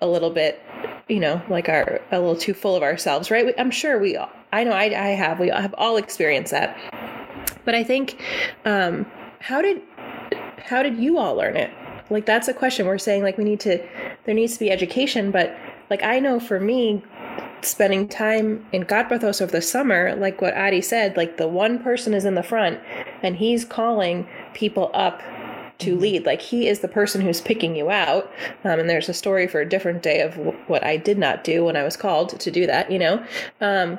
a 0.00 0.06
little 0.06 0.30
bit 0.30 0.62
you 1.10 1.20
know, 1.20 1.42
like 1.48 1.68
are 1.68 2.00
a 2.12 2.18
little 2.18 2.36
too 2.36 2.54
full 2.54 2.76
of 2.76 2.82
ourselves, 2.82 3.30
right? 3.30 3.52
I'm 3.58 3.70
sure 3.70 3.98
we, 3.98 4.16
I 4.52 4.64
know 4.64 4.72
I, 4.72 4.84
I 4.84 5.08
have, 5.10 5.40
we 5.40 5.48
have 5.48 5.74
all 5.76 5.96
experienced 5.96 6.52
that. 6.52 6.76
But 7.64 7.74
I 7.74 7.84
think, 7.84 8.20
um, 8.64 9.06
how 9.40 9.60
did, 9.60 9.82
how 10.58 10.82
did 10.82 10.98
you 10.98 11.18
all 11.18 11.34
learn 11.34 11.56
it? 11.56 11.70
Like 12.10 12.26
that's 12.26 12.48
a 12.48 12.54
question 12.54 12.86
we're 12.86 12.98
saying. 12.98 13.22
Like 13.22 13.38
we 13.38 13.44
need 13.44 13.60
to, 13.60 13.84
there 14.24 14.34
needs 14.34 14.54
to 14.54 14.60
be 14.60 14.70
education, 14.70 15.30
but 15.30 15.56
like 15.90 16.02
I 16.02 16.20
know 16.20 16.40
for 16.40 16.60
me, 16.60 17.02
spending 17.62 18.08
time 18.08 18.64
in 18.72 18.84
Karpathos 18.84 19.42
over 19.42 19.52
the 19.52 19.62
summer, 19.62 20.14
like 20.16 20.40
what 20.40 20.56
Adi 20.56 20.80
said, 20.80 21.16
like 21.16 21.36
the 21.36 21.48
one 21.48 21.78
person 21.78 22.14
is 22.14 22.24
in 22.24 22.34
the 22.34 22.42
front 22.42 22.80
and 23.22 23.36
he's 23.36 23.64
calling 23.64 24.26
people 24.54 24.90
up 24.94 25.20
to 25.80 25.92
mm-hmm. 25.92 26.00
lead. 26.00 26.26
Like 26.26 26.40
he 26.40 26.68
is 26.68 26.80
the 26.80 26.88
person 26.88 27.20
who's 27.20 27.40
picking 27.40 27.74
you 27.76 27.90
out. 27.90 28.30
Um, 28.64 28.80
and 28.80 28.88
there's 28.88 29.08
a 29.08 29.14
story 29.14 29.46
for 29.46 29.60
a 29.60 29.68
different 29.68 30.02
day 30.02 30.20
of 30.20 30.36
w- 30.36 30.56
what 30.66 30.84
I 30.84 30.96
did 30.96 31.18
not 31.18 31.44
do 31.44 31.64
when 31.64 31.76
I 31.76 31.82
was 31.82 31.96
called 31.96 32.38
to 32.40 32.50
do 32.50 32.66
that, 32.66 32.90
you 32.90 32.98
know? 32.98 33.24
Um, 33.60 33.98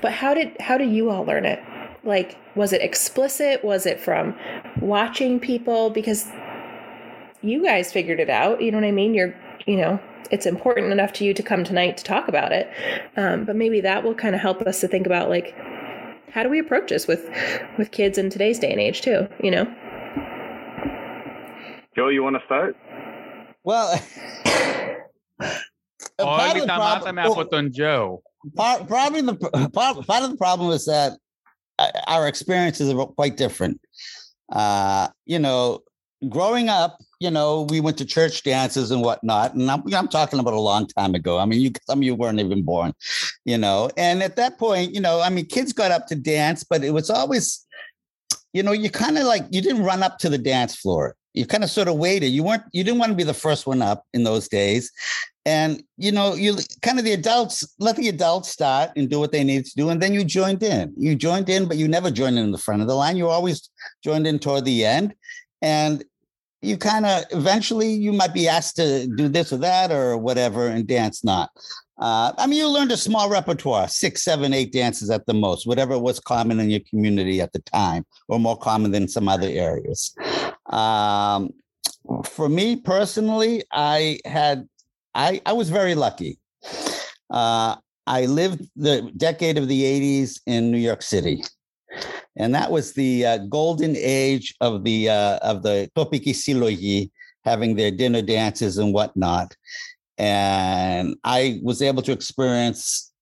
but 0.00 0.12
how 0.12 0.34
did, 0.34 0.56
how 0.60 0.78
did 0.78 0.90
you 0.90 1.10
all 1.10 1.24
learn 1.24 1.44
it? 1.44 1.62
Like, 2.04 2.38
was 2.54 2.72
it 2.72 2.80
explicit? 2.80 3.64
Was 3.64 3.84
it 3.84 4.00
from 4.00 4.36
watching 4.80 5.40
people? 5.40 5.90
Because 5.90 6.26
you 7.42 7.64
guys 7.64 7.92
figured 7.92 8.20
it 8.20 8.30
out. 8.30 8.62
You 8.62 8.70
know 8.70 8.78
what 8.78 8.86
I 8.86 8.92
mean? 8.92 9.14
You're, 9.14 9.34
you 9.66 9.76
know, 9.76 10.00
it's 10.30 10.46
important 10.46 10.92
enough 10.92 11.12
to 11.14 11.24
you 11.24 11.34
to 11.34 11.42
come 11.42 11.64
tonight 11.64 11.96
to 11.96 12.04
talk 12.04 12.28
about 12.28 12.52
it. 12.52 12.70
Um, 13.16 13.44
but 13.44 13.56
maybe 13.56 13.80
that 13.80 14.04
will 14.04 14.14
kind 14.14 14.34
of 14.34 14.40
help 14.40 14.62
us 14.62 14.80
to 14.80 14.88
think 14.88 15.06
about 15.06 15.28
like, 15.28 15.54
how 16.30 16.42
do 16.42 16.48
we 16.48 16.58
approach 16.58 16.90
this 16.90 17.06
with 17.06 17.28
with 17.78 17.90
kids 17.90 18.18
in 18.18 18.30
today's 18.30 18.58
day 18.58 18.70
and 18.70 18.80
age 18.80 19.00
too? 19.00 19.26
You 19.42 19.50
know. 19.50 19.74
Joe, 21.98 22.10
you 22.10 22.22
want 22.22 22.36
to 22.36 22.42
start? 22.46 22.76
Well. 23.64 24.00
Oh, 26.20 26.36
every 26.36 26.66
time 26.66 26.80
problem, 26.80 27.16
I 27.16 27.28
put 27.28 27.54
on 27.54 27.72
Joe. 27.72 28.22
Part, 28.56 28.88
probably 28.88 29.20
the 29.20 29.36
part, 29.36 30.04
part 30.04 30.24
of 30.24 30.30
the 30.30 30.36
problem 30.36 30.72
is 30.72 30.84
that 30.86 31.12
uh, 31.78 31.92
our 32.08 32.26
experiences 32.26 32.92
are 32.92 33.06
quite 33.06 33.36
different. 33.36 33.80
Uh, 34.50 35.08
you 35.26 35.38
know, 35.38 35.80
growing 36.28 36.68
up, 36.68 36.98
you 37.20 37.30
know, 37.30 37.68
we 37.70 37.80
went 37.80 37.98
to 37.98 38.04
church 38.04 38.42
dances 38.42 38.90
and 38.90 39.02
whatnot. 39.02 39.54
And 39.54 39.70
I'm, 39.70 39.82
I'm 39.94 40.08
talking 40.08 40.40
about 40.40 40.54
a 40.54 40.60
long 40.60 40.88
time 40.88 41.14
ago. 41.14 41.38
I 41.38 41.44
mean, 41.44 41.60
you, 41.60 41.70
some 41.86 42.00
of 42.00 42.02
you 42.02 42.16
weren't 42.16 42.40
even 42.40 42.64
born, 42.64 42.94
you 43.44 43.58
know. 43.58 43.90
And 43.96 44.20
at 44.20 44.34
that 44.36 44.58
point, 44.58 44.92
you 44.92 45.00
know, 45.00 45.20
I 45.20 45.30
mean, 45.30 45.46
kids 45.46 45.72
got 45.72 45.92
up 45.92 46.08
to 46.08 46.16
dance, 46.16 46.64
but 46.64 46.82
it 46.82 46.90
was 46.90 47.10
always, 47.10 47.64
you 48.52 48.64
know, 48.64 48.72
you 48.72 48.90
kind 48.90 49.18
of 49.18 49.24
like, 49.24 49.46
you 49.50 49.62
didn't 49.62 49.84
run 49.84 50.02
up 50.02 50.18
to 50.18 50.28
the 50.28 50.38
dance 50.38 50.74
floor. 50.74 51.14
You 51.34 51.46
kind 51.46 51.64
of 51.64 51.70
sort 51.70 51.88
of 51.88 51.96
waited. 51.96 52.28
You 52.28 52.42
weren't, 52.42 52.62
you 52.72 52.82
didn't 52.84 52.98
want 52.98 53.10
to 53.10 53.16
be 53.16 53.24
the 53.24 53.34
first 53.34 53.66
one 53.66 53.82
up 53.82 54.04
in 54.12 54.24
those 54.24 54.48
days. 54.48 54.90
And, 55.44 55.82
you 55.96 56.12
know, 56.12 56.34
you 56.34 56.56
kind 56.82 56.98
of 56.98 57.04
the 57.04 57.12
adults, 57.12 57.66
let 57.78 57.96
the 57.96 58.08
adults 58.08 58.50
start 58.50 58.90
and 58.96 59.08
do 59.08 59.18
what 59.18 59.32
they 59.32 59.44
needed 59.44 59.66
to 59.66 59.76
do. 59.76 59.88
And 59.88 60.02
then 60.02 60.12
you 60.12 60.24
joined 60.24 60.62
in. 60.62 60.92
You 60.96 61.14
joined 61.14 61.48
in, 61.48 61.66
but 61.66 61.78
you 61.78 61.88
never 61.88 62.10
joined 62.10 62.38
in, 62.38 62.50
the 62.50 62.58
front 62.58 62.82
of 62.82 62.88
the 62.88 62.94
line. 62.94 63.16
You 63.16 63.28
always 63.28 63.70
joined 64.04 64.26
in 64.26 64.38
toward 64.38 64.64
the 64.64 64.84
end. 64.84 65.14
And 65.62 66.04
you 66.60 66.76
kind 66.76 67.06
of 67.06 67.24
eventually 67.30 67.92
you 67.92 68.12
might 68.12 68.34
be 68.34 68.48
asked 68.48 68.76
to 68.76 69.06
do 69.06 69.28
this 69.28 69.52
or 69.52 69.58
that 69.58 69.92
or 69.92 70.16
whatever 70.16 70.66
and 70.66 70.86
dance 70.86 71.22
not 71.22 71.50
uh, 71.98 72.32
i 72.36 72.46
mean 72.46 72.58
you 72.58 72.68
learned 72.68 72.90
a 72.90 72.96
small 72.96 73.30
repertoire 73.30 73.88
six 73.88 74.24
seven 74.24 74.52
eight 74.52 74.72
dances 74.72 75.10
at 75.10 75.24
the 75.26 75.34
most 75.34 75.66
whatever 75.66 75.98
was 75.98 76.18
common 76.18 76.58
in 76.58 76.70
your 76.70 76.80
community 76.90 77.40
at 77.40 77.52
the 77.52 77.60
time 77.60 78.04
or 78.28 78.40
more 78.40 78.56
common 78.56 78.90
than 78.90 79.06
some 79.06 79.28
other 79.28 79.48
areas 79.48 80.14
um, 80.68 81.50
for 82.24 82.48
me 82.48 82.76
personally 82.76 83.62
i 83.72 84.18
had 84.24 84.66
i 85.14 85.40
i 85.46 85.52
was 85.52 85.70
very 85.70 85.94
lucky 85.94 86.38
uh, 87.30 87.76
i 88.06 88.26
lived 88.26 88.68
the 88.76 89.10
decade 89.16 89.58
of 89.58 89.68
the 89.68 89.82
80s 89.82 90.40
in 90.46 90.70
new 90.70 90.78
york 90.78 91.02
city 91.02 91.42
and 92.36 92.54
that 92.54 92.70
was 92.70 92.92
the 92.94 93.26
uh, 93.26 93.38
golden 93.38 93.94
age 93.96 94.54
of 94.60 94.84
the 94.84 95.08
uh, 95.08 95.38
of 95.38 95.62
the 95.62 95.90
Topiki 95.96 96.32
Silogi 96.32 97.10
having 97.44 97.74
their 97.74 97.90
dinner 97.90 98.22
dances 98.22 98.78
and 98.78 98.94
whatnot. 98.94 99.56
And 100.18 101.16
I 101.24 101.60
was 101.62 101.82
able 101.82 102.02
to 102.02 102.12
experience 102.12 103.12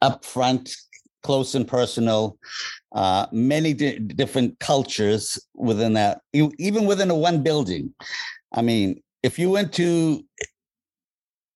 up 0.00 0.24
front, 0.24 0.74
close 1.22 1.54
and 1.54 1.66
personal, 1.66 2.36
uh, 2.94 3.26
many 3.32 3.74
di- 3.74 3.98
different 3.98 4.58
cultures 4.58 5.38
within 5.54 5.94
that, 5.94 6.20
even 6.32 6.86
within 6.86 7.10
a 7.10 7.14
one 7.14 7.42
building. 7.42 7.94
I 8.52 8.62
mean, 8.62 9.02
if 9.22 9.38
you 9.38 9.50
went 9.50 9.72
to 9.74 10.24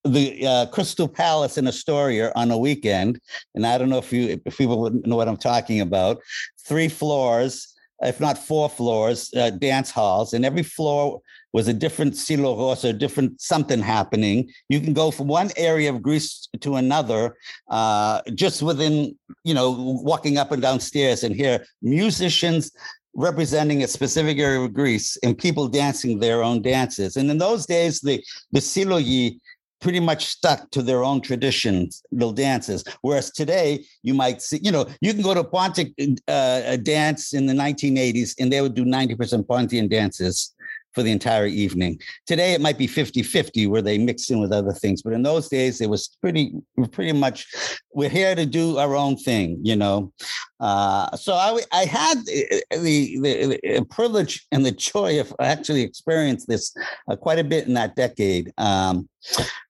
the 0.04 0.46
uh, 0.46 0.66
Crystal 0.66 1.08
Palace 1.08 1.58
in 1.58 1.66
Astoria 1.66 2.32
on 2.36 2.50
a 2.50 2.58
weekend, 2.58 3.20
and 3.54 3.66
I 3.66 3.76
don't 3.76 3.88
know 3.88 3.98
if 3.98 4.12
you 4.12 4.40
if 4.44 4.56
people 4.56 4.90
know 5.04 5.16
what 5.16 5.28
I'm 5.28 5.36
talking 5.36 5.80
about. 5.80 6.22
Three 6.64 6.88
floors, 6.88 7.74
if 8.00 8.20
not 8.20 8.38
four 8.38 8.68
floors, 8.68 9.30
uh, 9.36 9.50
dance 9.50 9.90
halls, 9.90 10.32
and 10.32 10.44
every 10.44 10.62
floor 10.62 11.20
was 11.56 11.68
a 11.68 11.72
different 11.72 12.14
silos 12.14 12.84
or 12.84 12.92
different 12.92 13.40
something 13.40 13.80
happening. 13.80 14.46
You 14.68 14.78
can 14.78 14.92
go 14.92 15.10
from 15.10 15.26
one 15.26 15.50
area 15.56 15.88
of 15.88 16.02
Greece 16.02 16.46
to 16.60 16.76
another, 16.76 17.34
uh, 17.70 18.20
just 18.34 18.60
within 18.60 19.16
you 19.42 19.54
know 19.54 19.70
walking 20.12 20.36
up 20.36 20.52
and 20.52 20.60
down 20.60 20.80
stairs 20.80 21.24
and 21.24 21.34
hear 21.34 21.64
musicians 21.80 22.72
representing 23.14 23.82
a 23.82 23.88
specific 23.88 24.36
area 24.38 24.60
of 24.60 24.74
Greece 24.74 25.16
and 25.22 25.38
people 25.38 25.66
dancing 25.66 26.18
their 26.18 26.44
own 26.44 26.60
dances. 26.60 27.16
And 27.16 27.30
in 27.30 27.38
those 27.38 27.64
days, 27.64 28.00
the 28.00 28.22
the 28.52 28.60
silogi 28.60 29.40
pretty 29.80 30.00
much 30.00 30.26
stuck 30.26 30.70
to 30.72 30.82
their 30.82 31.02
own 31.04 31.22
traditions, 31.22 32.02
little 32.10 32.32
dances. 32.32 32.84
Whereas 33.00 33.30
today, 33.30 33.84
you 34.02 34.14
might 34.14 34.42
see, 34.42 34.58
you 34.62 34.72
know, 34.72 34.86
you 35.00 35.12
can 35.14 35.22
go 35.22 35.32
to 35.32 35.44
Pontic 35.44 35.88
uh, 36.28 36.76
dance 36.76 37.32
in 37.32 37.46
the 37.46 37.52
1980s 37.52 38.34
and 38.38 38.52
they 38.52 38.60
would 38.62 38.74
do 38.74 38.84
90% 38.84 39.46
Pontian 39.46 39.88
dances 39.88 40.55
for 40.96 41.02
the 41.02 41.12
entire 41.12 41.44
evening. 41.44 42.00
Today, 42.26 42.54
it 42.54 42.60
might 42.62 42.78
be 42.78 42.86
50 42.86 43.22
50 43.22 43.66
where 43.66 43.82
they 43.82 43.98
mix 43.98 44.30
in 44.30 44.40
with 44.40 44.50
other 44.50 44.72
things. 44.72 45.02
But 45.02 45.12
in 45.12 45.22
those 45.22 45.46
days, 45.50 45.82
it 45.82 45.90
was 45.90 46.16
pretty, 46.22 46.54
pretty 46.90 47.12
much, 47.12 47.46
we're 47.92 48.08
here 48.08 48.34
to 48.34 48.46
do 48.46 48.78
our 48.78 48.96
own 48.96 49.18
thing, 49.18 49.58
you 49.62 49.76
know. 49.76 50.10
Uh, 50.58 51.14
so 51.14 51.34
I, 51.34 51.60
I 51.70 51.84
had 51.84 52.24
the, 52.24 52.64
the, 52.70 53.18
the, 53.62 53.86
privilege 53.90 54.46
and 54.52 54.64
the 54.64 54.72
joy 54.72 55.20
of 55.20 55.34
actually 55.38 55.82
experience 55.82 56.46
this 56.46 56.74
uh, 57.10 57.16
quite 57.16 57.38
a 57.38 57.44
bit 57.44 57.66
in 57.66 57.74
that 57.74 57.94
decade. 57.94 58.50
Um, 58.56 59.06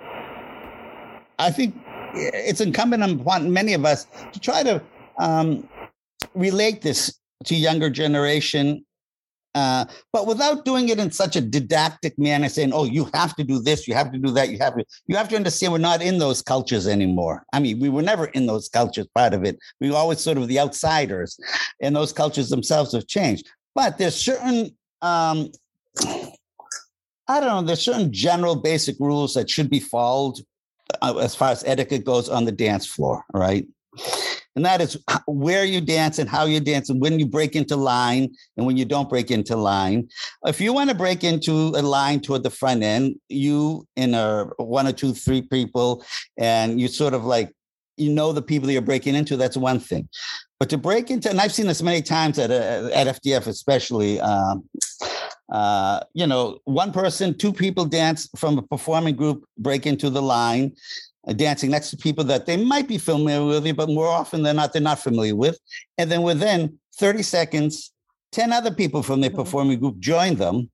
I 1.39 1.51
think 1.51 1.75
it's 2.13 2.61
incumbent 2.61 3.21
upon 3.21 3.51
many 3.51 3.73
of 3.73 3.85
us 3.85 4.07
to 4.31 4.39
try 4.39 4.63
to 4.63 4.81
um, 5.19 5.67
relate 6.35 6.81
this 6.81 7.19
to 7.45 7.55
younger 7.55 7.89
generation 7.89 8.83
uh, 9.55 9.85
but 10.11 10.25
without 10.25 10.65
doing 10.65 10.89
it 10.89 10.97
in 10.97 11.11
such 11.11 11.35
a 11.35 11.41
didactic 11.41 12.17
manner, 12.17 12.49
saying, 12.49 12.71
"Oh, 12.73 12.85
you 12.85 13.09
have 13.13 13.35
to 13.35 13.43
do 13.43 13.61
this, 13.61 13.87
you 13.87 13.93
have 13.93 14.11
to 14.11 14.17
do 14.17 14.31
that, 14.31 14.49
you 14.49 14.57
have 14.59 14.75
to." 14.75 14.83
You 15.05 15.15
have 15.15 15.29
to 15.29 15.35
understand 15.35 15.73
we're 15.73 15.79
not 15.79 16.01
in 16.01 16.17
those 16.17 16.41
cultures 16.41 16.87
anymore. 16.87 17.43
I 17.53 17.59
mean, 17.59 17.79
we 17.79 17.89
were 17.89 18.01
never 18.01 18.25
in 18.27 18.47
those 18.47 18.67
cultures. 18.67 19.07
Part 19.13 19.33
of 19.33 19.43
it, 19.43 19.59
we 19.79 19.91
were 19.91 19.97
always 19.97 20.19
sort 20.21 20.37
of 20.37 20.47
the 20.47 20.59
outsiders, 20.59 21.39
and 21.81 21.95
those 21.95 22.11
cultures 22.11 22.49
themselves 22.49 22.93
have 22.93 23.05
changed. 23.05 23.47
But 23.75 23.97
there's 23.97 24.15
certain, 24.15 24.75
um, 25.01 25.51
I 27.27 27.39
don't 27.39 27.49
know, 27.49 27.61
there's 27.61 27.81
certain 27.81 28.11
general 28.11 28.55
basic 28.55 28.99
rules 28.99 29.35
that 29.35 29.49
should 29.49 29.69
be 29.69 29.79
followed 29.79 30.39
as 31.01 31.35
far 31.35 31.49
as 31.49 31.63
etiquette 31.65 32.05
goes 32.05 32.29
on 32.29 32.45
the 32.45 32.51
dance 32.51 32.85
floor, 32.85 33.23
right? 33.33 33.65
and 34.55 34.65
that 34.65 34.81
is 34.81 34.97
where 35.25 35.65
you 35.65 35.81
dance 35.81 36.19
and 36.19 36.29
how 36.29 36.45
you 36.45 36.59
dance 36.59 36.89
and 36.89 37.01
when 37.01 37.19
you 37.19 37.25
break 37.25 37.55
into 37.55 37.75
line 37.75 38.33
and 38.57 38.65
when 38.65 38.77
you 38.77 38.85
don't 38.85 39.09
break 39.09 39.31
into 39.31 39.55
line. 39.55 40.07
If 40.45 40.61
you 40.61 40.73
want 40.73 40.89
to 40.89 40.95
break 40.95 41.23
into 41.23 41.73
a 41.75 41.81
line 41.81 42.19
toward 42.19 42.43
the 42.43 42.49
front 42.49 42.83
end, 42.83 43.15
you 43.29 43.87
in 43.95 44.13
a 44.13 44.45
one 44.57 44.87
or 44.87 44.91
two, 44.91 45.13
three 45.13 45.41
people, 45.41 46.03
and 46.37 46.79
you 46.79 46.87
sort 46.87 47.13
of 47.13 47.25
like 47.25 47.51
you 47.97 48.09
know 48.09 48.31
the 48.31 48.41
people 48.41 48.69
you're 48.69 48.81
breaking 48.81 49.15
into. 49.15 49.37
That's 49.37 49.57
one 49.57 49.79
thing, 49.79 50.07
but 50.59 50.69
to 50.69 50.77
break 50.77 51.09
into, 51.09 51.29
and 51.29 51.39
I've 51.39 51.53
seen 51.53 51.67
this 51.67 51.81
many 51.81 52.01
times 52.01 52.37
at 52.39 52.51
uh, 52.51 52.89
at 52.93 53.07
FDF, 53.07 53.47
especially. 53.47 54.19
Um, 54.19 54.63
uh, 55.51 55.99
you 56.13 56.25
know, 56.25 56.59
one 56.65 56.91
person, 56.91 57.37
two 57.37 57.53
people 57.53 57.85
dance 57.85 58.29
from 58.37 58.57
a 58.57 58.61
performing 58.61 59.15
group, 59.15 59.45
break 59.57 59.85
into 59.85 60.09
the 60.09 60.21
line 60.21 60.73
dancing 61.31 61.71
next 61.71 61.89
to 61.89 61.97
people 61.97 62.23
that 62.25 62.45
they 62.45 62.57
might 62.57 62.87
be 62.87 62.97
familiar 62.97 63.61
with, 63.61 63.77
but 63.77 63.87
more 63.87 64.07
often 64.07 64.43
than 64.43 64.57
not, 64.57 64.73
they're 64.73 64.81
not 64.81 64.99
familiar 64.99 65.35
with. 65.35 65.57
And 65.97 66.11
then 66.11 66.21
within 66.21 66.77
30 66.97 67.23
seconds, 67.23 67.93
10 68.33 68.51
other 68.51 68.71
people 68.71 69.01
from 69.03 69.21
their 69.21 69.29
mm-hmm. 69.29 69.39
performing 69.39 69.79
group 69.79 69.99
join 69.99 70.35
them, 70.35 70.69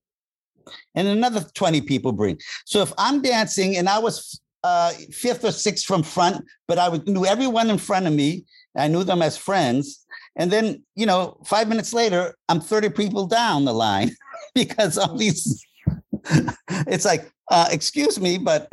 and 0.96 1.08
another 1.08 1.46
20 1.54 1.82
people 1.82 2.12
bring. 2.12 2.40
So 2.66 2.82
if 2.82 2.92
I'm 2.98 3.22
dancing 3.22 3.78
and 3.78 3.88
I 3.88 4.00
was 4.00 4.40
uh, 4.64 4.92
fifth 5.12 5.44
or 5.44 5.52
sixth 5.52 5.86
from 5.86 6.04
front, 6.04 6.46
but 6.68 6.78
I 6.80 6.90
knew 7.06 7.26
everyone 7.26 7.70
in 7.70 7.78
front 7.78 8.08
of 8.08 8.14
me, 8.14 8.46
I 8.76 8.88
knew 8.88 9.04
them 9.04 9.22
as 9.22 9.38
friends. 9.38 10.06
And 10.36 10.52
then, 10.52 10.84
you 10.96 11.06
know, 11.06 11.38
five 11.46 11.68
minutes 11.68 11.94
later, 11.94 12.36
I'm 12.50 12.62
30 12.62 12.90
people 12.90 13.26
down 13.26 13.66
the 13.66 13.74
line 13.74 14.16
because 14.56 14.98
all 14.98 15.16
these, 15.18 15.66
it's 16.88 17.06
like, 17.06 17.32
uh, 17.50 17.68
excuse 17.72 18.20
me, 18.20 18.38
but 18.38 18.72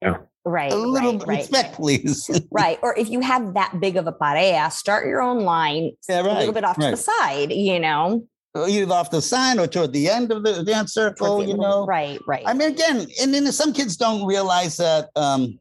yeah. 0.00 0.16
Right. 0.44 0.72
A 0.72 0.76
little 0.76 1.18
right, 1.18 1.38
respect, 1.38 1.68
right. 1.68 1.74
please. 1.76 2.28
right. 2.50 2.78
Or 2.82 2.98
if 2.98 3.08
you 3.08 3.20
have 3.20 3.54
that 3.54 3.78
big 3.80 3.96
of 3.96 4.06
a 4.08 4.12
pareja, 4.12 4.72
start 4.72 5.06
your 5.06 5.22
own 5.22 5.40
line 5.44 5.92
yeah, 6.08 6.20
right, 6.20 6.26
a 6.26 6.38
little 6.38 6.54
bit 6.54 6.64
off 6.64 6.78
right. 6.78 6.86
to 6.86 6.90
the 6.92 6.96
side, 6.96 7.52
you 7.52 7.78
know. 7.78 8.26
Either 8.56 8.92
off 8.92 9.10
the 9.10 9.22
side 9.22 9.58
or 9.58 9.66
toward 9.66 9.92
the 9.92 10.10
end 10.10 10.30
of 10.30 10.42
the 10.42 10.62
dance 10.64 10.92
circle, 10.92 11.38
the- 11.38 11.46
you 11.46 11.56
know. 11.56 11.86
Right, 11.86 12.20
right. 12.26 12.42
I 12.44 12.54
mean, 12.54 12.72
again, 12.72 13.06
and 13.20 13.32
then 13.32 13.50
some 13.52 13.72
kids 13.72 13.96
don't 13.96 14.26
realize 14.26 14.76
that 14.78 15.10
um, 15.16 15.58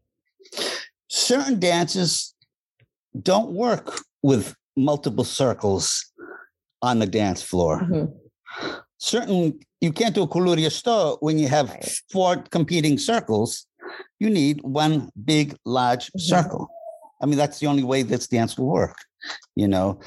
certain 1.08 1.60
dances 1.60 2.34
don't 3.22 3.52
work 3.52 4.00
with 4.24 4.56
multiple 4.76 5.24
circles 5.24 6.12
on 6.82 7.00
the 7.00 7.06
dance 7.06 7.44
floor. 7.44 7.82
Mhm. 7.82 8.14
Certain, 9.12 9.60
you 9.82 9.92
can't 9.92 10.14
do 10.14 10.22
a 10.22 10.28
Kuluriasto 10.28 11.18
when 11.22 11.40
you 11.40 11.48
have 11.48 11.70
Right. 11.70 11.92
four 12.12 12.38
competing 12.52 13.00
circles. 13.00 13.66
You 14.20 14.30
need 14.30 14.62
one 14.62 15.10
big, 15.26 15.58
large 15.66 16.12
Mhm. 16.12 16.22
circle. 16.22 16.70
I 17.20 17.26
mean, 17.26 17.38
that's 17.38 17.58
the 17.58 17.66
only 17.66 17.84
way 17.84 18.04
this 18.04 18.28
dance 18.28 18.58
will 18.60 18.68
work, 18.68 18.96
you 19.56 19.68
know. 19.68 20.00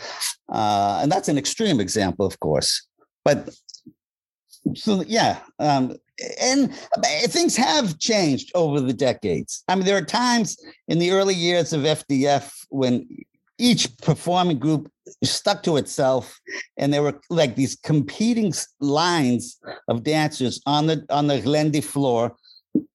Uh, 0.49 1.01
and 1.03 1.11
that's 1.11 1.29
an 1.29 1.39
extreme 1.39 1.81
example, 1.81 2.25
of 2.25 2.39
course. 2.39 2.87
But 3.25 3.51
so 4.77 5.03
yeah, 5.03 5.41
um, 5.59 5.97
and 6.41 6.73
things 7.27 7.57
have 7.57 7.99
changed 7.99 8.53
over 8.55 8.81
the 8.81 8.93
decades. 8.93 9.65
I 9.67 9.75
mean, 9.75 9.87
there 9.87 9.97
are 9.99 10.05
times 10.05 10.57
in 10.87 11.01
the 11.01 11.11
early 11.11 11.35
years 11.35 11.73
of 11.73 11.85
FDF 11.85 12.53
when 12.69 13.09
each 13.59 13.97
performing 13.99 14.59
group 14.59 14.91
stuck 15.23 15.63
to 15.65 15.77
itself, 15.77 16.41
and 16.77 16.93
there 16.93 17.03
were 17.03 17.21
like 17.31 17.57
these 17.57 17.77
competing 17.77 18.53
lines 18.81 19.59
of 19.89 20.03
dancers 20.03 20.61
on 20.67 20.87
the 20.87 21.05
on 21.11 21.27
the 21.27 21.41
Glendi 21.41 21.83
floor, 21.83 22.35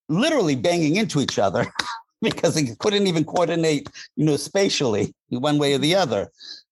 literally 0.07 0.55
banging 0.55 0.95
into 0.95 1.21
each 1.21 1.39
other 1.39 1.65
because 2.21 2.55
they 2.55 2.75
couldn't 2.79 3.07
even 3.07 3.23
coordinate, 3.23 3.89
you 4.15 4.25
know, 4.25 4.37
spatially 4.37 5.13
one 5.29 5.57
way 5.57 5.73
or 5.73 5.77
the 5.77 5.95
other. 5.95 6.29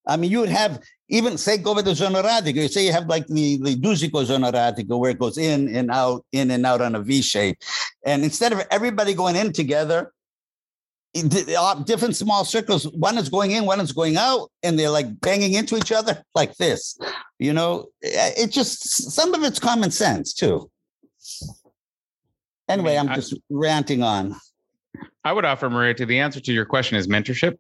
I 0.08 0.18
mean, 0.18 0.32
you 0.32 0.40
would 0.40 0.50
have 0.50 0.82
even 1.10 1.38
say 1.38 1.58
go 1.58 1.74
with 1.74 1.86
the 1.86 1.92
zonaradiko. 1.92 2.56
You 2.56 2.68
say 2.68 2.86
you 2.86 2.92
have 2.92 3.08
like 3.08 3.28
the 3.28 3.58
the 3.58 3.76
Duzico 3.76 4.26
zonaradiko 4.26 5.00
where 5.00 5.12
it 5.12 5.20
goes 5.20 5.38
in 5.38 5.74
and 5.76 5.92
out, 5.92 6.26
in 6.32 6.52
and 6.52 6.66
out 6.66 6.82
on 6.82 6.96
a 6.96 7.02
V 7.02 7.22
shape, 7.22 7.58
and 8.06 8.24
instead 8.24 8.52
of 8.52 8.62
everybody 8.72 9.14
going 9.14 9.36
in 9.36 9.54
together, 9.54 10.12
different 11.14 12.16
small 12.16 12.46
circles. 12.46 12.86
One 12.94 13.18
is 13.18 13.30
going 13.30 13.52
in, 13.52 13.66
one 13.66 13.80
is 13.80 13.92
going 13.92 14.18
out, 14.18 14.52
and 14.64 14.78
they're 14.78 14.90
like 14.90 15.20
banging 15.22 15.54
into 15.54 15.78
each 15.78 15.92
other 15.92 16.24
like 16.36 16.56
this. 16.58 16.98
You 17.40 17.54
know, 17.54 17.88
it 18.02 18.38
it 18.38 18.52
just 18.52 19.12
some 19.14 19.34
of 19.34 19.44
it's 19.44 19.60
common 19.60 19.92
sense 19.92 20.34
too. 20.34 20.70
Anyway, 22.70 22.98
mean, 22.98 23.10
I- 23.10 23.16
just 23.16 23.36
ranting 23.50 24.04
on. 24.04 24.36
I 25.24 25.34
would 25.34 25.46
offer, 25.46 25.70
Maria, 25.70 25.94
to 25.96 26.06
the 26.06 26.20
answer 26.20 26.40
to 26.40 26.54
your 26.54 26.66
question 26.66 26.98
is 26.98 27.08
mentorship. 27.08 27.58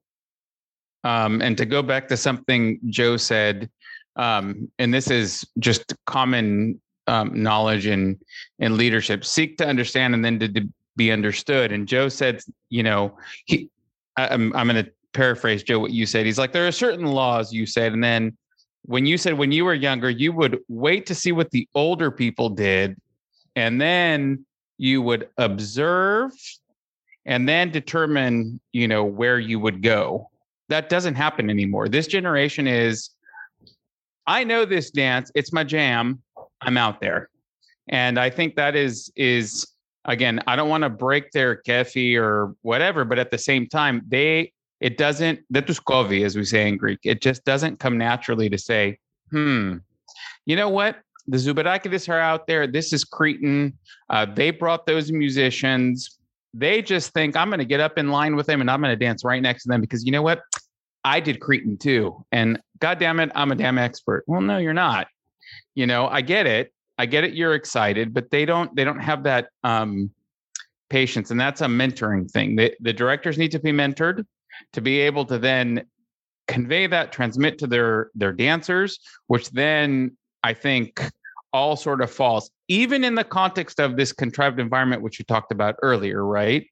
Um, 1.03 1.41
and 1.41 1.57
to 1.57 1.65
go 1.65 1.83
back 1.83 2.07
to 2.07 2.17
something 2.17 2.79
Joe 2.87 3.17
said, 3.17 3.69
um, 4.15 4.69
and 4.79 4.93
this 4.93 5.09
is 5.11 5.45
just 5.59 5.93
common 6.05 6.81
um, 7.07 7.41
knowledge 7.41 7.85
and 7.85 8.17
and 8.59 8.75
leadership: 8.75 9.23
seek 9.23 9.57
to 9.57 9.67
understand 9.67 10.13
and 10.15 10.25
then 10.25 10.39
to, 10.39 10.47
to 10.49 10.67
be 10.97 11.11
understood. 11.11 11.71
And 11.71 11.87
Joe 11.87 12.09
said, 12.09 12.41
you 12.69 12.83
know, 12.83 13.17
he, 13.45 13.69
I, 14.17 14.27
I'm 14.27 14.53
I'm 14.55 14.67
going 14.67 14.83
to 14.83 14.91
paraphrase 15.13 15.63
Joe 15.63 15.79
what 15.79 15.91
you 15.91 16.05
said. 16.05 16.25
He's 16.25 16.37
like, 16.37 16.51
there 16.51 16.67
are 16.67 16.71
certain 16.71 17.05
laws 17.05 17.53
you 17.53 17.65
said, 17.65 17.93
and 17.93 18.03
then 18.03 18.35
when 18.83 19.05
you 19.05 19.17
said 19.17 19.37
when 19.37 19.51
you 19.51 19.63
were 19.63 19.73
younger, 19.73 20.09
you 20.09 20.33
would 20.33 20.59
wait 20.67 21.05
to 21.05 21.15
see 21.15 21.31
what 21.31 21.51
the 21.51 21.67
older 21.75 22.11
people 22.11 22.49
did, 22.49 22.97
and 23.55 23.79
then 23.79 24.45
you 24.77 25.01
would 25.01 25.29
observe 25.37 26.31
and 27.25 27.47
then 27.47 27.71
determine 27.71 28.59
you 28.73 28.87
know 28.87 29.03
where 29.03 29.39
you 29.39 29.59
would 29.59 29.81
go. 29.81 30.29
That 30.69 30.89
doesn't 30.89 31.15
happen 31.15 31.49
anymore. 31.49 31.87
This 31.87 32.07
generation 32.07 32.67
is 32.67 33.11
i 34.25 34.43
know 34.43 34.65
this 34.65 34.91
dance. 34.91 35.31
It's 35.35 35.53
my 35.53 35.63
jam. 35.63 36.21
I'm 36.61 36.77
out 36.77 36.99
there. 37.01 37.29
And 37.89 38.19
i 38.19 38.29
think 38.29 38.55
that 38.55 38.75
is 38.75 39.11
is 39.15 39.67
again 40.07 40.41
i 40.47 40.55
don't 40.55 40.69
want 40.69 40.83
to 40.83 40.89
break 40.89 41.31
their 41.31 41.61
kefi 41.63 42.17
or 42.17 42.55
whatever 42.61 43.05
but 43.05 43.19
at 43.19 43.31
the 43.31 43.37
same 43.37 43.67
time 43.67 44.01
they 44.07 44.51
it 44.79 44.97
doesn't 44.97 45.39
detuskovi 45.53 46.25
as 46.25 46.35
we 46.35 46.43
say 46.43 46.67
in 46.67 46.77
greek 46.77 46.99
it 47.03 47.21
just 47.21 47.43
doesn't 47.45 47.79
come 47.79 47.97
naturally 47.97 48.49
to 48.49 48.57
say 48.57 48.97
hmm 49.31 49.77
you 50.45 50.55
know 50.55 50.69
what 50.69 50.97
the 51.27 51.37
Zubarakidis 51.37 52.09
are 52.09 52.19
out 52.19 52.47
there. 52.47 52.67
This 52.67 52.93
is 52.93 53.03
Cretan. 53.03 53.77
Uh, 54.09 54.25
they 54.25 54.51
brought 54.51 54.85
those 54.85 55.11
musicians. 55.11 56.17
They 56.53 56.81
just 56.81 57.13
think 57.13 57.35
I'm 57.35 57.49
going 57.49 57.59
to 57.59 57.65
get 57.65 57.79
up 57.79 57.97
in 57.97 58.09
line 58.09 58.35
with 58.35 58.47
them 58.47 58.61
and 58.61 58.71
I'm 58.71 58.81
going 58.81 58.97
to 58.97 59.05
dance 59.05 59.23
right 59.23 59.41
next 59.41 59.63
to 59.63 59.69
them 59.69 59.81
because 59.81 60.05
you 60.05 60.11
know 60.11 60.21
what? 60.21 60.41
I 61.03 61.19
did 61.19 61.39
Cretan 61.39 61.77
too. 61.77 62.25
And 62.31 62.59
God 62.79 62.99
damn 62.99 63.19
it, 63.19 63.31
I'm 63.35 63.51
a 63.51 63.55
damn 63.55 63.77
expert. 63.77 64.23
Well, 64.27 64.41
no, 64.41 64.57
you're 64.57 64.73
not. 64.73 65.07
You 65.75 65.85
know, 65.85 66.07
I 66.07 66.21
get 66.21 66.47
it. 66.47 66.73
I 66.97 67.05
get 67.05 67.23
it. 67.23 67.33
You're 67.33 67.53
excited, 67.53 68.13
but 68.13 68.29
they 68.31 68.45
don't. 68.45 68.75
They 68.75 68.83
don't 68.83 68.99
have 68.99 69.23
that 69.23 69.49
um, 69.63 70.11
patience, 70.89 71.31
and 71.31 71.39
that's 71.39 71.61
a 71.61 71.65
mentoring 71.65 72.29
thing. 72.29 72.55
The, 72.55 72.73
the 72.79 72.93
directors 72.93 73.37
need 73.37 73.51
to 73.51 73.59
be 73.59 73.71
mentored 73.71 74.25
to 74.73 74.81
be 74.81 74.99
able 74.99 75.25
to 75.25 75.37
then 75.37 75.85
convey 76.47 76.87
that, 76.87 77.11
transmit 77.11 77.57
to 77.59 77.67
their 77.67 78.09
their 78.15 78.33
dancers, 78.33 78.99
which 79.27 79.49
then 79.51 80.17
I 80.43 80.53
think 80.53 81.01
all 81.53 81.75
sort 81.75 82.01
of 82.01 82.11
falls, 82.11 82.51
even 82.67 83.03
in 83.03 83.15
the 83.15 83.23
context 83.23 83.79
of 83.79 83.95
this 83.95 84.11
contrived 84.11 84.59
environment, 84.59 85.01
which 85.01 85.19
you 85.19 85.25
talked 85.25 85.51
about 85.51 85.75
earlier, 85.81 86.25
right? 86.25 86.67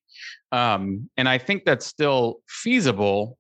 Um, 0.52 1.10
and 1.18 1.28
I 1.28 1.38
think 1.38 1.66
that's 1.66 1.86
still 1.86 2.38
feasible. 2.48 3.38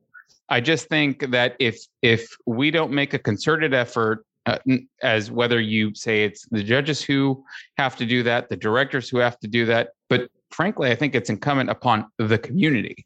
I 0.49 0.61
just 0.61 0.87
think 0.89 1.31
that 1.31 1.55
if 1.59 1.79
if 2.01 2.27
we 2.45 2.71
don't 2.71 2.91
make 2.91 3.13
a 3.13 3.19
concerted 3.19 3.73
effort, 3.73 4.24
uh, 4.45 4.57
as 5.01 5.31
whether 5.31 5.59
you 5.59 5.93
say 5.95 6.23
it's 6.23 6.45
the 6.49 6.63
judges 6.63 7.01
who 7.01 7.43
have 7.77 7.95
to 7.97 8.05
do 8.05 8.23
that, 8.23 8.49
the 8.49 8.55
directors 8.55 9.09
who 9.09 9.17
have 9.17 9.39
to 9.39 9.47
do 9.47 9.65
that, 9.65 9.89
but 10.09 10.29
frankly, 10.51 10.91
I 10.91 10.95
think 10.95 11.15
it's 11.15 11.29
incumbent 11.29 11.69
upon 11.69 12.05
the 12.17 12.37
community 12.37 13.05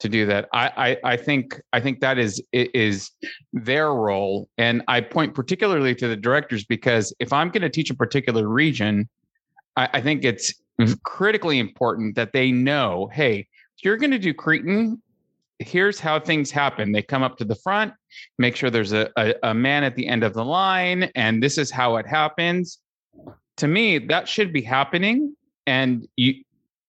to 0.00 0.08
do 0.08 0.26
that. 0.26 0.48
I, 0.52 0.98
I 1.04 1.12
I 1.12 1.16
think 1.16 1.60
I 1.72 1.80
think 1.80 2.00
that 2.00 2.18
is 2.18 2.42
is 2.52 3.10
their 3.52 3.92
role, 3.92 4.48
and 4.58 4.82
I 4.88 5.00
point 5.00 5.34
particularly 5.34 5.94
to 5.96 6.08
the 6.08 6.16
directors 6.16 6.64
because 6.64 7.14
if 7.18 7.32
I'm 7.32 7.48
going 7.50 7.62
to 7.62 7.70
teach 7.70 7.90
a 7.90 7.94
particular 7.94 8.48
region, 8.48 9.08
I, 9.76 9.88
I 9.94 10.00
think 10.00 10.24
it's 10.24 10.54
critically 11.04 11.58
important 11.58 12.16
that 12.16 12.32
they 12.32 12.50
know, 12.50 13.08
hey, 13.12 13.48
if 13.76 13.84
you're 13.84 13.96
going 13.96 14.10
to 14.10 14.18
do 14.18 14.34
Cretan, 14.34 15.00
here's 15.58 16.00
how 16.00 16.18
things 16.20 16.50
happen. 16.50 16.92
They 16.92 17.02
come 17.02 17.22
up 17.22 17.36
to 17.38 17.44
the 17.44 17.54
front, 17.54 17.92
make 18.38 18.56
sure 18.56 18.70
there's 18.70 18.92
a, 18.92 19.10
a, 19.16 19.34
a 19.42 19.54
man 19.54 19.84
at 19.84 19.94
the 19.96 20.06
end 20.06 20.24
of 20.24 20.34
the 20.34 20.44
line, 20.44 21.10
and 21.14 21.42
this 21.42 21.58
is 21.58 21.70
how 21.70 21.96
it 21.96 22.06
happens. 22.06 22.78
To 23.58 23.68
me, 23.68 23.98
that 23.98 24.28
should 24.28 24.52
be 24.52 24.62
happening. 24.62 25.36
And 25.66 26.06
you, 26.16 26.42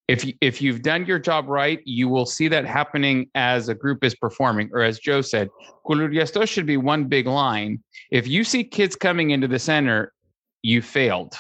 if 0.08 0.30
if 0.42 0.62
you've 0.62 0.82
done 0.82 1.06
your 1.06 1.20
job 1.20 1.48
right, 1.48 1.80
you 1.86 2.10
will 2.10 2.26
see 2.26 2.48
that 2.50 2.66
happening 2.66 3.30
as 3.36 3.70
a 3.70 3.76
group 3.76 4.04
is 4.04 4.16
performing. 4.16 4.70
Or 4.74 4.82
as 4.82 5.00
Joe 5.00 5.22
said, 5.22 5.50
Kuluriasto 5.88 6.48
should 6.48 6.66
be 6.66 6.78
one 6.78 7.06
big 7.06 7.28
line. 7.28 7.84
If 8.12 8.28
you 8.28 8.44
see 8.44 8.64
kids 8.64 8.96
coming 8.96 9.32
into 9.32 9.48
the 9.48 9.60
center, 9.60 10.12
you 10.62 10.82
failed. 10.82 11.36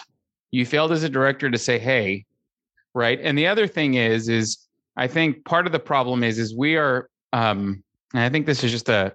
You 0.51 0.65
failed 0.65 0.91
as 0.91 1.03
a 1.03 1.09
director 1.09 1.49
to 1.49 1.57
say, 1.57 1.77
"Hey," 1.77 2.25
right? 2.93 3.19
And 3.21 3.37
the 3.37 3.47
other 3.47 3.67
thing 3.67 3.95
is, 3.95 4.29
is 4.29 4.65
I 4.97 5.07
think 5.07 5.45
part 5.45 5.65
of 5.65 5.71
the 5.71 5.79
problem 5.79 6.23
is, 6.23 6.39
is 6.39 6.55
we 6.55 6.77
are, 6.77 7.09
um, 7.34 7.82
and 8.12 8.22
I 8.22 8.28
think 8.28 8.46
this 8.46 8.64
is 8.64 8.70
just 8.70 8.88
a 8.88 9.14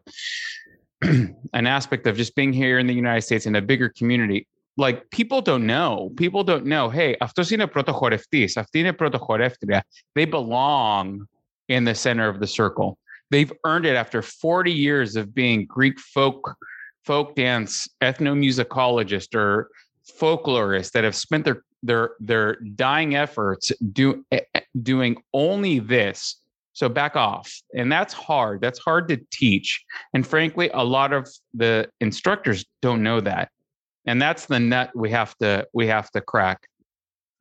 an 1.53 1.68
aspect 1.68 2.08
of 2.08 2.16
just 2.16 2.36
being 2.36 2.53
here 2.53 2.80
in 2.80 2.88
the 2.88 2.93
United 2.93 3.22
States 3.22 3.45
in 3.45 3.56
a 3.56 3.62
bigger 3.62 3.89
community 3.89 4.47
like 4.78 5.10
people 5.10 5.41
don't 5.41 5.66
know. 5.66 6.12
People 6.18 6.43
don't 6.43 6.66
know. 6.66 6.89
Hey, 6.89 7.16
αυτός 7.20 7.49
είναι 7.49 7.68
πρωτοχορευτής. 7.68 8.58
Αυτή 8.58 8.80
είναι 8.80 8.93
πρωτοχορεύτρια. 8.93 9.86
They 10.14 10.26
belong 10.26 11.28
in 11.68 11.84
the 11.86 11.95
center 11.95 12.28
of 12.30 12.39
the 12.39 12.47
circle. 12.47 12.97
They've 13.30 13.51
earned 13.64 13.86
it 13.86 13.95
after 13.95 14.22
40 14.22 14.72
years 14.72 15.16
of 15.16 15.34
being 15.34 15.66
Greek 15.66 15.99
folk 15.99 16.56
folk 17.03 17.36
dance 17.36 17.88
ethnomusicologist 18.01 19.36
or 19.36 19.70
folklorists 20.20 20.91
that 20.91 21.03
have 21.03 21.16
spent 21.16 21.45
their 21.45 21.64
their 21.82 22.16
their 22.20 22.56
dying 22.76 23.16
efforts 23.16 23.72
do, 23.91 24.26
eh, 24.32 24.41
eh, 24.53 24.62
doing 24.82 25.18
only 25.34 25.80
this 25.80 26.41
so 26.73 26.89
back 26.89 27.16
off. 27.16 27.53
And 27.75 27.91
that's 27.91 28.14
hard. 28.14 28.61
That's 28.61 28.79
hard 28.79 29.09
to 29.09 29.21
teach. 29.31 29.85
And 30.14 30.27
frankly, 30.27 30.71
a 30.73 30.85
lot 30.85 31.12
of 31.12 31.29
the 31.53 31.89
instructors 32.01 32.64
don't 32.81 33.03
know 33.03 33.21
that 33.21 33.51
and 34.07 34.21
that's 34.21 34.47
the 34.47 34.59
nut 34.59 34.91
we 34.95 35.11
have 35.11 35.37
to 35.39 35.66
we 35.73 35.87
have 35.87 36.11
to 36.11 36.21
crack 36.21 36.66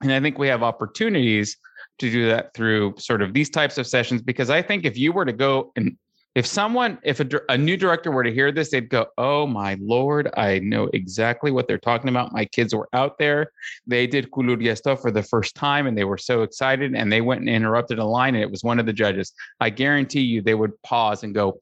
and 0.02 0.12
i 0.12 0.20
think 0.20 0.38
we 0.38 0.48
have 0.48 0.64
opportunities 0.64 1.58
to 1.98 2.12
do 2.12 2.28
that 2.28 2.54
through 2.54 2.94
sort 2.98 3.22
of 3.22 3.34
these 3.34 3.50
types 3.50 3.78
of 3.78 3.88
sessions 3.88 4.22
because 4.22 4.50
i 4.50 4.62
think 4.62 4.86
if 4.86 4.98
you 4.98 5.12
were 5.12 5.26
to 5.26 5.34
go 5.34 5.72
and 5.76 5.98
if 6.36 6.46
someone 6.46 7.00
if 7.04 7.20
a, 7.20 7.28
a 7.50 7.58
new 7.58 7.76
director 7.76 8.12
were 8.12 8.24
to 8.24 8.34
hear 8.34 8.52
this 8.52 8.72
they'd 8.72 8.90
go 8.90 9.06
oh 9.18 9.48
my 9.48 9.78
lord 9.82 10.30
i 10.38 10.60
know 10.60 10.90
exactly 10.94 11.52
what 11.52 11.68
they're 11.68 11.78
talking 11.78 12.10
about 12.10 12.32
my 12.32 12.46
kids 12.46 12.74
were 12.74 12.88
out 12.94 13.18
there 13.18 13.52
they 13.88 14.06
did 14.06 14.30
kuluria 14.32 14.78
stuff 14.78 15.02
for 15.02 15.12
the 15.12 15.24
first 15.24 15.56
time 15.56 15.88
and 15.88 15.98
they 15.98 16.04
were 16.04 16.18
so 16.18 16.44
excited 16.44 16.96
and 16.96 17.12
they 17.12 17.22
went 17.22 17.42
and 17.42 17.50
interrupted 17.50 18.00
a 18.00 18.06
line 18.06 18.36
and 18.36 18.44
it 18.44 18.52
was 18.52 18.64
one 18.64 18.80
of 18.80 18.86
the 18.86 18.94
judges 18.94 19.34
i 19.60 19.70
guarantee 19.70 20.22
you 20.22 20.42
they 20.42 20.56
would 20.56 20.80
pause 20.84 21.24
and 21.24 21.34
go 21.34 21.60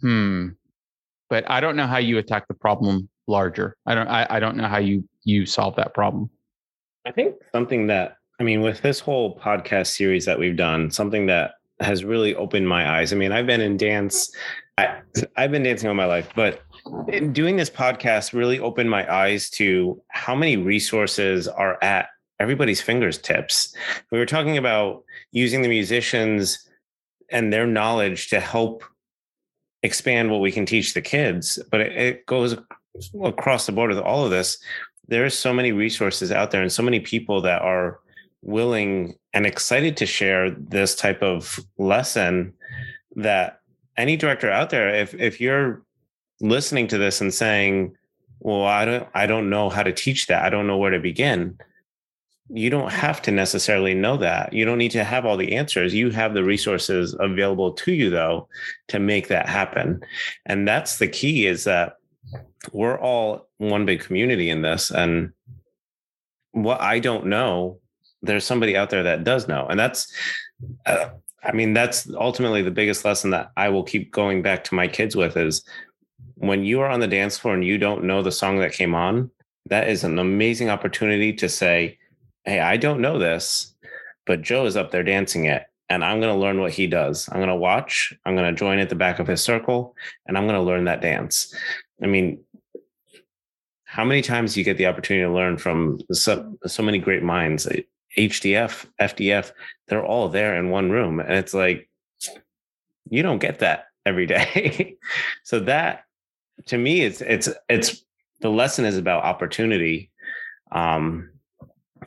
hmm 0.00 0.48
but 1.28 1.48
i 1.50 1.60
don't 1.60 1.76
know 1.76 1.86
how 1.86 1.98
you 1.98 2.18
attack 2.18 2.48
the 2.48 2.54
problem 2.54 3.08
larger. 3.26 3.76
I 3.86 3.94
don't 3.94 4.08
I, 4.08 4.26
I 4.28 4.40
don't 4.40 4.56
know 4.56 4.68
how 4.68 4.78
you 4.78 5.08
you 5.24 5.46
solve 5.46 5.76
that 5.76 5.94
problem. 5.94 6.30
I 7.04 7.12
think 7.12 7.36
something 7.52 7.86
that 7.88 8.16
I 8.40 8.42
mean 8.42 8.60
with 8.60 8.82
this 8.82 9.00
whole 9.00 9.38
podcast 9.38 9.88
series 9.88 10.24
that 10.26 10.38
we've 10.38 10.56
done, 10.56 10.90
something 10.90 11.26
that 11.26 11.54
has 11.80 12.04
really 12.04 12.34
opened 12.34 12.68
my 12.68 12.98
eyes. 12.98 13.12
I 13.12 13.16
mean, 13.16 13.32
I've 13.32 13.46
been 13.46 13.60
in 13.60 13.76
dance 13.76 14.30
I, 14.78 15.00
I've 15.36 15.50
been 15.50 15.62
dancing 15.62 15.88
all 15.88 15.94
my 15.94 16.04
life, 16.04 16.30
but 16.34 16.62
doing 17.32 17.56
this 17.56 17.70
podcast 17.70 18.34
really 18.34 18.60
opened 18.60 18.90
my 18.90 19.10
eyes 19.12 19.48
to 19.50 20.00
how 20.08 20.34
many 20.34 20.56
resources 20.56 21.48
are 21.48 21.82
at 21.82 22.08
everybody's 22.40 22.82
fingertips. 22.82 23.74
We 24.10 24.18
were 24.18 24.26
talking 24.26 24.58
about 24.58 25.04
using 25.32 25.62
the 25.62 25.68
musicians 25.68 26.68
and 27.30 27.52
their 27.52 27.66
knowledge 27.66 28.28
to 28.28 28.40
help 28.40 28.84
expand 29.82 30.30
what 30.30 30.40
we 30.40 30.52
can 30.52 30.66
teach 30.66 30.92
the 30.92 31.00
kids, 31.00 31.58
but 31.70 31.80
it, 31.80 31.92
it 31.96 32.26
goes 32.26 32.56
across 33.24 33.66
the 33.66 33.72
board 33.72 33.88
with 33.88 33.98
all 33.98 34.24
of 34.24 34.30
this, 34.30 34.58
there's 35.08 35.38
so 35.38 35.54
many 35.54 35.72
resources 35.72 36.30
out 36.30 36.50
there 36.50 36.62
and 36.62 36.72
so 36.72 36.82
many 36.82 37.00
people 37.00 37.40
that 37.40 37.62
are 37.62 38.00
willing 38.42 39.14
and 39.32 39.46
excited 39.46 39.96
to 39.98 40.06
share 40.06 40.50
this 40.50 40.94
type 40.94 41.22
of 41.22 41.60
lesson 41.78 42.52
that 43.16 43.60
any 43.96 44.16
director 44.16 44.50
out 44.50 44.70
there, 44.70 44.94
if 44.94 45.14
if 45.14 45.40
you're 45.40 45.82
listening 46.40 46.86
to 46.88 46.98
this 46.98 47.20
and 47.20 47.32
saying, 47.32 47.96
well, 48.40 48.64
I 48.64 48.84
don't 48.84 49.08
I 49.14 49.26
don't 49.26 49.50
know 49.50 49.68
how 49.68 49.82
to 49.82 49.92
teach 49.92 50.26
that. 50.26 50.44
I 50.44 50.50
don't 50.50 50.66
know 50.66 50.78
where 50.78 50.90
to 50.90 51.00
begin. 51.00 51.58
You 52.48 52.70
don't 52.70 52.92
have 52.92 53.20
to 53.22 53.32
necessarily 53.32 53.94
know 53.94 54.16
that. 54.18 54.52
You 54.52 54.64
don't 54.64 54.78
need 54.78 54.92
to 54.92 55.02
have 55.02 55.26
all 55.26 55.36
the 55.36 55.56
answers. 55.56 55.92
You 55.92 56.10
have 56.10 56.32
the 56.32 56.44
resources 56.44 57.16
available 57.18 57.72
to 57.72 57.92
you 57.92 58.10
though 58.10 58.48
to 58.88 59.00
make 59.00 59.28
that 59.28 59.48
happen. 59.48 60.00
And 60.44 60.68
that's 60.68 60.98
the 60.98 61.08
key 61.08 61.46
is 61.46 61.64
that 61.64 61.96
we're 62.72 62.98
all 62.98 63.48
one 63.58 63.86
big 63.86 64.00
community 64.00 64.50
in 64.50 64.62
this 64.62 64.90
and 64.90 65.32
what 66.52 66.80
i 66.80 66.98
don't 66.98 67.26
know 67.26 67.78
there's 68.26 68.44
somebody 68.44 68.76
out 68.76 68.90
there 68.90 69.02
that 69.04 69.24
does 69.24 69.48
know. 69.48 69.66
And 69.66 69.78
that's 69.78 70.12
uh, 70.86 71.10
i 71.46 71.52
mean 71.52 71.72
that's 71.72 72.10
ultimately 72.14 72.62
the 72.62 72.70
biggest 72.70 73.04
lesson 73.04 73.30
that 73.30 73.50
i 73.56 73.68
will 73.68 73.82
keep 73.82 74.10
going 74.12 74.42
back 74.42 74.64
to 74.64 74.74
my 74.74 74.88
kids 74.88 75.14
with 75.16 75.36
is 75.36 75.62
when 76.34 76.64
you 76.64 76.80
are 76.80 76.88
on 76.88 77.00
the 77.00 77.06
dance 77.06 77.38
floor 77.38 77.54
and 77.54 77.64
you 77.64 77.78
don't 77.78 78.04
know 78.04 78.22
the 78.22 78.32
song 78.32 78.58
that 78.58 78.72
came 78.72 78.94
on 78.94 79.30
that 79.66 79.88
is 79.88 80.04
an 80.04 80.18
amazing 80.18 80.68
opportunity 80.68 81.32
to 81.32 81.48
say 81.48 81.96
hey 82.44 82.60
i 82.60 82.76
don't 82.76 83.00
know 83.00 83.18
this 83.18 83.74
but 84.26 84.42
joe 84.42 84.66
is 84.66 84.76
up 84.76 84.90
there 84.90 85.04
dancing 85.04 85.44
it 85.44 85.64
and 85.88 86.04
i'm 86.04 86.20
going 86.20 86.32
to 86.32 86.40
learn 86.40 86.60
what 86.60 86.72
he 86.72 86.86
does. 86.86 87.28
I'm 87.28 87.38
going 87.38 87.48
to 87.48 87.54
watch 87.54 88.12
i'm 88.24 88.36
going 88.36 88.52
to 88.52 88.58
join 88.58 88.78
at 88.78 88.88
the 88.88 88.94
back 88.94 89.18
of 89.18 89.26
his 89.26 89.42
circle 89.42 89.94
and 90.26 90.36
i'm 90.36 90.46
going 90.46 90.58
to 90.58 90.66
learn 90.66 90.84
that 90.84 91.02
dance. 91.02 91.54
I 92.02 92.06
mean 92.06 92.40
how 93.84 94.04
many 94.04 94.20
times 94.20 94.52
do 94.52 94.60
you 94.60 94.64
get 94.64 94.76
the 94.76 94.86
opportunity 94.86 95.24
to 95.24 95.32
learn 95.32 95.56
from 95.56 96.00
so, 96.12 96.58
so 96.66 96.82
many 96.82 96.98
great 96.98 97.22
minds 97.22 97.66
hdf 98.16 98.86
fdf 99.00 99.52
they're 99.88 100.04
all 100.04 100.28
there 100.28 100.56
in 100.56 100.70
one 100.70 100.90
room 100.90 101.20
and 101.20 101.32
it's 101.32 101.54
like 101.54 101.88
you 103.10 103.22
don't 103.22 103.38
get 103.38 103.58
that 103.58 103.86
every 104.04 104.26
day 104.26 104.96
so 105.44 105.60
that 105.60 106.04
to 106.66 106.78
me 106.78 107.02
it's 107.02 107.20
it's 107.20 107.48
it's 107.68 108.02
the 108.40 108.48
lesson 108.48 108.84
is 108.84 108.96
about 108.96 109.24
opportunity 109.24 110.10
um 110.72 111.30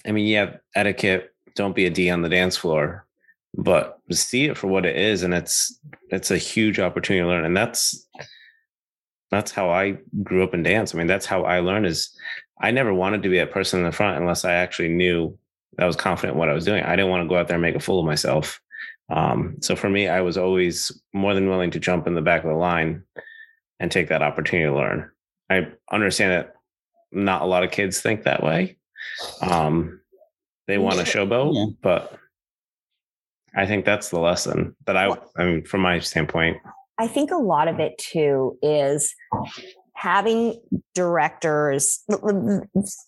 i 0.05 0.11
mean 0.11 0.35
have 0.35 0.59
etiquette 0.75 1.33
don't 1.55 1.75
be 1.75 1.85
a 1.85 1.89
d 1.89 2.09
on 2.09 2.21
the 2.21 2.29
dance 2.29 2.57
floor 2.57 3.05
but 3.55 3.99
see 4.11 4.45
it 4.45 4.57
for 4.57 4.67
what 4.67 4.85
it 4.85 4.95
is 4.95 5.23
and 5.23 5.33
it's 5.33 5.79
it's 6.09 6.31
a 6.31 6.37
huge 6.37 6.79
opportunity 6.79 7.23
to 7.23 7.27
learn 7.27 7.45
and 7.45 7.57
that's 7.57 8.07
that's 9.31 9.51
how 9.51 9.69
I 9.69 9.97
grew 10.23 10.43
up 10.43 10.53
in 10.53 10.63
dance. 10.63 10.93
I 10.93 10.97
mean, 10.97 11.07
that's 11.07 11.25
how 11.25 11.43
I 11.43 11.59
learned 11.59 11.85
is 11.85 12.09
I 12.61 12.71
never 12.71 12.93
wanted 12.93 13.23
to 13.23 13.29
be 13.29 13.39
a 13.39 13.47
person 13.47 13.79
in 13.79 13.85
the 13.85 13.91
front 13.91 14.19
unless 14.19 14.43
I 14.43 14.53
actually 14.53 14.89
knew 14.89 15.37
I 15.77 15.85
was 15.85 15.95
confident 15.95 16.33
in 16.35 16.39
what 16.39 16.49
I 16.49 16.53
was 16.53 16.65
doing. 16.65 16.83
I 16.83 16.95
didn't 16.95 17.11
want 17.11 17.23
to 17.23 17.29
go 17.29 17.37
out 17.37 17.47
there 17.47 17.55
and 17.55 17.61
make 17.61 17.75
a 17.75 17.79
fool 17.79 17.99
of 17.99 18.05
myself. 18.05 18.59
Um, 19.09 19.57
so 19.61 19.75
for 19.75 19.89
me, 19.89 20.07
I 20.07 20.21
was 20.21 20.37
always 20.37 20.91
more 21.13 21.33
than 21.33 21.49
willing 21.49 21.71
to 21.71 21.79
jump 21.79 22.07
in 22.07 22.15
the 22.15 22.21
back 22.21 22.43
of 22.43 22.49
the 22.49 22.55
line 22.55 23.03
and 23.79 23.91
take 23.91 24.09
that 24.09 24.21
opportunity 24.21 24.69
to 24.69 24.75
learn. 24.75 25.09
I 25.49 25.67
understand 25.91 26.31
that 26.31 26.53
not 27.11 27.41
a 27.41 27.45
lot 27.45 27.63
of 27.63 27.71
kids 27.71 28.01
think 28.01 28.23
that 28.23 28.43
way. 28.43 28.77
Um, 29.41 30.01
they 30.67 30.77
want 30.77 30.99
a 30.99 31.03
showboat, 31.03 31.55
yeah. 31.55 31.73
but 31.81 32.19
I 33.55 33.65
think 33.65 33.85
that's 33.85 34.09
the 34.09 34.19
lesson 34.19 34.75
that 34.85 34.95
I, 34.95 35.15
I 35.37 35.43
mean, 35.43 35.65
from 35.65 35.81
my 35.81 35.99
standpoint. 35.99 36.57
I 36.99 37.07
think 37.07 37.31
a 37.31 37.37
lot 37.37 37.67
of 37.67 37.79
it 37.79 37.97
too 37.97 38.57
is 38.61 39.15
having 39.99 40.57
directors 40.95 42.05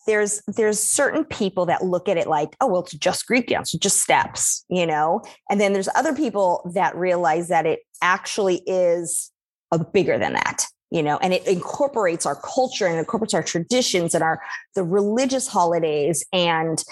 there's 0.06 0.42
there's 0.46 0.78
certain 0.78 1.24
people 1.24 1.64
that 1.64 1.82
look 1.82 2.06
at 2.06 2.18
it 2.18 2.26
like 2.26 2.54
oh 2.60 2.66
well 2.66 2.82
it's 2.82 2.92
just 2.92 3.26
greek 3.26 3.46
dance 3.46 3.72
just 3.72 4.02
steps 4.02 4.62
you 4.68 4.86
know? 4.86 5.22
And 5.48 5.58
then 5.58 5.72
there's 5.72 5.88
other 5.94 6.14
people 6.14 6.70
that 6.74 6.94
realize 6.94 7.48
that 7.48 7.64
it 7.64 7.80
actually 8.02 8.62
is 8.66 9.30
a 9.72 9.78
bigger 9.78 10.18
than 10.18 10.34
that 10.34 10.66
you 10.90 11.02
know? 11.02 11.16
And 11.22 11.32
it 11.32 11.46
incorporates 11.46 12.26
our 12.26 12.36
culture 12.36 12.86
and 12.86 12.98
incorporates 12.98 13.32
our 13.32 13.42
traditions 13.42 14.14
and 14.14 14.22
our 14.22 14.42
the 14.74 14.84
religious 14.84 15.48
holidays 15.48 16.22
and 16.30 16.84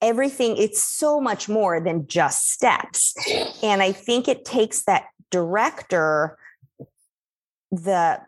everything. 0.00 0.56
It's 0.56 0.84
so 0.84 1.20
much 1.20 1.48
more 1.48 1.80
than 1.80 2.06
just 2.06 2.52
steps. 2.52 3.12
And 3.60 3.82
i 3.82 3.90
think 3.90 4.28
it 4.28 4.44
takes 4.44 4.84
that 4.84 5.06
director 5.30 6.38
the 7.72 8.20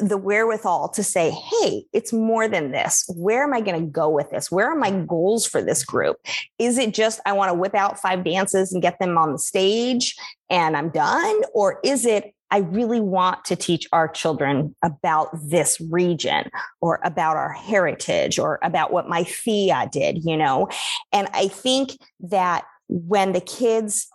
the 0.00 0.16
wherewithal 0.16 0.88
to 0.90 1.02
say, 1.02 1.30
hey, 1.30 1.84
it's 1.92 2.12
more 2.12 2.48
than 2.48 2.70
this. 2.70 3.04
Where 3.14 3.44
am 3.44 3.52
I 3.52 3.60
going 3.60 3.80
to 3.80 3.86
go 3.86 4.08
with 4.08 4.30
this? 4.30 4.50
Where 4.50 4.70
are 4.70 4.76
my 4.76 4.90
goals 4.90 5.46
for 5.46 5.62
this 5.62 5.84
group? 5.84 6.16
Is 6.58 6.78
it 6.78 6.94
just 6.94 7.20
I 7.26 7.32
want 7.32 7.50
to 7.50 7.54
whip 7.54 7.74
out 7.74 7.98
five 7.98 8.24
dances 8.24 8.72
and 8.72 8.80
get 8.80 8.98
them 8.98 9.18
on 9.18 9.32
the 9.32 9.38
stage 9.38 10.16
and 10.48 10.76
I'm 10.76 10.88
done? 10.88 11.42
Or 11.52 11.80
is 11.84 12.06
it 12.06 12.34
I 12.50 12.58
really 12.58 13.00
want 13.00 13.44
to 13.46 13.56
teach 13.56 13.88
our 13.92 14.06
children 14.06 14.76
about 14.82 15.28
this 15.42 15.80
region 15.90 16.50
or 16.80 17.00
about 17.02 17.36
our 17.36 17.52
heritage 17.52 18.38
or 18.38 18.60
about 18.62 18.92
what 18.92 19.08
my 19.08 19.24
Thea 19.24 19.88
did, 19.90 20.24
you 20.24 20.36
know? 20.36 20.68
And 21.12 21.28
I 21.34 21.48
think 21.48 21.98
that 22.20 22.64
when 22.88 23.32
the 23.32 23.40
kids 23.40 24.06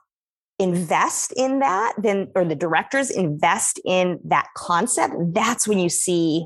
invest 0.59 1.33
in 1.35 1.59
that, 1.59 1.93
then, 1.97 2.29
or 2.35 2.45
the 2.45 2.55
directors 2.55 3.09
invest 3.09 3.79
in 3.85 4.19
that 4.25 4.47
concept, 4.55 5.15
that's 5.33 5.67
when 5.67 5.79
you 5.79 5.89
see 5.89 6.45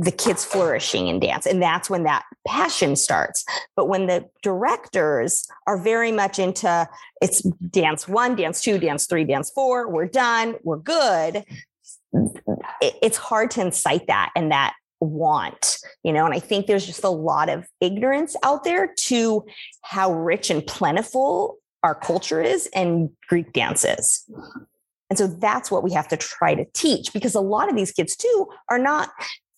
the 0.00 0.12
kids 0.12 0.44
flourishing 0.44 1.08
in 1.08 1.18
dance. 1.18 1.44
And 1.44 1.60
that's 1.60 1.90
when 1.90 2.04
that 2.04 2.24
passion 2.46 2.94
starts. 2.94 3.44
But 3.74 3.88
when 3.88 4.06
the 4.06 4.24
directors 4.42 5.46
are 5.66 5.76
very 5.76 6.12
much 6.12 6.38
into 6.38 6.88
it's 7.20 7.42
dance 7.42 8.06
one, 8.06 8.36
dance 8.36 8.60
two, 8.60 8.78
dance 8.78 9.06
three, 9.06 9.24
dance 9.24 9.50
four, 9.50 9.90
we're 9.90 10.06
done, 10.06 10.54
we're 10.62 10.78
good, 10.78 11.44
it's 12.80 13.16
hard 13.16 13.50
to 13.52 13.60
incite 13.60 14.06
that 14.06 14.30
and 14.36 14.52
that 14.52 14.74
want, 15.00 15.78
you 16.04 16.12
know. 16.12 16.24
And 16.24 16.34
I 16.34 16.40
think 16.40 16.66
there's 16.66 16.86
just 16.86 17.04
a 17.04 17.10
lot 17.10 17.48
of 17.48 17.66
ignorance 17.80 18.36
out 18.42 18.64
there 18.64 18.94
to 18.96 19.44
how 19.82 20.12
rich 20.12 20.48
and 20.48 20.64
plentiful 20.64 21.58
our 21.82 21.94
culture 21.94 22.40
is 22.40 22.68
and 22.74 23.10
Greek 23.28 23.52
dance 23.52 23.84
is. 23.84 24.28
And 25.10 25.18
so 25.18 25.26
that's 25.26 25.70
what 25.70 25.82
we 25.82 25.92
have 25.92 26.08
to 26.08 26.16
try 26.16 26.54
to 26.54 26.64
teach 26.74 27.12
because 27.12 27.34
a 27.34 27.40
lot 27.40 27.70
of 27.70 27.76
these 27.76 27.92
kids 27.92 28.16
too 28.16 28.48
are 28.68 28.78
not 28.78 29.10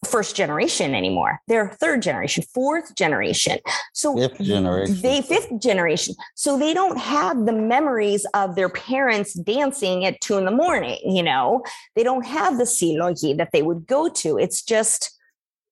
first 0.07 0.35
generation 0.35 0.95
anymore. 0.95 1.41
They're 1.47 1.69
third 1.69 2.03
generation, 2.03 2.45
fourth 2.55 2.95
generation. 2.95 3.59
So 3.93 4.17
fifth 4.17 4.41
generation. 4.41 5.01
They 5.03 5.23
fifth 5.23 5.61
generation. 5.61 6.15
So 6.35 6.59
they 6.59 6.73
don't 6.73 6.99
have 6.99 7.45
the 7.45 7.53
memories 7.53 8.25
of 8.33 8.55
their 8.55 8.71
parents 8.71 9.35
dancing 9.35 10.05
at 10.07 10.21
two 10.21 10.39
in 10.39 10.45
the 10.45 10.51
morning, 10.51 10.99
you 11.05 11.23
know. 11.23 11.63
They 11.97 12.03
don't 12.03 12.25
have 12.25 12.57
the 12.57 12.65
silogi 12.65 13.37
that 13.37 13.51
they 13.53 13.63
would 13.63 13.87
go 13.87 14.09
to. 14.09 14.39
It's 14.39 14.63
just 14.63 15.19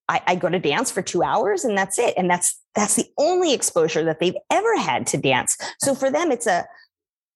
I, 0.09 0.23
I 0.27 0.35
go 0.35 0.49
to 0.49 0.59
dance 0.59 0.91
for 0.91 1.03
two 1.03 1.23
hours 1.23 1.65
and 1.65 1.77
that's 1.77 1.99
it. 1.99 2.15
And 2.17 2.31
that's 2.31 2.59
that's 2.75 2.97
the 2.97 3.07
only 3.19 3.53
exposure 3.53 4.05
that 4.05 4.21
they've 4.21 4.37
ever 4.51 4.77
had 4.77 5.07
to 5.09 5.19
dance. 5.19 5.57
So 5.81 5.95
for 5.95 6.11
them, 6.11 6.31
it's 6.31 6.47
a 6.47 6.67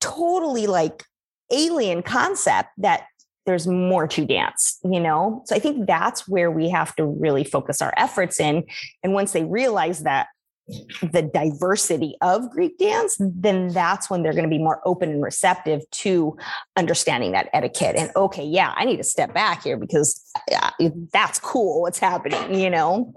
totally 0.01 0.67
like 0.67 1.05
alien 1.51 2.03
concept 2.03 2.71
that 2.79 3.05
there's 3.45 3.67
more 3.67 4.07
to 4.07 4.25
dance, 4.25 4.79
you 4.85 5.01
know? 5.01 5.43
So 5.47 5.57
I 5.57 5.59
think 5.59 5.87
that's 5.87 6.29
where 6.29 6.51
we 6.51 6.69
have 6.71 6.95
to 6.97 7.05
really 7.05 7.45
focus 7.45 7.83
our 7.83 7.93
efforts 7.97 8.39
in. 8.39 8.65
And 9.03 9.15
once 9.15 9.33
they 9.33 9.45
realize 9.45 10.05
that 10.05 10.29
the 10.69 11.31
diversity 11.35 12.17
of 12.23 12.51
Greek 12.51 12.79
dance, 12.79 13.17
then 13.21 13.69
that's 13.69 14.09
when 14.09 14.23
they're 14.23 14.33
going 14.33 14.45
to 14.45 14.51
be 14.51 14.59
more 14.59 14.81
open 14.85 15.11
and 15.11 15.23
receptive 15.23 15.83
to 15.91 16.37
understanding 16.77 17.33
that 17.33 17.49
etiquette. 17.53 17.97
And 17.97 18.11
okay, 18.17 18.45
yeah, 18.45 18.73
I 18.77 18.85
need 18.85 18.99
to 18.99 19.05
step 19.05 19.35
back 19.35 19.65
here 19.65 19.77
because 19.77 20.25
that's 21.13 21.39
cool 21.41 21.83
what's 21.83 21.99
happening, 21.99 22.59
you 22.59 22.71
know? 22.71 23.13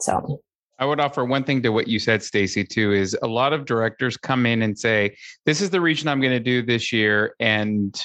So 0.00 0.40
I 0.78 0.84
would 0.84 1.00
offer 1.00 1.24
one 1.24 1.44
thing 1.44 1.62
to 1.62 1.70
what 1.70 1.88
you 1.88 1.98
said, 1.98 2.22
Stacy, 2.22 2.64
too, 2.64 2.92
is 2.92 3.16
a 3.22 3.26
lot 3.26 3.52
of 3.52 3.64
directors 3.64 4.16
come 4.16 4.46
in 4.46 4.62
and 4.62 4.78
say, 4.78 5.16
This 5.44 5.60
is 5.60 5.70
the 5.70 5.80
region 5.80 6.08
I'm 6.08 6.20
going 6.20 6.32
to 6.32 6.40
do 6.40 6.62
this 6.62 6.92
year. 6.92 7.34
And 7.40 8.00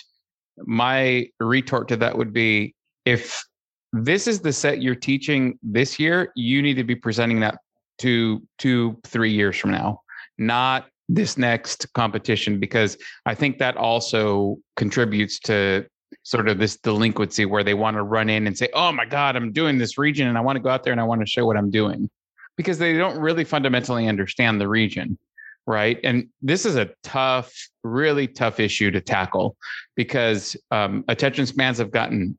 my 0.58 1.28
retort 1.40 1.88
to 1.90 1.98
that 1.98 2.18
would 2.18 2.34
be 2.34 2.76
if 3.06 3.44
this 3.92 4.28
is 4.28 4.40
the 4.40 4.52
set 4.52 4.82
you're 4.82 4.96
teaching 4.96 5.60
this 5.62 6.00
year, 6.00 6.32
you 6.36 6.64
need 6.64 6.76
to 6.76 6.84
be 6.84 6.96
presenting 6.96 7.40
that 7.42 7.60
to 8.00 8.42
two, 8.58 8.98
three 9.06 9.32
years 9.32 9.58
from 9.58 9.72
now, 9.72 10.02
not 10.38 10.88
this 11.10 11.38
next 11.38 11.92
competition, 11.94 12.60
because 12.60 12.98
I 13.26 13.36
think 13.36 13.58
that 13.60 13.78
also 13.78 14.58
contributes 14.76 15.40
to 15.42 15.86
sort 16.24 16.48
of 16.48 16.58
this 16.58 16.78
delinquency 16.78 17.46
where 17.46 17.64
they 17.64 17.74
want 17.74 17.98
to 17.98 18.04
run 18.04 18.30
in 18.30 18.48
and 18.48 18.58
say, 18.58 18.70
Oh 18.74 18.92
my 18.92 19.06
God, 19.06 19.36
I'm 19.36 19.52
doing 19.52 19.78
this 19.78 19.98
region 19.98 20.28
and 20.28 20.38
I 20.38 20.42
want 20.42 20.56
to 20.56 20.62
go 20.62 20.70
out 20.70 20.84
there 20.84 20.94
and 20.94 21.02
I 21.02 21.04
want 21.04 21.22
to 21.22 21.28
show 21.28 21.46
what 21.46 21.58
I'm 21.58 21.70
doing 21.70 22.10
because 22.56 22.78
they 22.78 22.98
don't 22.98 23.18
really 23.18 23.44
fundamentally 23.44 24.08
understand 24.08 24.62
the 24.62 24.68
region 24.68 25.18
right? 25.66 26.00
And 26.04 26.28
this 26.42 26.66
is 26.66 26.76
a 26.76 26.90
tough, 27.04 27.54
really 27.84 28.28
tough 28.28 28.60
issue 28.60 28.92
to 28.92 29.02
tackle 29.02 29.56
because 29.96 30.58
um, 30.72 31.04
attention 31.08 31.46
spans 31.46 31.78
have 31.78 31.92
gotten 31.92 32.38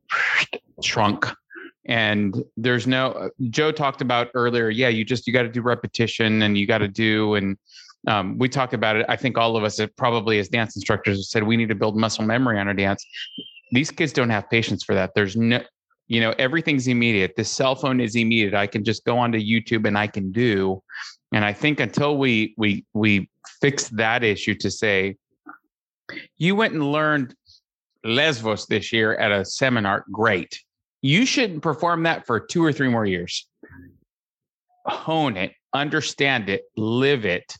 shrunk. 0.83 1.25
And 1.87 2.43
there's 2.57 2.87
no, 2.87 3.29
Joe 3.49 3.71
talked 3.71 4.01
about 4.01 4.29
earlier, 4.33 4.69
yeah, 4.69 4.87
you 4.87 5.05
just, 5.05 5.27
you 5.27 5.33
got 5.33 5.43
to 5.43 5.49
do 5.49 5.61
repetition 5.61 6.41
and 6.41 6.57
you 6.57 6.65
got 6.65 6.79
to 6.79 6.87
do, 6.87 7.35
and 7.35 7.57
um, 8.07 8.37
we 8.37 8.49
talk 8.49 8.73
about 8.73 8.95
it. 8.95 9.05
I 9.09 9.15
think 9.15 9.37
all 9.37 9.55
of 9.55 9.63
us, 9.63 9.79
probably 9.95 10.39
as 10.39 10.49
dance 10.49 10.75
instructors, 10.75 11.17
have 11.17 11.25
said 11.25 11.43
we 11.43 11.57
need 11.57 11.69
to 11.69 11.75
build 11.75 11.95
muscle 11.95 12.23
memory 12.23 12.59
on 12.59 12.67
our 12.67 12.73
dance. 12.73 13.05
These 13.71 13.91
kids 13.91 14.13
don't 14.13 14.29
have 14.29 14.49
patience 14.49 14.83
for 14.83 14.93
that. 14.95 15.13
There's 15.15 15.35
no, 15.35 15.61
you 16.07 16.21
know, 16.21 16.33
everything's 16.37 16.87
immediate. 16.87 17.35
The 17.35 17.43
cell 17.43 17.75
phone 17.75 17.99
is 17.99 18.15
immediate. 18.15 18.53
I 18.53 18.67
can 18.67 18.83
just 18.83 19.05
go 19.05 19.17
onto 19.17 19.39
YouTube 19.39 19.87
and 19.87 19.97
I 19.97 20.07
can 20.07 20.31
do. 20.31 20.83
And 21.33 21.43
I 21.43 21.51
think 21.51 21.79
until 21.79 22.17
we 22.17 22.53
we 22.57 22.85
we 22.93 23.29
fix 23.59 23.89
that 23.89 24.23
issue 24.23 24.53
to 24.55 24.69
say, 24.69 25.17
you 26.37 26.55
went 26.55 26.73
and 26.73 26.91
learned 26.91 27.35
Lesbos 28.03 28.67
this 28.67 28.93
year 28.93 29.15
at 29.15 29.31
a 29.31 29.43
seminar, 29.43 30.05
great. 30.11 30.59
You 31.05 31.27
shouldn't 31.27 31.61
perform 31.61 32.01
that 32.03 32.25
for 32.25 32.39
two 32.39 32.65
or 32.65 32.73
three 32.73 32.89
more 32.89 33.05
years. 33.05 33.47
Hone 34.87 35.37
it, 35.37 35.51
understand 35.71 36.49
it, 36.49 36.63
live 36.77 37.25
it. 37.25 37.55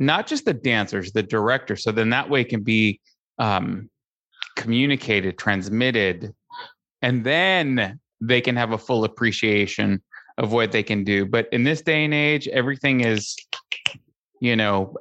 Not 0.00 0.26
just 0.26 0.46
the 0.46 0.52
dancers, 0.52 1.12
the 1.12 1.22
director. 1.22 1.76
So 1.76 1.92
then 1.92 2.10
that 2.10 2.28
way 2.28 2.42
can 2.42 2.64
be 2.64 2.98
um, 3.38 3.88
communicated, 4.56 5.38
transmitted, 5.38 6.34
and 7.02 7.22
then 7.22 8.00
they 8.20 8.40
can 8.40 8.56
have 8.56 8.72
a 8.72 8.78
full 8.78 9.04
appreciation 9.04 10.02
of 10.38 10.50
what 10.50 10.72
they 10.72 10.82
can 10.82 11.04
do. 11.04 11.24
But 11.24 11.48
in 11.52 11.62
this 11.62 11.82
day 11.82 12.04
and 12.04 12.12
age, 12.12 12.48
everything 12.48 13.02
is, 13.02 13.36
you 14.40 14.56
know, 14.56 14.96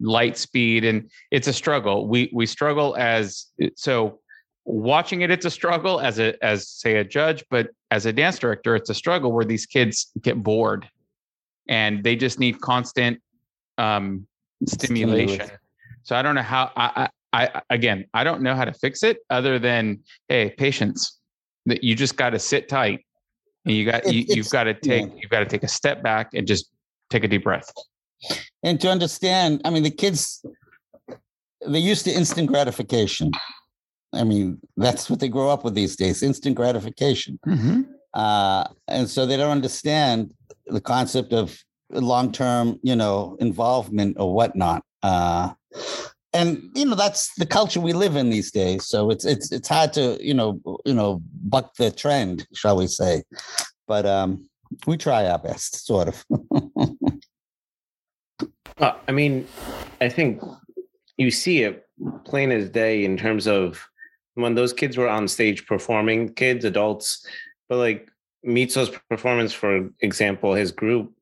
light 0.00 0.38
speed, 0.38 0.86
and 0.86 1.10
it's 1.30 1.48
a 1.48 1.52
struggle. 1.52 2.08
We 2.08 2.30
we 2.32 2.46
struggle 2.46 2.96
as 2.96 3.44
so 3.74 4.20
watching 4.66 5.22
it. 5.22 5.30
It's 5.30 5.46
a 5.46 5.50
struggle 5.50 6.00
as 6.00 6.18
a 6.18 6.42
as 6.44 6.68
say 6.68 6.96
a 6.96 7.04
judge, 7.04 7.44
but 7.50 7.70
as 7.90 8.04
a 8.04 8.12
dance 8.12 8.38
director, 8.38 8.76
it's 8.76 8.90
a 8.90 8.94
struggle 8.94 9.32
where 9.32 9.44
these 9.44 9.64
kids 9.64 10.10
get 10.20 10.42
bored, 10.42 10.88
and 11.68 12.04
they 12.04 12.16
just 12.16 12.38
need 12.38 12.60
constant 12.60 13.22
um, 13.78 14.26
stimulation. 14.66 15.48
So 16.02 16.16
I 16.16 16.22
don't 16.22 16.34
know 16.34 16.42
how 16.42 16.70
I, 16.76 17.08
I, 17.32 17.48
I 17.48 17.62
again 17.70 18.04
I 18.12 18.24
don't 18.24 18.42
know 18.42 18.54
how 18.54 18.64
to 18.64 18.72
fix 18.74 19.02
it 19.02 19.18
other 19.30 19.58
than 19.58 20.00
hey 20.28 20.50
patience 20.50 21.18
that 21.66 21.82
you 21.82 21.94
just 21.94 22.16
got 22.16 22.30
to 22.30 22.38
sit 22.38 22.68
tight 22.68 23.04
and 23.64 23.74
you 23.74 23.84
got 23.84 24.12
you, 24.12 24.24
you've 24.28 24.50
got 24.50 24.64
to 24.64 24.74
take 24.74 25.06
yeah. 25.06 25.14
you've 25.20 25.30
got 25.30 25.40
to 25.40 25.46
take 25.46 25.62
a 25.62 25.68
step 25.68 26.02
back 26.02 26.30
and 26.34 26.46
just 26.46 26.70
take 27.10 27.24
a 27.24 27.28
deep 27.28 27.44
breath 27.44 27.70
and 28.62 28.80
to 28.80 28.88
understand 28.88 29.60
i 29.64 29.70
mean 29.70 29.82
the 29.82 29.90
kids 29.90 30.44
they're 31.60 31.76
used 31.80 32.04
to 32.04 32.12
instant 32.12 32.48
gratification 32.48 33.30
i 34.12 34.24
mean 34.24 34.58
that's 34.76 35.08
what 35.10 35.20
they 35.20 35.28
grow 35.28 35.48
up 35.50 35.64
with 35.64 35.74
these 35.74 35.96
days 35.96 36.22
instant 36.22 36.56
gratification. 36.56 37.38
Mm-hmm. 37.46 37.82
uh, 38.14 38.64
and 38.88 39.08
so 39.08 39.26
they 39.26 39.36
don't 39.36 39.50
understand 39.50 40.32
the 40.66 40.80
concept 40.80 41.32
of 41.32 41.58
long-term 41.90 42.78
you 42.82 42.96
know 42.96 43.36
involvement 43.40 44.16
or 44.18 44.34
whatnot. 44.34 44.82
Uh, 45.02 45.52
and 46.32 46.62
you 46.74 46.84
know 46.84 46.94
that's 46.94 47.32
the 47.36 47.46
culture 47.46 47.80
we 47.80 47.92
live 47.92 48.16
in 48.16 48.30
these 48.30 48.50
days. 48.50 48.86
So 48.86 49.10
it's 49.10 49.24
it's 49.24 49.52
it's 49.52 49.68
hard 49.68 49.92
to 49.94 50.18
you 50.20 50.34
know 50.34 50.60
you 50.84 50.94
know 50.94 51.22
buck 51.44 51.74
the 51.76 51.90
trend 51.90 52.46
shall 52.54 52.76
we 52.76 52.86
say. 52.86 53.22
But 53.86 54.06
um 54.06 54.48
we 54.86 54.96
try 54.96 55.26
our 55.26 55.38
best 55.38 55.86
sort 55.86 56.08
of. 56.08 56.24
Uh, 58.78 58.92
i 59.08 59.12
mean 59.12 59.48
i 60.02 60.08
think 60.08 60.42
you 61.16 61.30
see 61.30 61.62
it 61.62 61.86
plain 62.26 62.52
as 62.52 62.68
day 62.68 63.06
in 63.06 63.16
terms 63.16 63.46
of 63.46 63.88
when 64.36 64.54
those 64.54 64.72
kids 64.72 64.96
were 64.96 65.08
on 65.08 65.28
stage 65.28 65.66
performing 65.66 66.32
kids 66.34 66.64
adults 66.64 67.26
but 67.68 67.78
like 67.78 68.10
Mitso's 68.44 68.90
performance 69.10 69.52
for 69.52 69.90
example 70.00 70.54
his 70.54 70.72
group 70.72 71.12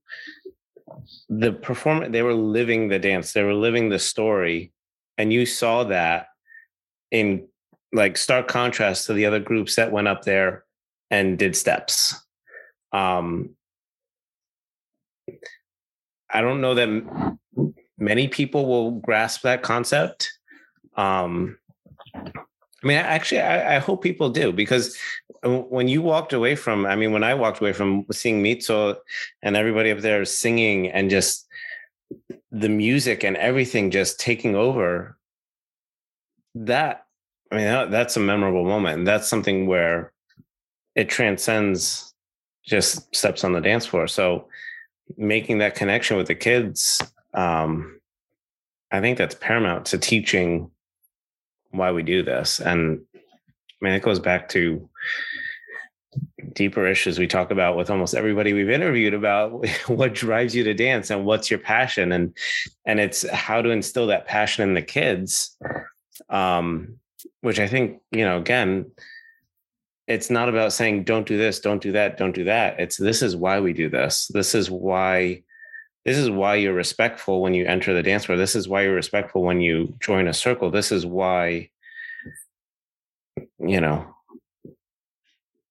the 1.28 1.52
performance 1.52 2.12
they 2.12 2.22
were 2.22 2.34
living 2.34 2.88
the 2.88 2.98
dance 2.98 3.32
they 3.32 3.42
were 3.42 3.54
living 3.54 3.88
the 3.88 3.98
story 3.98 4.72
and 5.18 5.32
you 5.32 5.46
saw 5.46 5.84
that 5.84 6.28
in 7.10 7.46
like 7.92 8.16
stark 8.16 8.48
contrast 8.48 9.06
to 9.06 9.12
the 9.12 9.24
other 9.26 9.38
groups 9.38 9.76
that 9.76 9.92
went 9.92 10.08
up 10.08 10.24
there 10.24 10.64
and 11.10 11.38
did 11.38 11.56
steps. 11.56 12.14
Um 12.92 13.56
i 16.30 16.40
don't 16.40 16.60
know 16.60 16.74
that 16.74 17.36
many 17.96 18.28
people 18.28 18.66
will 18.66 18.90
grasp 18.92 19.42
that 19.42 19.62
concept. 19.62 20.32
Um 20.96 21.58
I 22.84 22.86
mean, 22.86 22.98
actually, 22.98 23.40
I, 23.40 23.76
I, 23.76 23.78
hope 23.78 24.02
people 24.02 24.28
do 24.28 24.52
because 24.52 24.94
when 25.42 25.88
you 25.88 26.02
walked 26.02 26.34
away 26.34 26.54
from, 26.54 26.84
I 26.84 26.96
mean, 26.96 27.12
when 27.12 27.24
I 27.24 27.32
walked 27.32 27.60
away 27.60 27.72
from 27.72 28.04
seeing 28.12 28.44
Mitso 28.44 28.96
and 29.42 29.56
everybody 29.56 29.90
up 29.90 30.00
there 30.00 30.22
singing 30.26 30.90
and 30.90 31.08
just 31.08 31.46
the 32.52 32.68
music 32.68 33.24
and 33.24 33.38
everything 33.38 33.90
just 33.90 34.20
taking 34.20 34.54
over 34.54 35.18
that 36.54 37.06
i 37.50 37.56
mean 37.56 37.64
that, 37.64 37.90
that's 37.90 38.16
a 38.16 38.20
memorable 38.20 38.64
moment. 38.64 38.98
And 38.98 39.06
that's 39.06 39.28
something 39.28 39.66
where 39.66 40.12
it 40.94 41.08
transcends 41.08 42.14
just 42.64 43.14
steps 43.14 43.44
on 43.44 43.52
the 43.52 43.60
dance 43.60 43.86
floor. 43.86 44.06
So 44.06 44.48
making 45.16 45.58
that 45.58 45.74
connection 45.74 46.16
with 46.16 46.26
the 46.26 46.34
kids 46.34 47.02
um 47.34 48.00
i 48.92 49.00
think 49.00 49.18
that's 49.18 49.34
paramount 49.34 49.86
to 49.86 49.98
teaching 49.98 50.70
why 51.76 51.92
we 51.92 52.02
do 52.02 52.22
this. 52.22 52.60
And 52.60 53.00
I 53.14 53.18
mean, 53.80 53.94
it 53.94 54.02
goes 54.02 54.18
back 54.18 54.48
to 54.50 54.88
deeper 56.52 56.86
issues 56.86 57.18
we 57.18 57.26
talk 57.26 57.50
about 57.50 57.76
with 57.76 57.90
almost 57.90 58.14
everybody 58.14 58.52
we've 58.52 58.70
interviewed 58.70 59.14
about 59.14 59.66
what 59.88 60.14
drives 60.14 60.54
you 60.54 60.62
to 60.64 60.74
dance 60.74 61.10
and 61.10 61.24
what's 61.24 61.50
your 61.50 61.58
passion. 61.58 62.12
And 62.12 62.36
and 62.84 63.00
it's 63.00 63.28
how 63.30 63.62
to 63.62 63.70
instill 63.70 64.06
that 64.08 64.26
passion 64.26 64.68
in 64.68 64.74
the 64.74 64.82
kids 64.82 65.56
um 66.30 66.96
which 67.40 67.58
i 67.58 67.66
think 67.66 68.00
you 68.12 68.24
know 68.24 68.38
again 68.38 68.90
it's 70.06 70.30
not 70.30 70.48
about 70.48 70.72
saying 70.72 71.04
don't 71.04 71.26
do 71.26 71.36
this 71.36 71.60
don't 71.60 71.82
do 71.82 71.92
that 71.92 72.16
don't 72.16 72.34
do 72.34 72.44
that. 72.44 72.78
It's 72.78 72.96
this 72.96 73.22
is 73.22 73.36
why 73.36 73.60
we 73.60 73.72
do 73.72 73.88
this. 73.88 74.30
This 74.32 74.54
is 74.54 74.70
why 74.70 75.42
this 76.04 76.18
is 76.18 76.30
why 76.30 76.56
you're 76.56 76.74
respectful 76.74 77.40
when 77.40 77.54
you 77.54 77.64
enter 77.66 77.94
the 77.94 78.02
dance 78.02 78.26
floor. 78.26 78.36
This 78.36 78.54
is 78.54 78.68
why 78.68 78.82
you're 78.82 78.94
respectful 78.94 79.42
when 79.42 79.60
you 79.60 79.94
join 80.00 80.28
a 80.28 80.34
circle. 80.34 80.70
This 80.70 80.92
is 80.92 81.06
why 81.06 81.70
you 83.58 83.80
know 83.80 84.14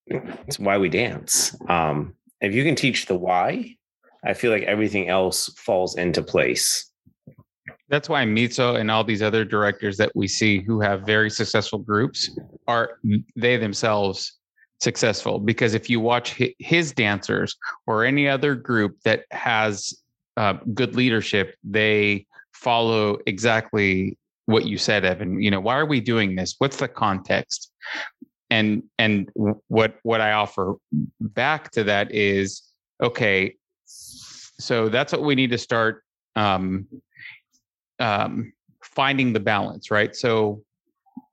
it's 0.08 0.60
why 0.60 0.78
we 0.78 0.90
dance. 0.90 1.56
Um 1.70 2.16
if 2.42 2.54
you 2.54 2.64
can 2.64 2.76
teach 2.76 3.06
the 3.06 3.16
why 3.16 3.78
i 4.26 4.34
feel 4.34 4.52
like 4.52 4.64
everything 4.64 5.10
else 5.10 5.48
falls 5.58 5.98
into 5.98 6.22
place. 6.22 6.92
That's 7.90 8.10
why 8.10 8.26
Mitso 8.26 8.80
and 8.80 8.90
all 8.90 9.04
these 9.04 9.22
other 9.22 9.46
directors 9.46 9.98
that 9.98 10.12
we 10.16 10.28
see 10.28 10.62
who 10.62 10.80
have 10.82 11.06
very 11.06 11.30
successful 11.30 11.80
groups 11.80 12.30
are 12.68 12.98
they 13.36 13.58
themselves 13.58 14.40
successful. 14.80 15.40
Because 15.40 15.74
if 15.74 15.90
you 15.90 16.00
watch 16.00 16.42
his 16.60 16.92
dancers 16.92 17.56
or 17.86 18.04
any 18.04 18.28
other 18.28 18.56
group 18.56 19.00
that 19.04 19.26
has 19.32 19.94
uh, 20.38 20.54
good 20.74 20.96
leadership, 20.96 21.56
they 21.64 22.26
follow 22.54 23.20
exactly 23.26 24.18
what 24.46 24.66
you 24.66 24.78
said, 24.78 25.06
Evan. 25.06 25.42
You 25.42 25.52
know, 25.52 25.60
why 25.60 25.78
are 25.78 25.86
we 25.86 26.02
doing 26.02 26.36
this? 26.36 26.56
What's 26.58 26.78
the 26.78 26.88
context? 26.88 27.72
And 28.50 28.84
and 29.00 29.30
what 29.68 29.96
what 30.04 30.22
I 30.22 30.34
offer 30.34 30.76
back 31.20 31.72
to 31.72 31.84
that 31.86 32.12
is 32.14 32.62
okay. 33.02 33.56
So 33.86 34.90
that's 34.90 35.12
what 35.12 35.24
we 35.24 35.36
need 35.36 35.50
to 35.52 35.58
start 35.58 36.04
um, 36.36 36.88
um, 38.00 38.54
finding 38.84 39.34
the 39.34 39.40
balance, 39.40 39.90
right? 39.90 40.16
So, 40.16 40.64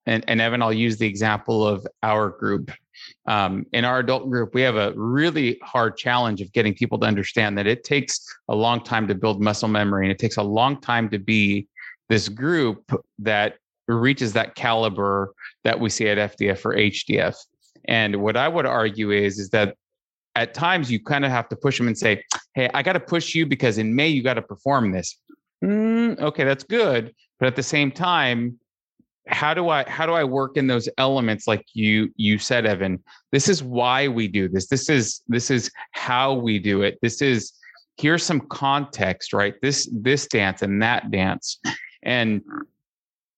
and, 0.07 0.25
and 0.29 0.41
Evan, 0.41 0.63
I'll 0.63 0.73
use 0.73 0.97
the 0.99 1.07
example 1.07 1.67
of 1.67 1.87
our 2.03 2.31
group. 2.31 2.71
Um, 3.27 3.67
in 3.73 3.85
our 3.85 3.99
adult 3.99 4.29
group, 4.31 4.55
we 4.55 4.63
have 4.63 4.77
a 4.77 4.93
really 4.97 5.59
hard 5.63 5.97
challenge 5.97 6.41
of 6.41 6.53
getting 6.53 6.75
people 6.75 6.99
to 6.99 7.07
understand 7.07 7.57
that 7.59 7.67
it 7.67 7.85
takes 7.85 8.21
a 8.49 8.55
long 8.55 8.83
time 8.83 9.07
to 9.09 9.15
build 9.15 9.43
muscle 9.43 9.69
memory 9.69 10.05
and 10.05 10.13
it 10.13 10.19
takes 10.19 10.37
a 10.37 10.43
long 10.43 10.81
time 10.81 11.09
to 11.11 11.19
be 11.19 11.67
this 12.09 12.29
group 12.29 12.93
that 13.19 13.57
reaches 13.89 14.33
that 14.33 14.55
caliber 14.55 15.35
that 15.65 15.79
we 15.79 15.91
see 15.91 16.09
at 16.09 16.37
FDF 16.37 16.65
or 16.65 16.75
HDF. 16.75 17.37
And 17.89 18.17
what 18.17 18.37
I 18.37 18.49
would 18.49 18.67
argue 18.67 19.11
is, 19.11 19.39
is 19.39 19.51
that 19.51 19.77
at 20.37 20.55
times 20.55 20.91
you 20.91 21.03
kind 21.03 21.25
of 21.25 21.31
have 21.31 21.49
to 21.49 21.57
push 21.57 21.79
them 21.79 21.89
and 21.89 21.99
say, 21.99 22.25
Hey, 22.55 22.69
I 22.75 22.83
got 22.83 22.93
to 22.93 23.01
push 23.01 23.35
you 23.35 23.47
because 23.47 23.79
in 23.79 23.95
May 23.95 24.09
you 24.09 24.23
got 24.23 24.35
to 24.35 24.43
perform 24.43 24.93
this 24.93 25.17
mm, 25.63 26.19
okay, 26.19 26.45
that's 26.45 26.65
good. 26.65 27.15
But 27.39 27.47
at 27.47 27.57
the 27.57 27.63
same 27.63 27.91
time, 27.91 28.59
how 29.31 29.55
do 29.55 29.69
I 29.69 29.89
how 29.89 30.07
do 30.07 30.13
I 30.13 30.25
work 30.25 30.57
in 30.57 30.67
those 30.67 30.89
elements 30.99 31.47
like 31.47 31.65
you 31.73 32.13
you 32.17 32.39
said, 32.39 32.67
Evan? 32.67 33.03
This 33.33 33.49
is 33.49 33.63
why 33.63 34.09
we 34.09 34.29
do 34.29 34.49
this. 34.49 34.69
This 34.69 34.89
is 34.89 35.23
this 35.29 35.51
is 35.51 35.71
how 35.93 36.35
we 36.35 36.59
do 36.59 36.83
it. 36.83 36.99
This 37.03 37.23
is 37.23 37.53
here's 37.97 38.25
some 38.25 38.41
context, 38.41 39.33
right? 39.33 39.55
This 39.63 39.89
this 39.93 40.27
dance 40.27 40.63
and 40.63 40.83
that 40.83 41.11
dance. 41.11 41.59
And 42.03 42.43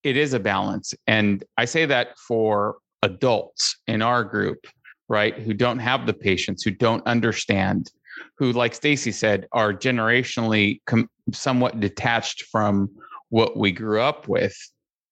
it 0.03 0.16
is 0.16 0.34
a 0.34 0.40
balance. 0.40 0.95
And 1.07 1.45
I 1.59 1.64
say 1.64 1.86
that 1.86 2.18
for 2.18 2.76
adults 3.03 3.76
in 3.86 4.03
our 4.03 4.24
group, 4.24 4.66
right, 5.09 5.38
who 5.38 5.55
don't 5.55 5.78
have 5.78 6.07
the 6.07 6.14
patience, 6.14 6.62
who 6.62 6.70
don't 6.70 7.07
understand, 7.07 7.90
who, 8.36 8.53
like 8.53 8.74
Stacy 8.74 9.12
said, 9.12 9.47
are 9.53 9.72
generationally 9.72 10.80
com- 10.86 11.11
somewhat 11.32 11.80
detached 11.80 12.43
from 12.45 12.90
what 13.30 13.57
we 13.57 13.72
grew 13.72 14.01
up 14.01 14.28
with. 14.28 14.57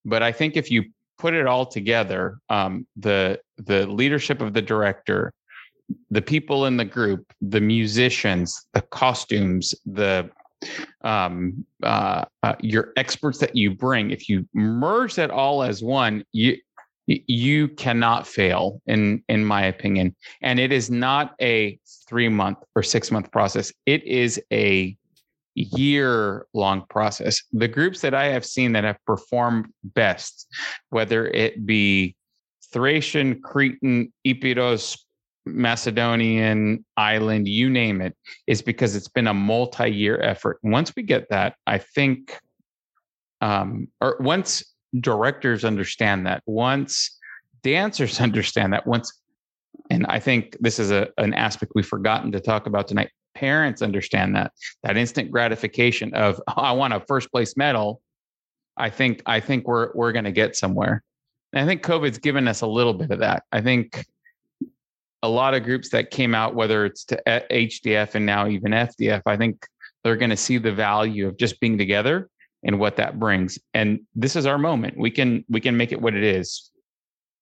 But 0.05 0.23
I 0.23 0.33
think 0.33 0.57
if 0.57 0.71
you 0.71 0.85
put 1.19 1.35
it 1.35 1.47
all 1.47 1.67
together, 1.67 2.39
um, 2.49 2.87
the 2.97 3.41
the 3.59 3.87
leadership 3.87 4.41
of 4.41 4.55
the 4.55 4.63
director, 4.63 5.33
the 6.11 6.23
people 6.23 6.67
in 6.67 6.77
the 6.77 6.85
group, 6.85 7.33
the 7.41 7.61
musicians, 7.61 8.67
the 8.73 8.83
costumes, 8.83 9.75
the 9.85 10.31
um, 11.03 11.65
uh, 11.83 12.25
uh, 12.43 12.55
your 12.61 12.93
experts 12.97 13.39
that 13.39 13.57
you 13.57 13.75
bring, 13.75 14.11
if 14.11 14.29
you 14.29 14.47
merge 14.55 15.15
that 15.15 15.31
all 15.31 15.63
as 15.63 15.83
one, 15.83 16.25
you 16.33 16.57
you 17.07 17.67
cannot 17.69 18.27
fail 18.27 18.81
in 18.87 19.23
in 19.29 19.45
my 19.45 19.63
opinion. 19.65 20.15
And 20.43 20.61
it 20.61 20.73
is 20.73 20.91
not 20.91 21.35
a 21.41 21.79
3 22.09 22.29
month 22.29 22.59
or 22.77 22.83
6 22.83 23.11
month 23.11 23.33
process. 23.33 23.73
It 23.87 24.05
is 24.05 24.41
a 24.53 24.97
year 25.55 26.47
long 26.55 26.85
process. 26.89 27.43
The 27.53 27.69
groups 27.69 28.01
that 28.01 28.15
i 28.15 28.27
have 28.27 28.45
seen 28.45 28.73
that 28.73 28.85
have 28.85 29.05
performed 29.05 29.67
best 29.83 30.47
whether 30.91 31.27
it 31.29 31.67
be 31.67 32.17
thracian 32.73 33.41
cretan 33.41 34.13
epiros 34.27 34.99
macedonian 35.47 36.85
island 36.97 37.49
you 37.49 37.69
name 37.69 38.01
it 38.01 38.15
is 38.47 38.63
because 38.63 38.95
it's 38.95 39.09
been 39.09 39.27
a 39.27 39.35
multi-year 39.35 40.21
effort. 40.21 40.59
Once 40.63 40.95
we 40.95 41.03
get 41.03 41.29
that 41.31 41.57
i 41.67 41.79
think 41.79 42.39
um 43.41 43.89
or 44.01 44.17
once 44.21 44.63
directors 45.01 45.65
understand 45.65 46.27
that 46.27 46.43
once 46.47 47.19
dancers 47.63 48.21
understand 48.29 48.73
that 48.73 48.87
once 48.87 49.21
and 49.89 50.07
i 50.07 50.21
think 50.21 50.57
this 50.61 50.79
is 50.79 50.91
a, 50.91 51.09
an 51.19 51.35
aspect 51.35 51.73
we've 51.75 51.87
forgotten 51.87 52.31
to 52.31 52.41
talk 52.41 52.67
about 52.67 52.87
tonight 52.87 53.11
parents 53.41 53.83
understand 53.83 54.37
that 54.37 54.53
that 54.83 54.97
instant 54.97 55.31
gratification 55.31 56.15
of 56.15 56.41
oh, 56.49 56.53
i 56.57 56.73
want 56.73 56.95
a 56.95 57.01
first 57.01 57.31
place 57.33 57.57
medal. 57.57 58.01
I 58.77 58.91
think 58.91 59.23
i 59.27 59.41
think 59.41 59.67
we're 59.67 59.91
we're 59.95 60.13
going 60.13 60.25
to 60.25 60.33
get 60.33 60.57
somewhere. 60.57 61.03
And 61.53 61.63
i 61.63 61.67
think 61.67 61.83
covid's 61.83 62.19
given 62.19 62.47
us 62.49 62.61
a 62.61 62.67
little 62.67 62.95
bit 62.95 63.11
of 63.11 63.19
that. 63.21 63.45
I 63.53 63.61
think 63.61 64.05
a 65.23 65.29
lot 65.29 65.55
of 65.55 65.65
groups 65.65 65.91
that 65.91 66.11
came 66.11 66.35
out 66.35 66.55
whether 66.55 66.87
it's 66.87 67.05
to 67.05 67.29
eh, 67.29 67.67
hdf 67.67 68.15
and 68.15 68.25
now 68.25 68.49
even 68.49 68.73
fdf 68.73 69.21
i 69.27 69.37
think 69.37 69.67
they're 70.03 70.17
going 70.17 70.31
to 70.31 70.37
see 70.37 70.57
the 70.57 70.73
value 70.73 71.27
of 71.29 71.37
just 71.37 71.61
being 71.61 71.77
together 71.77 72.31
and 72.63 72.79
what 72.79 72.97
that 72.97 73.19
brings. 73.19 73.59
And 73.73 74.01
this 74.15 74.37
is 74.37 74.45
our 74.45 74.59
moment. 74.59 74.99
We 74.99 75.11
can 75.11 75.45
we 75.49 75.61
can 75.61 75.77
make 75.77 75.93
it 75.93 76.01
what 76.01 76.15
it 76.15 76.23
is 76.23 76.71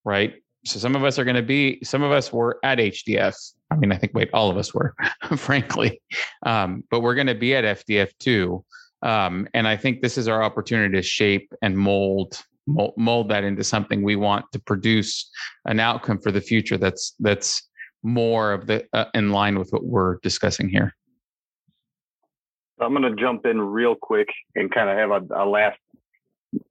right? 0.09 0.35
So 0.65 0.79
some 0.79 0.97
of 0.97 1.05
us 1.05 1.19
are 1.19 1.25
going 1.25 1.37
to 1.37 1.43
be 1.43 1.79
some 1.85 2.03
of 2.03 2.11
us 2.11 2.33
were 2.33 2.59
at 2.63 2.79
hdf 2.79 3.53
mean 3.79 3.93
i 3.93 3.97
think 3.97 4.13
wait 4.15 4.29
all 4.33 4.51
of 4.51 4.57
us 4.57 4.75
were 4.75 4.95
frankly. 5.37 6.01
Um, 6.45 6.85
but 6.91 7.01
we're 7.01 7.15
going 7.15 7.27
to 7.27 7.35
be 7.35 7.55
at 7.55 7.65
fdf 7.79 8.11
too. 8.19 8.65
Um, 9.03 9.49
and 9.55 9.69
i 9.69 9.77
think 9.77 10.03
this 10.03 10.19
is 10.19 10.29
our 10.29 10.43
opportunity 10.43 10.97
to 10.97 11.03
shape 11.03 11.53
and 11.63 11.77
mold, 11.79 12.43
mold 12.67 12.95
mold 12.97 13.29
that 13.31 13.45
into 13.45 13.65
something 13.65 14.03
we 14.03 14.17
want 14.17 14.45
to 14.53 14.59
produce 14.59 15.31
an 15.67 15.81
outcome 15.81 16.19
for 16.19 16.33
the 16.33 16.41
future 16.41 16.77
that's 16.77 17.15
that's 17.21 17.69
more 18.03 18.53
of 18.53 18.67
the 18.67 18.87
uh, 18.93 19.07
in 19.15 19.31
line 19.31 19.59
with 19.59 19.71
what 19.71 19.85
we're 19.85 20.19
discussing 20.19 20.69
here. 20.69 20.95
I'm 22.81 22.95
going 22.95 23.03
to 23.03 23.21
jump 23.21 23.47
in 23.47 23.61
real 23.61 23.95
quick 23.95 24.29
and 24.55 24.73
kind 24.73 24.89
of 24.89 24.97
have 24.97 25.11
a, 25.11 25.43
a, 25.43 25.47
last, 25.47 25.79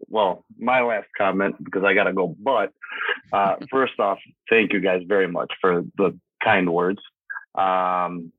well, 0.08 0.46
my 0.58 0.82
last 0.82 1.08
comment 1.18 1.56
because 1.64 1.84
I 1.84 1.94
got 1.94 2.06
to 2.06 2.14
go. 2.14 2.36
But 2.40 2.72
uh, 3.34 3.56
first 3.72 4.00
off, 4.00 4.20
thank 4.50 4.74
you 4.74 4.80
guys 4.80 5.02
very 5.08 5.28
much 5.28 5.52
for 5.60 5.84
the 5.98 6.18
kind 6.44 6.72
words. 6.72 7.00
Um, 7.56 8.32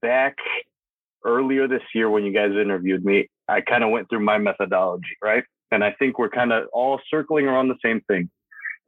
back 0.00 0.36
earlier 1.24 1.68
this 1.68 1.82
year 1.94 2.08
when 2.08 2.24
you 2.24 2.32
guys 2.32 2.50
interviewed 2.52 3.04
me, 3.04 3.28
I 3.48 3.60
kind 3.60 3.84
of 3.84 3.90
went 3.90 4.08
through 4.08 4.24
my 4.24 4.38
methodology, 4.38 5.16
right? 5.22 5.44
And 5.70 5.82
I 5.82 5.92
think 5.98 6.18
we're 6.18 6.30
kind 6.30 6.52
of 6.52 6.68
all 6.72 7.00
circling 7.10 7.46
around 7.46 7.68
the 7.68 7.76
same 7.84 8.00
thing. 8.02 8.30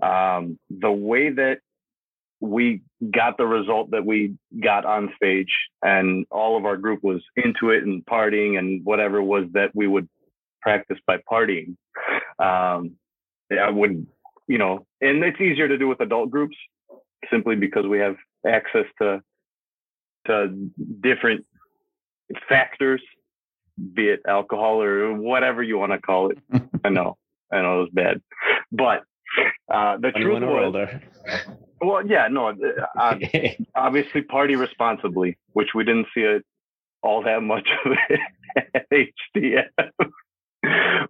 Um, 0.02 0.58
the 0.70 0.92
way 0.92 1.30
that 1.30 1.58
we 2.40 2.82
got 3.10 3.36
the 3.36 3.46
result 3.46 3.90
that 3.90 4.04
we 4.04 4.36
got 4.62 4.84
on 4.84 5.12
stage 5.16 5.52
and 5.82 6.24
all 6.30 6.56
of 6.56 6.64
our 6.64 6.76
group 6.76 7.02
was 7.02 7.20
into 7.36 7.70
it 7.70 7.82
and 7.82 8.04
partying 8.06 8.58
and 8.58 8.84
whatever 8.84 9.22
was 9.22 9.44
that 9.52 9.74
we 9.74 9.86
would 9.86 10.08
practice 10.62 10.98
by 11.06 11.18
partying 11.30 11.76
um, 12.38 12.92
i 13.50 13.68
would 13.68 14.06
you 14.46 14.58
know 14.58 14.86
and 15.00 15.22
it's 15.24 15.40
easier 15.40 15.66
to 15.66 15.78
do 15.78 15.88
with 15.88 16.00
adult 16.00 16.30
groups 16.30 16.56
simply 17.30 17.56
because 17.56 17.86
we 17.86 17.98
have 17.98 18.16
access 18.46 18.86
to 19.00 19.22
to 20.26 20.70
different 21.00 21.44
factors 22.48 23.02
be 23.94 24.08
it 24.08 24.20
alcohol 24.26 24.82
or 24.82 25.14
whatever 25.14 25.62
you 25.62 25.78
want 25.78 25.92
to 25.92 26.00
call 26.00 26.30
it 26.30 26.38
i 26.84 26.88
know 26.88 27.16
i 27.52 27.60
know 27.60 27.78
it 27.78 27.80
was 27.80 27.90
bad 27.92 28.20
but 28.72 29.02
uh, 29.68 29.96
the 29.98 30.10
truth 30.12 30.42
was, 30.42 30.64
older. 30.64 31.02
Well, 31.80 32.06
yeah, 32.06 32.28
no, 32.28 32.54
uh, 32.98 33.14
obviously 33.74 34.22
party 34.22 34.56
responsibly, 34.56 35.36
which 35.52 35.68
we 35.74 35.84
didn't 35.84 36.06
see 36.14 36.22
it 36.22 36.44
all 37.02 37.22
that 37.22 37.42
much 37.42 37.68
of 37.84 37.92
it 38.08 38.20
at 38.74 38.86
HDF. 38.90 39.68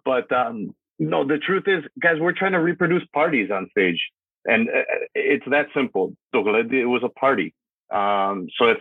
but 0.05 0.31
um, 0.33 0.75
no, 0.99 1.23
no, 1.23 1.27
the 1.27 1.39
truth 1.39 1.65
is, 1.67 1.85
guys, 2.01 2.17
we're 2.21 2.33
trying 2.33 2.53
to 2.53 2.61
reproduce 2.61 3.05
parties 3.15 3.51
on 3.51 3.69
stage, 3.71 4.01
and 4.45 4.69
uh, 4.69 4.83
it's 5.15 5.45
that 5.51 5.67
simple. 5.75 6.15
It 6.33 6.89
was 6.89 7.03
a 7.05 7.09
party. 7.09 7.55
Um, 7.91 8.49
so 8.59 8.67
if 8.67 8.79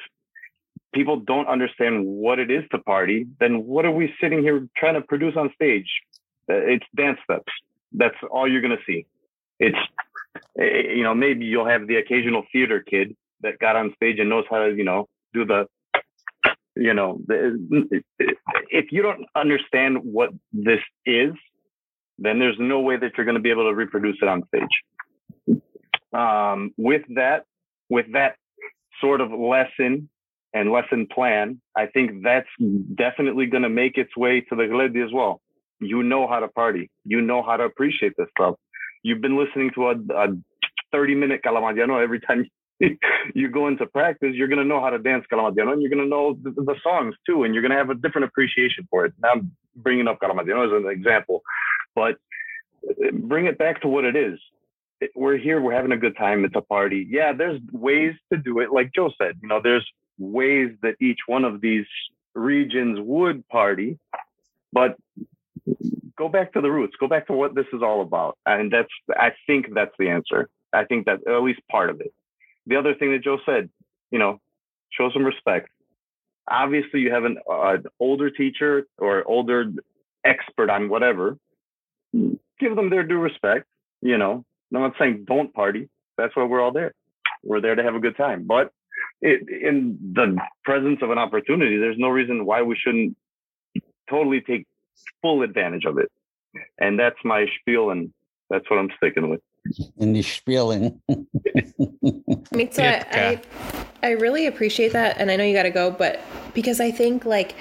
people 0.93 1.18
don't 1.18 1.47
understand 1.47 2.05
what 2.05 2.39
it 2.39 2.49
is 2.51 2.64
to 2.72 2.80
party, 2.80 3.28
then 3.39 3.66
what 3.66 3.86
are 3.86 3.91
we 3.91 4.14
sitting 4.22 4.41
here 4.41 4.68
trying 4.78 4.95
to 4.95 5.01
produce 5.01 5.36
on 5.36 5.51
stage? 5.53 5.89
Uh, 6.49 6.55
it's 6.55 6.86
dance 6.95 7.20
steps. 7.24 7.51
That's 7.91 8.16
all 8.32 8.49
you're 8.49 8.62
gonna 8.62 8.78
see. 8.86 9.05
It's 9.60 9.78
eh, 10.60 10.93
you 10.95 11.03
know 11.03 11.14
maybe 11.14 11.45
you'll 11.45 11.68
have 11.68 11.88
the 11.88 11.97
occasional 11.97 12.43
theater 12.51 12.82
kid 12.82 13.16
that 13.41 13.60
got 13.60 13.76
on 13.76 13.93
stage 13.95 14.20
and 14.20 14.30
knows 14.30 14.45
how 14.49 14.66
to 14.66 14.76
you 14.76 14.84
know 14.84 15.08
do 15.34 15.45
the 15.45 15.68
you 16.76 16.93
know 16.93 17.20
if 18.70 18.91
you 18.91 19.01
don't 19.01 19.26
understand 19.36 19.97
what 20.03 20.30
this 20.53 20.80
is 21.05 21.34
then 22.20 22.39
there's 22.39 22.58
no 22.60 22.80
way 22.80 22.97
that 22.97 23.12
you're 23.16 23.26
going 23.26 23.36
to 23.36 23.41
be 23.41 23.51
able 23.51 23.70
to 23.70 23.76
reproduce 23.76 24.18
it 24.22 24.28
on 24.28 24.43
stage 24.47 24.84
um, 26.14 26.72
with 26.78 27.03
that 27.16 27.45
with 27.89 28.05
that 28.14 28.36
sort 29.01 29.22
of 29.22 29.32
lesson 29.32 30.10
and 30.53 30.72
lesson 30.72 31.08
plan 31.14 31.62
i 31.76 31.86
think 31.86 32.24
that's 32.24 32.47
definitely 32.95 33.45
going 33.45 33.64
to 33.64 33.70
make 33.70 33.97
its 33.97 34.16
way 34.16 34.41
to 34.41 34.55
the 34.55 34.64
Glendi 34.64 35.05
as 35.05 35.12
well 35.14 35.41
you 35.80 36.03
know 36.03 36.28
how 36.28 36.39
to 36.39 36.47
party 36.47 36.89
you 37.05 37.22
know 37.22 37.43
how 37.43 37.58
to 37.58 37.64
appreciate 37.64 38.14
this 38.18 38.28
stuff 38.38 38.55
you've 39.03 39.22
been 39.22 39.38
listening 39.38 39.72
to 39.76 39.88
a, 39.88 39.95
a 40.16 40.28
30 40.91 41.16
minute 41.16 41.41
kalamatiano 41.45 42.01
every 42.01 42.20
time 42.20 42.45
you 43.34 43.49
go 43.49 43.68
into 43.68 43.86
practice, 43.88 44.32
you're 44.34 44.47
going 44.47 44.60
to 44.60 44.66
know 44.66 44.80
how 44.80 44.89
to 44.89 44.99
dance 44.99 45.26
Kalamatiano 45.32 45.74
and 45.74 45.82
you're 45.82 45.89
going 45.89 46.03
to 46.03 46.10
know 46.10 46.38
the, 46.41 46.51
the, 46.51 46.76
songs 46.84 47.16
too. 47.26 47.43
And 47.43 47.53
you're 47.53 47.62
going 47.62 47.72
to 47.72 47.78
have 47.78 47.89
a 47.89 47.95
different 47.95 48.26
appreciation 48.26 48.88
for 48.89 49.05
it. 49.05 49.14
Now 49.22 49.32
I'm 49.32 49.51
bringing 49.76 50.08
up 50.08 50.20
Kalamatiano 50.20 50.66
as 50.66 50.86
an 50.86 50.89
example, 50.89 51.41
but 51.95 52.18
bring 53.14 53.47
it 53.47 53.58
back 53.58 53.82
to 53.82 53.88
what 53.88 54.05
it 54.05 54.16
is. 54.16 54.39
We're 55.16 55.38
here, 55.38 55.62
we're 55.62 55.74
having 55.74 55.91
a 55.91 55.98
good 55.98 56.18
time. 56.18 56.45
It's 56.45 56.56
a 56.56 56.62
party. 56.62 57.06
Yeah, 57.10 57.34
there's 57.34 57.60
ways 57.72 58.16
to 58.32 58.38
do 58.38 58.60
it. 58.60 58.72
Like 58.72 58.91
Joe 58.93 59.12
said, 59.18 59.38
you 59.41 59.48
know, 59.48 59.62
there's 59.62 59.88
ways 60.18 60.72
that 60.82 60.95
each 61.00 61.20
one 61.28 61.45
of 61.45 61.62
these 61.62 61.86
regions 62.34 63.00
would 63.02 63.48
party, 63.48 64.00
but 64.74 64.98
go 66.18 66.30
back 66.30 66.54
to 66.54 66.62
the 66.62 66.72
roots, 66.72 66.95
go 67.00 67.08
back 67.08 67.28
to 67.28 67.34
what 67.34 67.54
this 67.54 67.68
is 67.74 67.84
all 67.84 68.02
about. 68.02 68.38
And 68.45 68.72
that's, 68.72 68.89
I 69.12 69.32
think 69.45 69.68
that's 69.74 69.93
the 70.00 70.10
answer. 70.10 70.50
I 70.74 70.86
think 70.86 71.06
that 71.06 71.20
at 71.28 71.43
least 71.43 71.62
part 71.70 71.89
of 71.89 72.02
it 72.02 72.14
the 72.68 72.76
other 72.76 72.93
thing 72.93 73.12
that 73.12 73.24
Joe 73.24 73.39
said, 73.45 73.70
you 74.12 74.20
know, 74.20 74.39
show 74.89 75.10
some 75.12 75.24
respect. 75.24 75.70
Obviously, 76.50 77.00
you 77.00 77.12
have 77.12 77.24
an 77.24 77.38
uh, 77.50 77.78
older 78.00 78.30
teacher 78.30 78.86
or 78.98 79.24
older 79.28 79.72
expert 80.24 80.70
on 80.70 80.89
whatever. 80.89 81.38
Give 82.14 82.76
them 82.76 82.89
their 82.89 83.04
due 83.04 83.18
respect. 83.18 83.66
You 84.02 84.18
know, 84.18 84.45
I'm 84.74 84.82
not 84.82 84.93
saying 84.99 85.26
don't 85.28 85.53
party. 85.53 85.89
That's 86.18 86.36
why 86.36 86.43
we're 86.43 86.61
all 86.61 86.72
there. 86.72 86.93
We're 87.43 87.61
there 87.61 87.76
to 87.76 87.84
have 87.84 87.95
a 87.95 87.99
good 87.99 88.18
time. 88.18 88.45
But 88.45 88.72
it, 89.22 89.47
in 89.49 89.97
the 90.13 90.38
presence 90.63 90.99
of 91.01 91.11
an 91.11 91.18
opportunity, 91.18 91.78
there's 91.78 91.97
no 91.97 92.09
reason 92.09 92.45
why 92.45 92.61
we 92.61 92.76
shouldn't 92.76 93.15
totally 94.09 94.41
take 94.41 94.65
full 95.22 95.43
advantage 95.43 95.86
of 95.86 95.97
it. 95.97 96.11
And 96.80 96.99
that's 96.99 97.18
my 97.24 97.45
spiel, 97.59 97.91
and 97.91 98.11
that's 98.49 98.70
what 98.70 98.80
I'm 98.80 98.89
sticking 98.97 99.30
with 99.30 99.41
in 99.97 100.13
the 100.13 100.22
spieling. 100.22 101.01
I 101.09 101.15
mean, 102.55 102.72
so 102.72 102.84
I, 102.84 103.05
I, 103.11 103.41
I 104.03 104.09
really 104.11 104.47
appreciate 104.47 104.93
that, 104.93 105.18
and 105.18 105.32
I 105.32 105.36
know 105.36 105.43
you 105.43 105.53
got 105.53 105.63
to 105.63 105.70
go, 105.70 105.91
but 105.91 106.22
because 106.53 106.80
I 106.80 106.91
think 106.91 107.26
like 107.26 107.55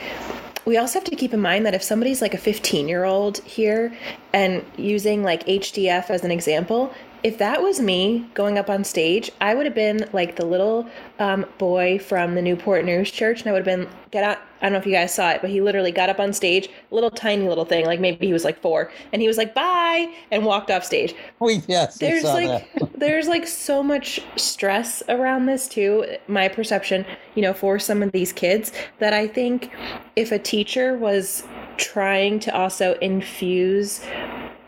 we 0.66 0.76
also 0.76 0.98
have 0.98 1.04
to 1.04 1.16
keep 1.16 1.32
in 1.32 1.40
mind 1.40 1.64
that 1.64 1.74
if 1.74 1.82
somebody's 1.82 2.20
like 2.20 2.34
a 2.34 2.38
15 2.38 2.88
year 2.88 3.04
old 3.04 3.38
here 3.38 3.96
and 4.32 4.64
using 4.76 5.22
like 5.22 5.46
HDF 5.46 6.10
as 6.10 6.24
an 6.24 6.32
example, 6.32 6.92
if 7.22 7.38
that 7.38 7.62
was 7.62 7.80
me 7.80 8.28
going 8.34 8.58
up 8.58 8.68
on 8.68 8.84
stage, 8.84 9.30
I 9.40 9.54
would 9.54 9.64
have 9.64 9.74
been 9.74 10.08
like 10.12 10.36
the 10.36 10.44
little 10.44 10.88
um, 11.18 11.46
boy 11.58 11.98
from 11.98 12.34
the 12.34 12.42
Newport 12.42 12.84
News 12.84 13.10
Church, 13.10 13.40
and 13.40 13.48
I 13.48 13.52
would 13.52 13.66
have 13.66 13.78
been 13.78 13.88
get 14.10 14.22
out. 14.22 14.38
I 14.60 14.66
don't 14.66 14.72
know 14.72 14.78
if 14.78 14.86
you 14.86 14.92
guys 14.92 15.14
saw 15.14 15.30
it, 15.30 15.40
but 15.40 15.50
he 15.50 15.60
literally 15.60 15.92
got 15.92 16.08
up 16.08 16.20
on 16.20 16.32
stage, 16.32 16.68
little 16.90 17.10
tiny 17.10 17.48
little 17.48 17.64
thing, 17.64 17.84
like 17.84 18.00
maybe 18.00 18.26
he 18.26 18.32
was 18.32 18.44
like 18.44 18.60
four, 18.60 18.90
and 19.12 19.20
he 19.20 19.28
was 19.28 19.38
like 19.38 19.54
bye 19.54 20.12
and 20.30 20.44
walked 20.44 20.70
off 20.70 20.84
stage. 20.84 21.14
We 21.40 21.62
yes, 21.66 21.98
there's 21.98 22.24
like 22.24 22.64
there's 22.96 23.28
like 23.28 23.46
so 23.46 23.82
much 23.82 24.20
stress 24.36 25.02
around 25.08 25.46
this 25.46 25.68
too. 25.68 26.04
My 26.28 26.48
perception, 26.48 27.04
you 27.34 27.42
know, 27.42 27.52
for 27.52 27.78
some 27.78 28.02
of 28.02 28.12
these 28.12 28.32
kids 28.32 28.72
that 28.98 29.12
I 29.12 29.26
think 29.28 29.70
if 30.16 30.32
a 30.32 30.38
teacher 30.38 30.96
was 30.96 31.44
trying 31.76 32.40
to 32.40 32.56
also 32.56 32.94
infuse 33.00 34.00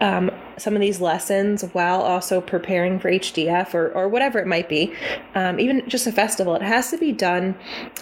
um, 0.00 0.30
some 0.58 0.74
of 0.74 0.80
these 0.80 1.00
lessons 1.00 1.62
while 1.72 2.02
also 2.02 2.40
preparing 2.40 2.98
for 2.98 3.10
HDF 3.10 3.74
or, 3.74 3.90
or 3.92 4.08
whatever 4.08 4.38
it 4.38 4.46
might 4.46 4.68
be, 4.68 4.92
um, 5.34 5.58
even 5.58 5.88
just 5.88 6.06
a 6.06 6.12
festival, 6.12 6.54
it 6.54 6.62
has 6.62 6.90
to 6.90 6.98
be 6.98 7.12
done 7.12 7.56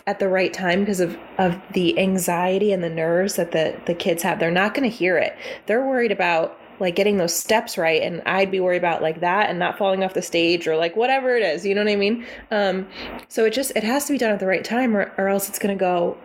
at 0.06 0.18
the 0.18 0.28
right 0.28 0.52
time 0.52 0.80
because 0.80 1.00
of, 1.00 1.16
of 1.38 1.58
the 1.72 1.98
anxiety 1.98 2.72
and 2.72 2.82
the 2.82 2.90
nerves 2.90 3.36
that 3.36 3.52
the, 3.52 3.80
the 3.86 3.94
kids 3.94 4.22
have. 4.22 4.38
They're 4.38 4.50
not 4.50 4.74
going 4.74 4.88
to 4.88 4.94
hear 4.94 5.16
it. 5.16 5.36
They're 5.66 5.86
worried 5.86 6.12
about 6.12 6.58
like 6.80 6.94
getting 6.94 7.16
those 7.16 7.34
steps 7.34 7.78
right 7.78 8.02
and 8.02 8.22
i'd 8.26 8.50
be 8.50 8.60
worried 8.60 8.78
about 8.78 9.02
like 9.02 9.20
that 9.20 9.48
and 9.50 9.58
not 9.58 9.78
falling 9.78 10.02
off 10.02 10.14
the 10.14 10.22
stage 10.22 10.66
or 10.66 10.76
like 10.76 10.96
whatever 10.96 11.36
it 11.36 11.42
is 11.42 11.64
you 11.64 11.74
know 11.74 11.82
what 11.82 11.90
i 11.90 11.96
mean 11.96 12.24
um, 12.50 12.86
so 13.28 13.44
it 13.44 13.52
just 13.52 13.72
it 13.76 13.84
has 13.84 14.06
to 14.06 14.12
be 14.12 14.18
done 14.18 14.32
at 14.32 14.40
the 14.40 14.46
right 14.46 14.64
time 14.64 14.96
or, 14.96 15.12
or 15.18 15.28
else 15.28 15.48
it's 15.48 15.58
going 15.58 15.76
to 15.76 15.80
go 15.80 16.16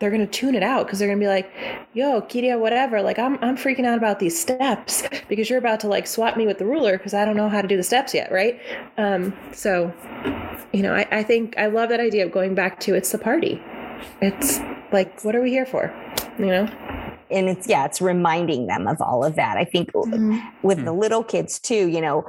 they're 0.00 0.10
going 0.10 0.26
to 0.26 0.26
tune 0.26 0.54
it 0.54 0.62
out 0.62 0.86
because 0.86 0.98
they're 0.98 1.08
going 1.08 1.20
to 1.20 1.22
be 1.22 1.28
like, 1.28 1.52
yo, 1.92 2.22
Kiria, 2.22 2.58
whatever. 2.58 3.02
Like, 3.02 3.18
I'm, 3.18 3.38
I'm 3.42 3.56
freaking 3.56 3.84
out 3.84 3.98
about 3.98 4.18
these 4.18 4.38
steps 4.40 5.02
because 5.28 5.48
you're 5.48 5.58
about 5.58 5.78
to 5.80 5.88
like 5.88 6.06
swap 6.06 6.36
me 6.36 6.46
with 6.46 6.58
the 6.58 6.64
ruler 6.64 6.96
because 6.96 7.14
I 7.14 7.24
don't 7.24 7.36
know 7.36 7.50
how 7.50 7.62
to 7.62 7.68
do 7.68 7.76
the 7.76 7.82
steps 7.82 8.14
yet. 8.14 8.32
Right. 8.32 8.58
Um, 8.96 9.36
so, 9.52 9.92
you 10.72 10.82
know, 10.82 10.94
I, 10.94 11.06
I 11.10 11.22
think 11.22 11.54
I 11.58 11.66
love 11.66 11.90
that 11.90 12.00
idea 12.00 12.24
of 12.24 12.32
going 12.32 12.54
back 12.54 12.80
to 12.80 12.94
it's 12.94 13.12
the 13.12 13.18
party. 13.18 13.62
It's 14.22 14.58
like, 14.90 15.22
what 15.22 15.36
are 15.36 15.42
we 15.42 15.50
here 15.50 15.66
for? 15.66 15.94
You 16.38 16.46
know? 16.46 17.09
And 17.30 17.48
it's, 17.48 17.68
yeah, 17.68 17.84
it's 17.84 18.00
reminding 18.00 18.66
them 18.66 18.86
of 18.86 19.00
all 19.00 19.24
of 19.24 19.36
that. 19.36 19.56
I 19.56 19.64
think 19.64 19.92
mm-hmm. 19.92 20.38
with 20.62 20.78
the 20.78 20.90
mm-hmm. 20.90 21.00
little 21.00 21.24
kids 21.24 21.58
too, 21.58 21.88
you 21.88 22.00
know, 22.00 22.26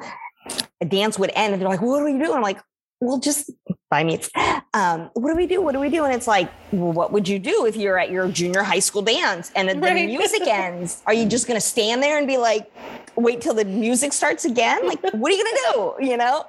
a 0.79 0.85
dance 0.85 1.19
would 1.19 1.31
end 1.35 1.53
and 1.53 1.61
they're 1.61 1.69
like, 1.69 1.81
what 1.81 2.01
are 2.01 2.09
you 2.09 2.19
doing? 2.19 2.35
I'm 2.35 2.41
like, 2.41 2.59
well, 3.01 3.17
just 3.17 3.49
buy 3.89 4.03
me. 4.03 4.19
Um, 4.73 5.09
what 5.15 5.31
do 5.31 5.35
we 5.35 5.47
do? 5.47 5.59
What 5.59 5.73
do 5.73 5.79
we 5.79 5.89
do? 5.89 6.05
And 6.05 6.13
it's 6.13 6.27
like, 6.27 6.51
well, 6.71 6.93
what 6.93 7.11
would 7.11 7.27
you 7.27 7.39
do 7.39 7.65
if 7.65 7.75
you're 7.75 7.97
at 7.97 8.11
your 8.11 8.27
junior 8.27 8.61
high 8.61 8.79
school 8.79 9.01
dance 9.01 9.51
and 9.55 9.67
then 9.67 9.81
right. 9.81 9.95
the 9.95 10.05
music 10.05 10.41
ends? 10.47 11.01
Are 11.07 11.13
you 11.13 11.27
just 11.27 11.47
going 11.47 11.59
to 11.59 11.65
stand 11.65 12.01
there 12.01 12.19
and 12.19 12.27
be 12.27 12.37
like, 12.37 12.71
wait 13.15 13.41
till 13.41 13.55
the 13.55 13.65
music 13.65 14.13
starts 14.13 14.45
again? 14.45 14.87
Like, 14.87 15.01
what 15.13 15.31
are 15.31 15.35
you 15.35 15.43
going 15.43 15.55
to 15.55 15.73
do? 15.73 16.11
You 16.11 16.17
know? 16.17 16.45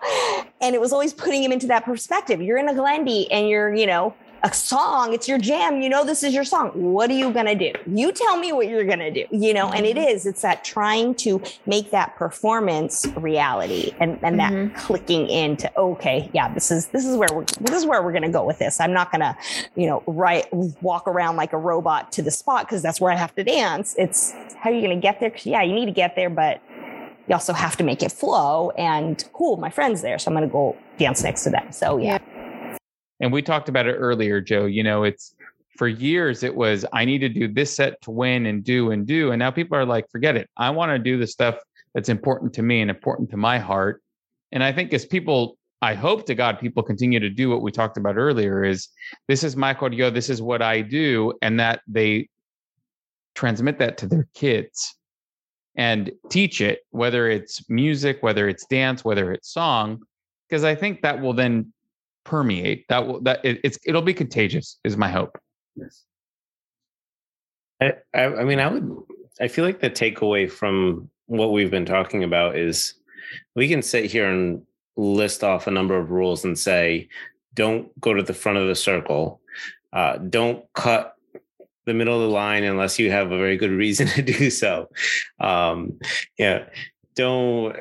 And 0.61 0.75
it 0.75 0.81
was 0.81 0.93
always 0.93 1.15
putting 1.15 1.43
him 1.43 1.53
into 1.53 1.67
that 1.69 1.85
perspective. 1.85 2.43
You're 2.43 2.59
in 2.59 2.69
a 2.69 2.75
Glendi 2.75 3.29
and 3.31 3.49
you're, 3.49 3.75
you 3.75 3.87
know, 3.87 4.15
a 4.45 4.53
song, 4.53 5.13
it's 5.13 5.29
your 5.29 5.39
jam, 5.39 5.81
you 5.81 5.89
know, 5.89 6.05
this 6.05 6.25
is 6.25 6.35
your 6.35 6.45
song. 6.45 6.71
What 6.75 7.11
are 7.11 7.15
you 7.15 7.33
going 7.33 7.47
to 7.47 7.55
do? 7.55 7.73
You 7.87 8.11
tell 8.11 8.37
me 8.39 8.53
what 8.53 8.67
you're 8.67 8.85
going 8.85 8.99
to 8.99 9.11
do, 9.11 9.25
you 9.31 9.55
know, 9.55 9.71
and 9.71 9.87
it 9.87 9.97
mm-hmm. 9.97 10.09
is, 10.09 10.27
it's 10.27 10.43
that 10.43 10.65
trying 10.65 11.15
to 11.17 11.41
make 11.67 11.93
that 11.93 12.17
performance 12.17 13.07
reality 13.17 13.93
and, 14.01 14.19
and 14.23 14.41
mm-hmm. 14.41 14.69
that 14.69 14.77
clicking 14.77 15.29
into, 15.29 15.71
okay, 15.79 16.29
yeah, 16.33 16.53
this 16.53 16.73
is, 16.73 16.89
this 16.89 17.07
is 17.07 17.17
where 17.17 17.29
we're, 17.33 17.45
this 17.61 17.77
is 17.77 17.87
where 17.87 18.03
we're 18.03 18.11
going 18.11 18.23
to 18.23 18.31
go 18.31 18.45
with 18.45 18.59
this. 18.59 18.81
I'm 18.81 18.93
not 18.93 19.13
going 19.13 19.21
to, 19.21 19.37
you 19.77 19.87
know, 19.87 20.03
right, 20.07 20.47
walk 20.83 21.07
around 21.07 21.37
like 21.37 21.53
a 21.53 21.59
robot 21.59 22.11
to 22.13 22.23
the 22.23 22.33
spot 22.33 22.67
because 22.67 22.83
that's 22.83 23.01
where 23.01 23.13
I 23.13 23.17
have 23.17 23.35
to 23.37 23.45
dance. 23.45 23.95
It's 23.97 24.33
how 24.57 24.71
are 24.71 24.73
you 24.73 24.81
going 24.81 24.97
to 24.97 25.03
get 25.03 25.21
there? 25.21 25.31
Cause 25.31 25.47
yeah, 25.47 25.63
you 25.63 25.73
need 25.73 25.87
to 25.87 25.93
get 25.93 26.17
there, 26.17 26.31
but 26.31 26.61
you 27.29 27.35
also 27.35 27.53
have 27.53 27.77
to 27.77 27.85
make 27.85 28.03
it 28.03 28.11
flow 28.11 28.71
and 28.71 29.23
cool, 29.33 29.57
my 29.57 29.71
friend's 29.71 30.03
there. 30.03 30.19
So 30.19 30.33
I'm 30.33 30.37
going 30.37 30.49
to 30.49 30.53
go 30.53 30.77
dance 30.99 31.23
next 31.23 31.45
to 31.45 31.51
them. 31.51 31.71
So 31.71 31.99
yeah. 31.99 32.19
yeah 32.33 32.52
and 33.23 33.33
we 33.33 33.41
talked 33.41 33.69
about 33.69 33.87
it 33.87 33.95
earlier, 33.95 34.41
Joe. 34.41 34.67
You 34.67 34.83
know, 34.83 35.05
it's 35.05 35.35
for 35.79 35.89
years 35.89 36.43
it 36.43 36.55
was 36.55 36.85
I 36.93 37.05
need 37.05 37.21
to 37.21 37.29
do 37.29 37.49
this 37.49 37.75
set 37.75 38.03
to 38.03 38.11
win 38.11 38.47
and 38.47 38.63
do 38.63 38.91
and 38.91 39.07
do. 39.07 39.31
And 39.31 39.39
now 39.39 39.51
people 39.51 39.79
are 39.79 39.87
like, 39.87 40.11
forget 40.11 40.37
it. 40.37 40.51
I 40.57 40.69
want 40.71 40.91
to 40.91 40.99
do 40.99 41.17
the 41.17 41.27
stuff 41.27 41.57
that's 41.95 42.09
important 42.09 42.53
to 42.55 42.63
me 42.63 42.81
and 42.81 42.91
important 42.91 43.31
to 43.31 43.37
my 43.37 43.59
heart. 43.59 44.03
And 44.51 44.63
I 44.63 44.73
think 44.73 44.93
as 44.93 45.07
people, 45.07 45.57
I 45.81 45.95
hope 45.95 46.27
to 46.27 46.35
God 46.35 46.59
people 46.59 46.83
continue 46.83 47.21
to 47.21 47.31
do 47.31 47.49
what 47.49 47.63
we 47.63 47.71
talked 47.71 47.97
about 47.97 48.17
earlier 48.17 48.65
is 48.65 48.89
this 49.29 49.45
is 49.45 49.57
my 49.57 49.73
cordio, 49.73 50.13
this 50.13 50.29
is 50.29 50.43
what 50.43 50.61
I 50.61 50.81
do, 50.81 51.33
and 51.43 51.61
that 51.61 51.81
they 51.87 52.29
transmit 53.35 53.79
that 53.79 53.99
to 53.99 54.07
their 54.07 54.27
kids 54.35 54.97
and 55.77 56.11
teach 56.29 56.61
it, 56.61 56.81
whether 56.91 57.31
it's 57.31 57.69
music, 57.71 58.19
whether 58.21 58.49
it's 58.49 58.67
dance, 58.67 59.05
whether 59.05 59.33
it's 59.33 59.53
song, 59.53 60.01
because 60.49 60.65
I 60.65 60.75
think 60.75 61.03
that 61.03 61.21
will 61.21 61.33
then 61.33 61.73
permeate. 62.25 62.87
That 62.89 63.07
will 63.07 63.21
that 63.23 63.45
it, 63.45 63.61
it's 63.65 63.79
it'll 63.85 64.03
be 64.03 64.15
contagious. 64.15 64.79
Is 64.85 64.97
my 64.97 65.09
hope. 65.09 65.39
Yes. 65.77 66.05
I, 67.81 67.93
I, 68.15 68.25
I 68.25 68.45
mean, 68.45 68.61
I 68.61 68.69
would. 68.69 68.97
I 69.41 69.49
feel 69.49 69.65
like 69.65 69.81
the 69.81 69.91
takeaway 69.91 70.51
from 70.51 71.11
what 71.27 71.53
we've 71.53 71.71
been 71.71 71.87
talking 71.87 72.23
about 72.25 72.57
is 72.57 72.95
we 73.57 73.69
can 73.69 73.83
sit 73.83 74.05
here 74.05 74.29
and 74.29 74.63
list 74.97 75.43
off 75.43 75.67
a 75.67 75.71
number 75.71 75.97
of 75.97 76.11
rules 76.11 76.45
and 76.45 76.59
say, 76.59 77.09
don't 77.55 77.99
go 78.01 78.13
to 78.13 78.23
the 78.23 78.35
front 78.35 78.59
of 78.59 78.69
the 78.69 78.75
circle, 78.75 79.41
uh, 79.93 80.19
don't 80.19 80.65
cut 80.75 81.17
the 81.85 81.95
middle 81.95 82.15
of 82.15 82.23
the 82.23 82.35
line 82.35 82.65
unless 82.65 82.99
you 82.99 83.11
have 83.11 83.33
a 83.33 83.39
very 83.39 83.57
good 83.57 83.71
reason 83.71 84.07
to 84.09 84.23
do 84.23 84.51
so. 84.51 84.89
Um, 85.41 85.99
yeah, 86.39 86.67
don't 87.15 87.77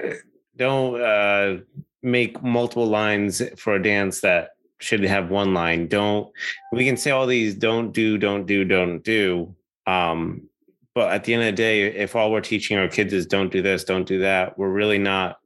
don't 0.56 1.02
uh, 1.02 1.58
make 2.04 2.42
multiple 2.42 2.88
lines 2.88 3.42
for 3.58 3.76
a 3.76 3.84
dance 3.84 4.22
that 4.22 4.52
should 4.80 5.04
have 5.04 5.30
one 5.30 5.54
line. 5.54 5.88
Don't 5.88 6.32
we 6.72 6.86
can 6.86 6.98
say 6.98 7.12
all 7.12 7.28
these 7.28 7.56
don't 7.56 7.92
do, 7.92 8.18
don't 8.18 8.46
do, 8.46 8.66
don't 8.66 9.04
do. 9.04 9.56
Um, 9.86 10.50
but 10.94 11.12
at 11.12 11.24
the 11.24 11.34
end 11.34 11.44
of 11.44 11.48
the 11.48 11.52
day, 11.54 11.84
if 11.84 12.16
all 12.16 12.32
we're 12.32 12.42
teaching 12.42 12.78
our 12.78 12.88
kids 12.88 13.14
is 13.14 13.26
don't 13.26 13.52
do 13.52 13.62
this, 13.62 13.84
don't 13.84 14.08
do 14.08 14.20
that, 14.20 14.58
we're 14.58 14.70
really 14.70 14.98
not 14.98 15.40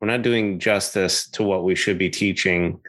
we're 0.00 0.08
not 0.08 0.22
doing 0.22 0.58
justice 0.58 1.28
to 1.30 1.42
what 1.42 1.64
we 1.64 1.74
should 1.74 1.98
be 1.98 2.10
teaching 2.10 2.80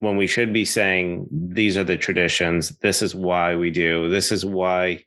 when 0.00 0.16
we 0.16 0.26
should 0.26 0.52
be 0.52 0.64
saying 0.64 1.26
these 1.30 1.76
are 1.76 1.84
the 1.84 1.96
traditions 1.96 2.70
this 2.78 3.02
is 3.02 3.16
why 3.16 3.56
we 3.56 3.70
do 3.70 4.08
this 4.08 4.30
is 4.30 4.44
why 4.44 5.04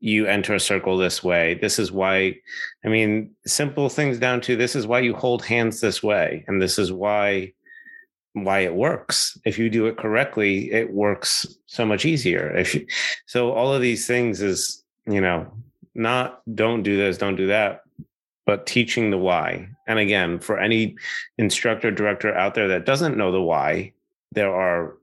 you 0.00 0.26
enter 0.26 0.54
a 0.54 0.60
circle 0.60 0.96
this 0.96 1.22
way. 1.22 1.54
This 1.54 1.78
is 1.78 1.92
why 1.92 2.36
i 2.84 2.88
mean 2.88 3.30
simple 3.46 3.88
things 3.88 4.18
down 4.18 4.40
to 4.42 4.56
this 4.56 4.76
is 4.76 4.86
why 4.86 5.00
you 5.00 5.14
hold 5.14 5.44
hands 5.44 5.80
this 5.80 6.02
way 6.02 6.44
and 6.46 6.60
this 6.60 6.78
is 6.78 6.92
why 6.92 7.52
why 8.32 8.60
it 8.60 8.74
works. 8.74 9.38
If 9.44 9.58
you 9.58 9.70
do 9.70 9.86
it 9.86 9.96
correctly 9.96 10.72
it 10.72 10.92
works 10.92 11.46
so 11.66 11.84
much 11.86 12.04
easier. 12.04 12.50
If 12.56 12.74
you, 12.74 12.86
so 13.26 13.52
all 13.52 13.72
of 13.72 13.82
these 13.82 14.06
things 14.06 14.42
is 14.42 14.82
you 15.06 15.20
know 15.20 15.50
not 15.94 16.42
don't 16.54 16.82
do 16.82 16.96
this 16.96 17.18
don't 17.18 17.36
do 17.36 17.46
that 17.48 17.82
but 18.46 18.66
teaching 18.66 19.10
the 19.10 19.18
why. 19.18 19.68
And 19.86 19.98
again 19.98 20.38
for 20.38 20.58
any 20.58 20.96
instructor 21.38 21.90
director 21.90 22.34
out 22.34 22.54
there 22.54 22.68
that 22.68 22.86
doesn't 22.86 23.16
know 23.16 23.32
the 23.32 23.42
why 23.42 23.92
there 24.32 24.54
are 24.54 24.96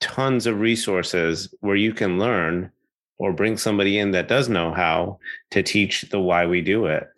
tons 0.00 0.46
of 0.46 0.60
resources 0.60 1.54
where 1.60 1.76
you 1.76 1.94
can 1.94 2.18
learn 2.18 2.70
or 3.18 3.32
bring 3.32 3.56
somebody 3.56 3.98
in 3.98 4.12
that 4.12 4.28
does 4.28 4.48
know 4.48 4.72
how 4.72 5.18
to 5.50 5.62
teach 5.62 6.02
the 6.10 6.20
why 6.20 6.46
we 6.46 6.60
do 6.60 6.86
it. 6.86 7.08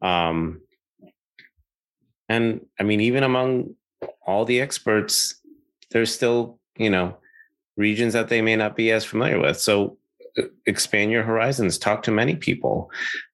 Um, 0.00 0.60
and 2.28 2.64
I 2.78 2.84
mean, 2.84 3.00
even 3.00 3.24
among 3.24 3.74
all 4.26 4.44
the 4.44 4.60
experts, 4.60 5.34
there's 5.90 6.14
still, 6.14 6.58
you 6.76 6.88
know, 6.88 7.16
regions 7.76 8.12
that 8.12 8.28
they 8.28 8.40
may 8.40 8.56
not 8.56 8.76
be 8.76 8.92
as 8.92 9.04
familiar 9.04 9.40
with. 9.40 9.58
So 9.58 9.98
expand 10.66 11.10
your 11.10 11.24
horizons, 11.24 11.78
talk 11.78 12.02
to 12.04 12.10
many 12.10 12.36
people. 12.36 12.90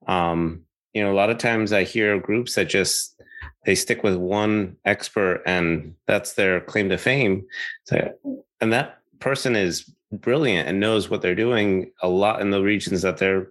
Um, 0.07 0.63
you 0.95 1.03
know, 1.03 1.13
a 1.13 1.15
lot 1.15 1.31
of 1.31 1.39
times 1.39 1.73
I 1.73 1.85
hear 1.85 2.19
groups 2.19 2.55
that 2.55 2.69
just 2.69 3.21
they 3.65 3.75
stick 3.75 4.03
with 4.03 4.17
one 4.17 4.77
expert 4.85 5.43
and 5.45 5.95
that's 6.07 6.35
their 6.35 6.61
claim 6.61 6.89
to 6.89 6.97
fame. 6.97 7.45
So, 7.85 8.15
and 8.61 8.73
that 8.73 9.01
person 9.19 9.57
is 9.57 9.91
brilliant 10.21 10.69
and 10.69 10.81
knows 10.81 11.09
what 11.09 11.23
they're 11.23 11.35
doing 11.35 11.91
a 12.03 12.09
lot 12.09 12.41
in 12.41 12.51
the 12.51 12.63
regions 12.63 13.03
that 13.03 13.19
they're 13.19 13.51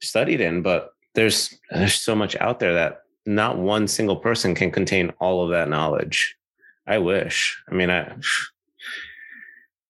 studied 0.00 0.40
in. 0.40 0.62
But 0.62 0.92
there's 1.14 1.54
there's 1.70 1.94
so 1.94 2.14
much 2.14 2.36
out 2.36 2.60
there 2.60 2.74
that 2.74 3.02
not 3.26 3.58
one 3.58 3.88
single 3.88 4.16
person 4.16 4.54
can 4.54 4.70
contain 4.70 5.10
all 5.20 5.44
of 5.44 5.50
that 5.50 5.68
knowledge. 5.68 6.36
I 6.86 6.98
wish. 6.98 7.62
I 7.68 7.74
mean, 7.74 7.90
I 7.90 8.16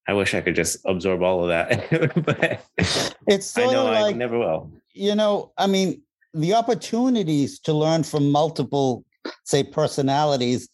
I 0.07 0.13
wish 0.13 0.33
I 0.33 0.41
could 0.41 0.55
just 0.55 0.77
absorb 0.85 1.23
all 1.23 1.43
of 1.43 1.49
that. 1.49 1.89
but 2.25 2.65
it's 3.27 3.47
sort 3.47 3.69
I 3.69 3.73
know 3.73 3.85
like 3.85 4.15
I 4.15 4.17
never 4.17 4.37
will. 4.37 4.71
You 4.93 5.15
know, 5.15 5.51
I 5.57 5.67
mean, 5.67 6.01
the 6.33 6.53
opportunities 6.53 7.59
to 7.61 7.73
learn 7.73 8.03
from 8.03 8.31
multiple 8.31 9.03
say 9.43 9.63
personalities 9.63 10.69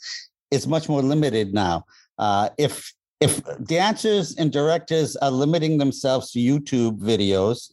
is 0.51 0.67
much 0.67 0.89
more 0.89 1.01
limited 1.01 1.53
now. 1.53 1.85
Uh, 2.17 2.49
if 2.57 2.93
if 3.21 3.39
dancers 3.63 4.35
and 4.35 4.51
directors 4.51 5.15
are 5.17 5.31
limiting 5.31 5.77
themselves 5.77 6.31
to 6.31 6.39
YouTube 6.39 6.99
videos, 6.99 7.71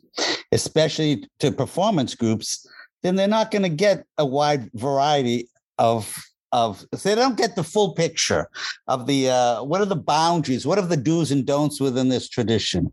especially 0.52 1.26
to 1.40 1.50
performance 1.50 2.14
groups, 2.14 2.68
then 3.02 3.16
they're 3.16 3.26
not 3.26 3.50
going 3.50 3.62
to 3.62 3.68
get 3.68 4.04
a 4.18 4.26
wide 4.26 4.70
variety 4.74 5.48
of 5.78 6.14
of 6.50 6.86
they 7.04 7.14
don't 7.14 7.36
get 7.36 7.56
the 7.56 7.62
full 7.62 7.92
picture 7.92 8.48
of 8.86 9.06
the 9.06 9.28
uh, 9.28 9.62
what 9.62 9.82
are 9.82 9.86
the 9.86 9.94
boundaries 9.94 10.66
what 10.66 10.78
are 10.78 10.86
the 10.86 10.96
do's 10.96 11.30
and 11.30 11.44
don'ts 11.44 11.80
within 11.80 12.08
this 12.08 12.28
tradition? 12.28 12.92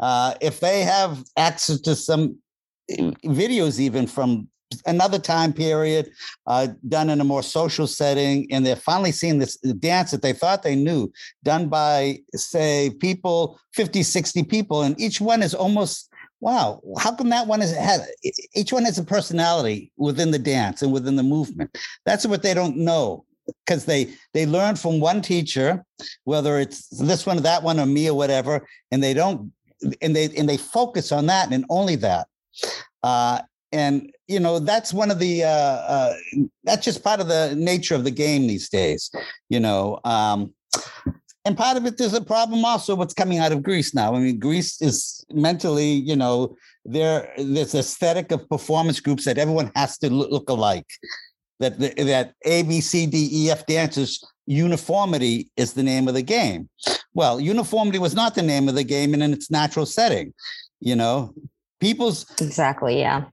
Uh, 0.00 0.34
if 0.40 0.60
they 0.60 0.82
have 0.82 1.22
access 1.36 1.80
to 1.80 1.94
some 1.94 2.36
eh, 2.90 3.12
videos 3.24 3.78
even 3.78 4.06
from 4.06 4.48
another 4.86 5.18
time 5.18 5.52
period 5.52 6.10
uh, 6.46 6.68
done 6.88 7.10
in 7.10 7.20
a 7.20 7.24
more 7.24 7.42
social 7.42 7.86
setting 7.86 8.46
and 8.50 8.64
they're 8.64 8.76
finally 8.76 9.12
seeing 9.12 9.38
this 9.38 9.56
dance 9.78 10.10
that 10.10 10.22
they 10.22 10.32
thought 10.32 10.62
they 10.62 10.76
knew 10.76 11.10
done 11.42 11.68
by 11.68 12.18
say 12.34 12.90
people 13.00 13.58
50 13.74 14.02
60 14.02 14.42
people 14.44 14.82
and 14.82 15.00
each 15.00 15.20
one 15.20 15.42
is 15.42 15.54
almost 15.54 16.10
wow 16.40 16.80
how 16.98 17.14
come 17.14 17.30
that 17.30 17.46
one 17.46 17.62
is 17.62 17.74
each 18.54 18.72
one 18.72 18.84
has 18.84 18.98
a 18.98 19.04
personality 19.04 19.90
within 19.96 20.30
the 20.30 20.38
dance 20.38 20.82
and 20.82 20.92
within 20.92 21.16
the 21.16 21.22
movement? 21.22 21.76
That's 22.04 22.26
what 22.26 22.42
they 22.42 22.54
don't 22.54 22.76
know 22.76 23.24
because 23.64 23.84
they 23.84 24.12
they 24.34 24.46
learn 24.46 24.76
from 24.76 25.00
one 25.00 25.22
teacher 25.22 25.84
whether 26.24 26.58
it's 26.58 26.88
this 26.88 27.26
one 27.26 27.38
or 27.38 27.42
that 27.42 27.62
one 27.62 27.78
or 27.78 27.86
me 27.86 28.08
or 28.08 28.16
whatever 28.16 28.66
and 28.90 29.02
they 29.02 29.14
don't 29.14 29.52
and 30.02 30.16
they 30.16 30.24
and 30.36 30.48
they 30.48 30.56
focus 30.56 31.12
on 31.12 31.26
that 31.26 31.52
and 31.52 31.64
only 31.68 31.96
that. 31.96 32.26
Uh, 33.02 33.40
and 33.72 34.10
you 34.28 34.40
know 34.40 34.58
that's 34.58 34.92
one 34.92 35.10
of 35.10 35.18
the 35.18 35.44
uh, 35.44 35.48
uh, 35.48 36.14
that's 36.64 36.84
just 36.84 37.04
part 37.04 37.20
of 37.20 37.28
the 37.28 37.54
nature 37.56 37.94
of 37.94 38.04
the 38.04 38.10
game 38.10 38.46
these 38.46 38.68
days 38.68 39.10
you 39.48 39.60
know 39.60 40.00
um, 40.04 40.52
and 41.44 41.56
part 41.56 41.76
of 41.76 41.86
it 41.86 41.96
there's 41.96 42.14
a 42.14 42.20
problem 42.20 42.64
also 42.64 42.94
what's 42.94 43.14
coming 43.14 43.38
out 43.38 43.52
of 43.52 43.62
greece 43.62 43.94
now. 43.94 44.14
I 44.14 44.18
mean 44.18 44.38
greece 44.38 44.82
is 44.82 45.24
mentally 45.30 45.92
you 45.92 46.16
know 46.16 46.56
there 46.84 47.32
this 47.38 47.74
aesthetic 47.74 48.32
of 48.32 48.48
performance 48.48 49.00
groups 49.00 49.24
that 49.24 49.38
everyone 49.38 49.70
has 49.74 49.96
to 49.98 50.10
look 50.10 50.50
alike 50.50 50.90
that 51.60 51.78
that 51.78 52.34
a 52.44 52.62
b 52.64 52.80
c 52.80 53.06
d 53.06 53.28
e 53.32 53.50
f 53.50 53.64
dancers 53.66 54.22
uniformity 54.46 55.50
is 55.56 55.72
the 55.72 55.82
name 55.82 56.06
of 56.08 56.14
the 56.14 56.22
game. 56.22 56.68
Well 57.14 57.40
uniformity 57.40 57.98
was 57.98 58.14
not 58.14 58.34
the 58.34 58.42
name 58.42 58.68
of 58.68 58.74
the 58.74 58.84
game 58.84 59.14
in 59.14 59.22
its 59.22 59.50
natural 59.50 59.86
setting 59.86 60.34
you 60.80 60.96
know? 60.96 61.32
People's 61.80 62.26
exactly 62.40 62.98
yeah 62.98 63.26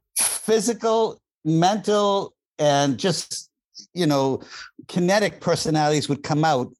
physical, 0.46 1.20
mental, 1.44 2.34
and 2.60 2.98
just 2.98 3.50
you 3.94 4.06
know, 4.06 4.42
kinetic 4.88 5.42
personalities 5.42 6.10
would 6.10 6.24
come 6.24 6.44
out 6.44 6.72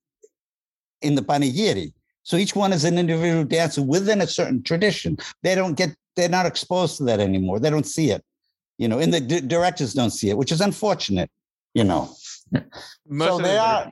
in 1.02 1.16
the 1.16 1.22
panegyri. 1.22 1.94
So 2.24 2.38
each 2.38 2.56
one 2.56 2.72
is 2.72 2.86
an 2.86 2.98
individual 2.98 3.44
dancer 3.44 3.82
within 3.82 4.22
a 4.22 4.28
certain 4.28 4.64
tradition. 4.64 5.18
They 5.42 5.56
don't 5.56 5.76
get, 5.76 5.96
they're 6.16 6.30
not 6.30 6.46
exposed 6.46 6.98
to 6.98 7.04
that 7.06 7.20
anymore. 7.20 7.60
They 7.60 7.70
don't 7.70 7.86
see 7.86 8.12
it, 8.12 8.24
you 8.78 8.88
know, 8.88 9.00
and 9.00 9.14
the 9.14 9.20
d- 9.20 9.42
directors 9.42 9.94
don't 9.94 10.12
see 10.12 10.30
it, 10.30 10.38
which 10.38 10.52
is 10.52 10.62
unfortunate, 10.62 11.30
you 11.74 11.84
know. 11.84 12.16
Most 13.08 13.28
so 13.28 13.38
they 13.40 13.58
are, 13.58 13.92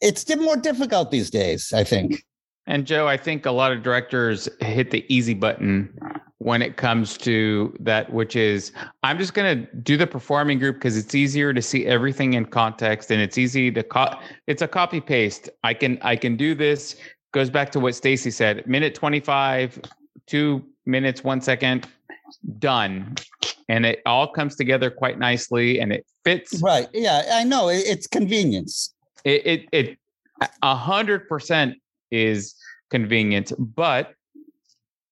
it's 0.00 0.28
more 0.36 0.56
difficult 0.56 1.10
these 1.10 1.30
days, 1.30 1.72
I 1.72 1.84
think. 1.84 2.24
And 2.66 2.86
Joe, 2.86 3.08
I 3.08 3.16
think 3.16 3.44
a 3.46 3.50
lot 3.50 3.72
of 3.72 3.82
directors 3.82 4.48
hit 4.60 4.90
the 4.90 5.04
easy 5.12 5.34
button 5.34 5.92
when 6.38 6.62
it 6.62 6.76
comes 6.76 7.16
to 7.18 7.76
that, 7.80 8.12
which 8.12 8.36
is 8.36 8.72
I'm 9.02 9.18
just 9.18 9.34
going 9.34 9.58
to 9.66 9.76
do 9.76 9.96
the 9.96 10.06
performing 10.06 10.58
group 10.58 10.76
because 10.76 10.96
it's 10.96 11.14
easier 11.14 11.52
to 11.52 11.62
see 11.62 11.86
everything 11.86 12.34
in 12.34 12.46
context 12.46 13.10
and 13.10 13.20
it's 13.20 13.36
easy 13.38 13.70
to 13.72 13.82
co- 13.82 14.14
it's 14.46 14.62
a 14.62 14.68
copy 14.68 15.00
paste. 15.00 15.48
I 15.64 15.74
can 15.74 15.98
I 16.02 16.14
can 16.16 16.36
do 16.36 16.54
this. 16.54 16.96
Goes 17.32 17.50
back 17.50 17.70
to 17.72 17.80
what 17.80 17.94
Stacy 17.94 18.30
said. 18.30 18.66
Minute 18.66 18.94
25, 18.94 19.80
2 20.26 20.64
minutes 20.86 21.24
1 21.24 21.40
second 21.40 21.88
done. 22.58 23.14
And 23.68 23.86
it 23.86 24.02
all 24.06 24.28
comes 24.30 24.54
together 24.54 24.90
quite 24.90 25.18
nicely 25.18 25.80
and 25.80 25.92
it 25.92 26.06
fits 26.24 26.60
Right. 26.62 26.88
Yeah, 26.92 27.22
I 27.32 27.42
know. 27.44 27.68
It's 27.70 28.06
convenience. 28.06 28.94
it 29.24 29.46
it, 29.46 29.68
it 29.72 29.98
a 30.62 30.74
hundred 30.74 31.28
percent 31.28 31.76
is 32.12 32.54
convenient. 32.90 33.52
but 33.58 34.12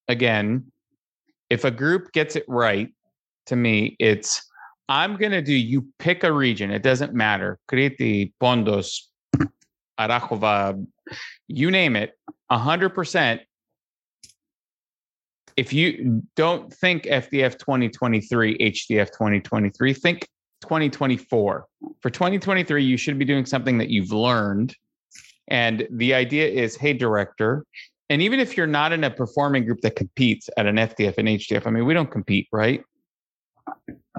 again 0.08 0.70
if 1.48 1.64
a 1.64 1.70
group 1.70 2.12
gets 2.12 2.36
it 2.36 2.44
right 2.48 2.88
to 3.46 3.56
me 3.56 3.96
it's 3.98 4.42
i'm 4.88 5.16
going 5.16 5.32
to 5.32 5.40
do 5.40 5.54
you 5.54 5.86
pick 5.98 6.24
a 6.24 6.32
region 6.32 6.70
it 6.70 6.82
doesn't 6.82 7.14
matter 7.14 7.58
kriti 7.70 8.32
pondos 8.42 9.06
arachova 9.98 10.84
you 11.46 11.70
name 11.70 11.96
it 11.96 12.12
a 12.50 12.58
hundred 12.58 12.90
percent 12.90 13.40
if 15.56 15.72
you 15.72 16.22
don't 16.34 16.72
think 16.74 17.04
fdf 17.04 17.58
2023 17.58 18.58
hdf 18.58 19.06
2023 19.06 19.94
think 19.94 20.28
2024 20.62 21.66
for 22.00 22.10
2023 22.10 22.84
you 22.84 22.96
should 22.96 23.18
be 23.18 23.24
doing 23.24 23.46
something 23.46 23.78
that 23.78 23.90
you've 23.90 24.12
learned 24.12 24.74
and 25.50 25.86
the 25.90 26.14
idea 26.14 26.46
is 26.46 26.76
hey 26.76 26.92
director 26.92 27.64
and 28.08 28.22
even 28.22 28.40
if 28.40 28.56
you're 28.56 28.66
not 28.66 28.92
in 28.92 29.04
a 29.04 29.10
performing 29.10 29.64
group 29.64 29.80
that 29.82 29.96
competes 29.96 30.48
at 30.56 30.66
an 30.66 30.76
fdf 30.76 31.14
and 31.18 31.28
hdf 31.28 31.66
i 31.66 31.70
mean 31.70 31.84
we 31.84 31.94
don't 31.94 32.10
compete 32.10 32.48
right? 32.52 32.82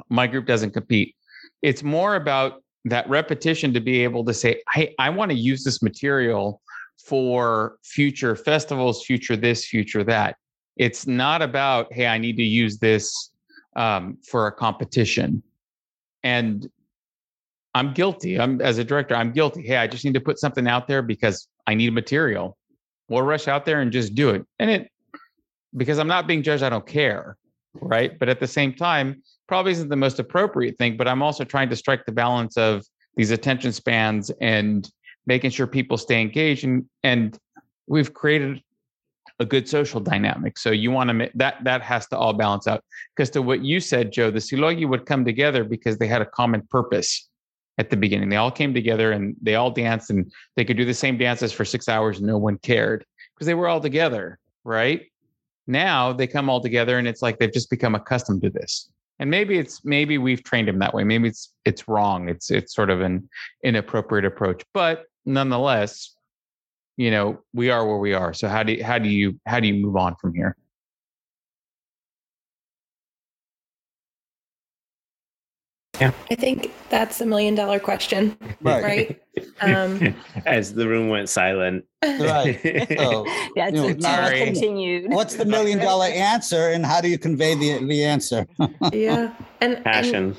My 0.10 0.28
group 0.28 0.46
doesn't 0.46 0.72
compete. 0.72 1.16
It's 1.62 1.84
more 1.84 2.16
about 2.16 2.64
that 2.86 3.10
repetition 3.10 3.74
to 3.74 3.82
be 3.82 4.04
able 4.04 4.24
to 4.26 4.34
say 4.34 4.62
hey 4.74 4.96
i 5.00 5.10
want 5.10 5.32
to 5.32 5.38
use 5.38 5.64
this 5.64 5.82
material 5.82 6.62
for 7.06 7.78
future 7.84 8.36
festivals 8.36 9.04
future 9.04 9.36
this 9.36 9.66
future 9.66 10.04
that. 10.04 10.36
It's 10.78 11.06
not 11.08 11.42
about, 11.42 11.92
hey, 11.94 12.08
I 12.08 12.18
need 12.18 12.38
to 12.38 12.44
use 12.44 12.78
this 12.78 13.32
um, 13.76 14.18
for 14.28 14.48
a 14.48 14.52
competition. 14.52 15.44
And 16.24 16.70
I'm 17.74 17.94
guilty. 17.94 18.40
I'm 18.40 18.62
as 18.62 18.78
a 18.78 18.84
director, 18.84 19.16
I'm 19.16 19.32
guilty. 19.32 19.62
Hey, 19.62 19.78
I 19.78 19.88
just 19.88 20.04
need 20.04 20.14
to 20.14 20.20
put 20.20 20.40
something 20.40 20.68
out 20.68 20.88
there 20.88 21.02
because 21.02 21.48
I 21.68 21.74
need 21.74 21.94
material. 21.94 22.58
We'll 23.08 23.22
rush 23.22 23.48
out 23.48 23.66
there 23.66 23.82
and 23.82 23.92
just 23.92 24.16
do 24.16 24.30
it. 24.30 24.46
And 24.60 24.70
it 24.70 24.92
because 25.78 26.00
I'm 26.00 26.08
not 26.08 26.28
being 26.28 26.44
judged, 26.44 26.64
I 26.64 26.70
don't 26.70 26.86
care. 26.86 27.38
Right. 27.74 28.18
But 28.20 28.28
at 28.28 28.42
the 28.42 28.48
same 28.48 28.74
time, 28.74 29.24
probably 29.48 29.72
isn't 29.72 29.88
the 29.88 29.96
most 29.96 30.20
appropriate 30.20 30.78
thing. 30.78 30.98
But 30.98 31.08
I'm 31.08 31.22
also 31.22 31.46
trying 31.46 31.70
to 31.70 31.76
strike 31.76 32.06
the 32.06 32.12
balance 32.12 32.58
of 32.58 32.86
these 33.16 33.32
attention 33.32 33.72
spans 33.72 34.30
and 34.42 34.90
making 35.26 35.52
sure 35.52 35.68
people 35.68 35.98
stay 35.98 36.20
engaged 36.20 36.66
and 36.66 36.86
and 37.04 37.38
we've 37.88 38.14
created 38.14 38.62
a 39.40 39.46
good 39.46 39.68
social 39.68 40.00
dynamic. 40.00 40.58
So 40.58 40.72
you 40.72 40.92
want 40.92 41.08
to 41.08 41.14
make 41.14 41.32
that 41.36 41.64
that 41.64 41.82
has 41.82 42.08
to 42.10 42.18
all 42.18 42.34
balance 42.34 42.68
out. 42.68 42.84
Because 43.16 43.30
to 43.32 43.42
what 43.42 43.64
you 43.64 43.80
said, 43.80 44.12
Joe, 44.12 44.30
the 44.30 44.40
Silogi 44.40 44.88
would 44.88 45.06
come 45.06 45.24
together 45.24 45.64
because 45.64 45.98
they 45.98 46.08
had 46.08 46.22
a 46.22 46.26
common 46.26 46.62
purpose 46.70 47.30
at 47.78 47.90
the 47.90 47.98
beginning. 47.98 48.30
They 48.30 48.36
all 48.36 48.52
came 48.52 48.74
together 48.74 49.12
and 49.12 49.36
they 49.42 49.56
all 49.56 49.72
danced 49.72 50.10
and 50.10 50.32
they 50.56 50.66
could 50.66 50.78
do 50.78 50.86
the 50.86 50.94
same 50.94 51.18
dances 51.18 51.52
for 51.52 51.66
six 51.66 51.88
hours 51.88 52.18
and 52.18 52.28
no 52.28 52.38
one 52.38 52.58
cared 52.58 53.06
because 53.34 53.48
they 53.48 53.54
were 53.54 53.68
all 53.68 53.82
together, 53.82 54.40
right? 54.64 55.08
Now 55.68 56.14
they 56.14 56.28
come 56.28 56.50
all 56.50 56.62
together 56.62 56.98
and 56.98 57.08
it's 57.08 57.22
like 57.22 57.40
they've 57.40 57.52
just 57.52 57.70
become 57.70 57.96
accustomed 57.96 58.42
to 58.44 58.50
this. 58.50 58.90
And 59.20 59.30
maybe 59.30 59.58
it's 59.58 59.86
maybe 59.86 60.18
we've 60.18 60.44
trained 60.44 60.68
them 60.68 60.80
that 60.80 60.94
way. 60.94 61.04
Maybe 61.04 61.28
it's 61.28 61.54
it's 61.64 61.88
wrong. 61.88 62.28
It's 62.28 62.50
it's 62.50 62.74
sort 62.74 62.90
of 62.90 63.02
an 63.02 63.30
inappropriate 63.64 64.26
approach. 64.26 64.64
But 64.74 65.06
nonetheless, 65.26 66.16
you 66.98 67.12
know, 67.12 67.40
we 67.54 67.70
are 67.70 67.86
where 67.86 68.00
we 68.00 68.14
are. 68.14 68.34
So 68.34 68.48
how 68.48 68.64
do 68.64 68.74
you, 68.74 68.84
how 68.84 68.98
do 68.98 69.10
you 69.10 69.40
how 69.46 69.60
do 69.60 69.68
you 69.68 69.76
move 69.76 69.96
on 69.96 70.16
from 70.20 70.34
here? 70.34 70.58
I 76.02 76.36
think 76.36 76.72
that's 76.90 77.22
a 77.22 77.26
million 77.26 77.56
dollar 77.56 77.80
question, 77.80 78.36
Right. 78.62 78.84
right? 78.84 79.22
Um, 79.62 80.16
As 80.46 80.74
the 80.74 80.88
room 80.88 81.10
went 81.10 81.30
silent. 81.30 81.86
Right. 82.04 82.60
So, 82.98 83.26
That's 83.56 83.76
You 83.76 83.82
know, 83.82 83.88
it. 83.90 84.00
now- 84.02 84.30
Now 84.30 84.30
continued. 84.46 85.12
what's 85.12 85.36
the 85.36 85.46
million 85.46 85.78
dollar 85.80 86.08
answer, 86.08 86.70
and 86.70 86.86
how 86.86 87.00
do 87.02 87.08
you 87.10 87.18
convey 87.18 87.56
the 87.56 87.86
the 87.86 88.04
answer? 88.04 88.46
yeah, 88.94 89.34
and 89.62 89.76
and- 89.76 89.84
Passion. 89.84 90.36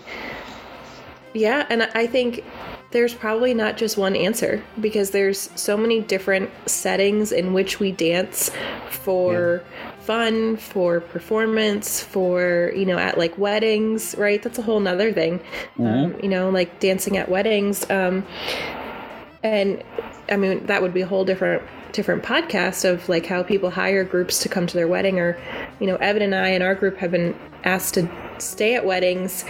Yeah, 1.35 1.67
and 1.71 1.85
I 1.95 2.07
think 2.07 2.45
there's 2.93 3.15
probably 3.15 3.55
not 3.55 3.77
just 3.77 3.97
one 3.97 4.15
answer 4.15 4.63
because 4.81 5.11
there's 5.11 5.51
so 5.55 5.77
many 5.77 6.01
different 6.01 6.51
settings 6.67 7.33
in 7.33 7.53
which 7.53 7.81
we 7.81 7.91
dance 7.91 8.51
for 8.91 9.65
fun, 10.01 10.57
for 10.57 11.01
performance, 11.01 12.03
for, 12.03 12.73
you 12.77 12.85
know, 12.85 12.99
at 12.99 13.17
like 13.19 13.37
weddings, 13.39 14.15
right? 14.17 14.43
That's 14.43 14.59
a 14.59 14.63
whole 14.63 14.81
nother 14.81 15.13
thing. 15.13 15.41
Um, 15.79 16.21
you 16.23 16.29
know, 16.29 16.51
like 16.51 16.81
dancing 16.81 17.17
at 17.17 17.29
weddings. 17.29 17.89
Um, 17.91 18.27
and 19.43 19.83
I 20.31 20.37
mean, 20.37 20.67
that 20.67 20.83
would 20.83 20.95
be 20.95 21.01
a 21.01 21.07
whole 21.07 21.25
different 21.25 21.63
different 21.93 22.23
podcast 22.23 22.89
of 22.89 23.07
like 23.09 23.27
how 23.27 23.43
people 23.43 23.71
hire 23.71 24.03
groups 24.03 24.39
to 24.43 24.49
come 24.49 24.67
to 24.67 24.75
their 24.75 24.89
wedding 24.89 25.19
or 25.19 25.39
you 25.79 25.87
know 25.87 25.97
evan 25.97 26.23
and 26.23 26.35
i 26.35 26.49
and 26.49 26.65
our 26.65 26.75
group 26.75 26.97
have 26.97 27.11
been 27.11 27.39
asked 27.65 27.93
to 27.93 28.09
stay 28.43 28.75
at 28.75 28.85
weddings 28.85 29.45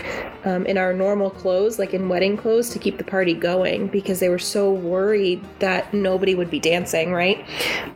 um, 0.44 0.66
in 0.66 0.78
our 0.78 0.93
normal 0.93 1.31
clothes 1.31 1.78
like 1.78 1.94
in 1.94 2.09
wedding 2.09 2.36
clothes 2.36 2.69
to 2.70 2.78
keep 2.78 2.98
the 2.98 3.05
party 3.05 3.35
going 3.35 3.89
because 3.89 4.20
they 4.20 4.28
were 4.28 4.39
so 4.39 4.73
worried 4.73 5.43
that 5.59 5.93
nobody 5.93 6.35
would 6.35 6.51
be 6.51 6.60
dancing 6.60 7.12
right? 7.12 7.44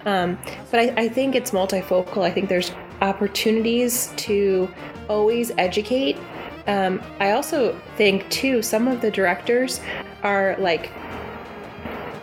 Um, 0.05 0.39
but 0.71 0.81
I, 0.81 1.05
I 1.05 1.09
think 1.09 1.35
it's 1.35 1.51
multifocal. 1.51 2.23
I 2.23 2.31
think 2.31 2.49
there's 2.49 2.73
opportunities 3.01 4.13
to 4.17 4.69
always 5.09 5.53
educate. 5.59 6.17
Um, 6.67 7.01
i 7.21 7.31
also 7.31 7.81
think 7.97 8.29
too 8.29 8.61
some 8.61 8.89
of 8.89 9.01
the 9.01 9.09
directors 9.09 9.81
are 10.25 10.57
like 10.59 10.91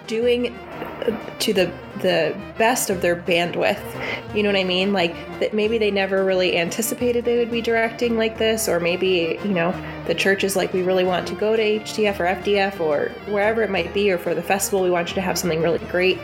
doing 0.06 0.54
to 1.40 1.54
the 1.54 1.72
the 2.02 2.36
best 2.58 2.90
of 2.90 3.02
their 3.02 3.16
bandwidth. 3.16 3.82
You 4.36 4.44
know 4.44 4.50
what 4.50 4.58
I 4.58 4.64
mean? 4.64 4.94
Like 4.94 5.14
that 5.40 5.54
maybe 5.54 5.78
they 5.78 5.92
never 5.92 6.24
really 6.24 6.58
anticipated 6.58 7.24
they 7.24 7.38
would 7.38 7.52
be 7.52 7.62
directing 7.62 8.18
like 8.18 8.38
this 8.38 8.68
or 8.68 8.80
maybe, 8.80 9.40
you 9.44 9.52
know, 9.52 9.74
the 10.06 10.16
church 10.16 10.44
is 10.44 10.56
like 10.56 10.74
we 10.74 10.82
really 10.82 11.04
want 11.04 11.28
to 11.28 11.36
go 11.36 11.56
to 11.56 11.62
HDF 11.62 12.20
or 12.20 12.26
FDF 12.26 12.80
or 12.80 13.10
wherever 13.32 13.62
it 13.62 13.70
might 13.70 13.94
be 13.94 14.12
or 14.12 14.18
for 14.18 14.34
the 14.34 14.42
festival 14.42 14.82
we 14.82 14.90
want 14.90 15.10
you 15.10 15.16
to 15.16 15.22
have 15.22 15.38
something 15.38 15.62
really 15.62 15.80
great. 15.90 16.18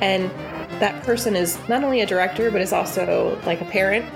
And 0.00 0.30
that 0.80 1.02
person 1.04 1.34
is 1.34 1.58
not 1.68 1.84
only 1.84 2.00
a 2.00 2.06
director 2.06 2.50
but 2.50 2.60
is 2.60 2.72
also 2.72 3.38
like 3.44 3.60
a 3.60 3.66
parent, 3.66 4.06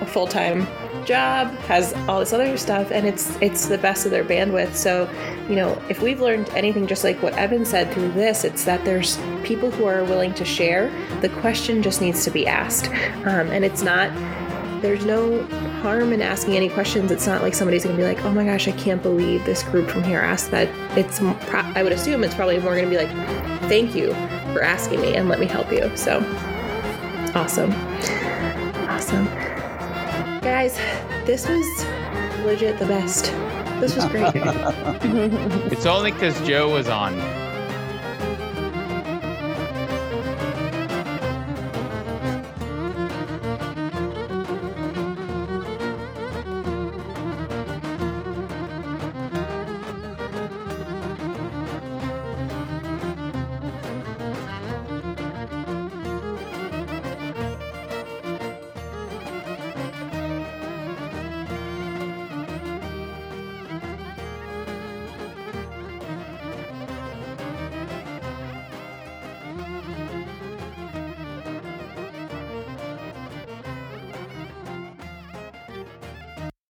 a 0.00 0.06
full-time 0.06 0.66
job, 1.06 1.48
has 1.66 1.92
all 2.08 2.20
this 2.20 2.32
other 2.32 2.56
stuff 2.56 2.90
and 2.90 3.06
it's 3.06 3.36
it's 3.40 3.66
the 3.66 3.78
best 3.78 4.04
of 4.04 4.10
their 4.10 4.24
bandwidth. 4.24 4.74
So, 4.74 5.08
you 5.48 5.56
know, 5.56 5.80
if 5.88 6.02
we've 6.02 6.20
learned 6.20 6.48
anything 6.50 6.86
just 6.86 7.04
like 7.04 7.22
what 7.22 7.34
Evan 7.34 7.64
said 7.64 7.92
through 7.92 8.12
this, 8.12 8.44
it's 8.44 8.64
that 8.64 8.84
there's 8.84 9.18
people 9.44 9.70
who 9.70 9.84
are 9.86 10.04
willing 10.04 10.34
to 10.34 10.44
share. 10.44 10.90
The 11.20 11.28
question 11.28 11.82
just 11.82 12.00
needs 12.00 12.24
to 12.24 12.30
be 12.30 12.46
asked. 12.46 12.88
Um, 13.24 13.50
and 13.50 13.64
it's 13.64 13.82
not 13.82 14.10
there's 14.82 15.06
no 15.06 15.44
harm 15.80 16.12
in 16.12 16.20
asking 16.20 16.56
any 16.56 16.68
questions. 16.68 17.10
It's 17.12 17.26
not 17.26 17.40
like 17.40 17.54
somebody's 17.54 17.84
going 17.84 17.96
to 17.96 18.02
be 18.02 18.06
like, 18.06 18.22
"Oh 18.24 18.32
my 18.32 18.44
gosh, 18.44 18.66
I 18.68 18.72
can't 18.72 19.00
believe 19.00 19.44
this 19.44 19.62
group 19.62 19.88
from 19.88 20.02
here 20.02 20.18
asked 20.18 20.50
that." 20.50 20.68
It's 20.98 21.22
I 21.22 21.82
would 21.82 21.92
assume 21.92 22.24
it's 22.24 22.34
probably 22.34 22.58
more 22.58 22.74
going 22.74 22.84
to 22.84 22.90
be 22.90 22.96
like, 22.96 23.10
"Thank 23.68 23.94
you 23.94 24.12
for 24.52 24.62
asking 24.62 25.00
me 25.00 25.14
and 25.14 25.28
let 25.28 25.38
me 25.38 25.46
help 25.46 25.70
you." 25.72 25.90
So, 25.96 26.18
awesome. 27.34 27.72
Awesome. 28.88 29.51
Guys, 30.42 30.76
this 31.24 31.48
was 31.48 31.84
legit 32.44 32.76
the 32.80 32.86
best. 32.86 33.26
This 33.80 33.94
was 33.94 34.06
great. 34.06 34.34
It's 35.72 35.86
only 35.86 36.10
because 36.10 36.38
Joe 36.46 36.72
was 36.72 36.88
on. 36.88 37.41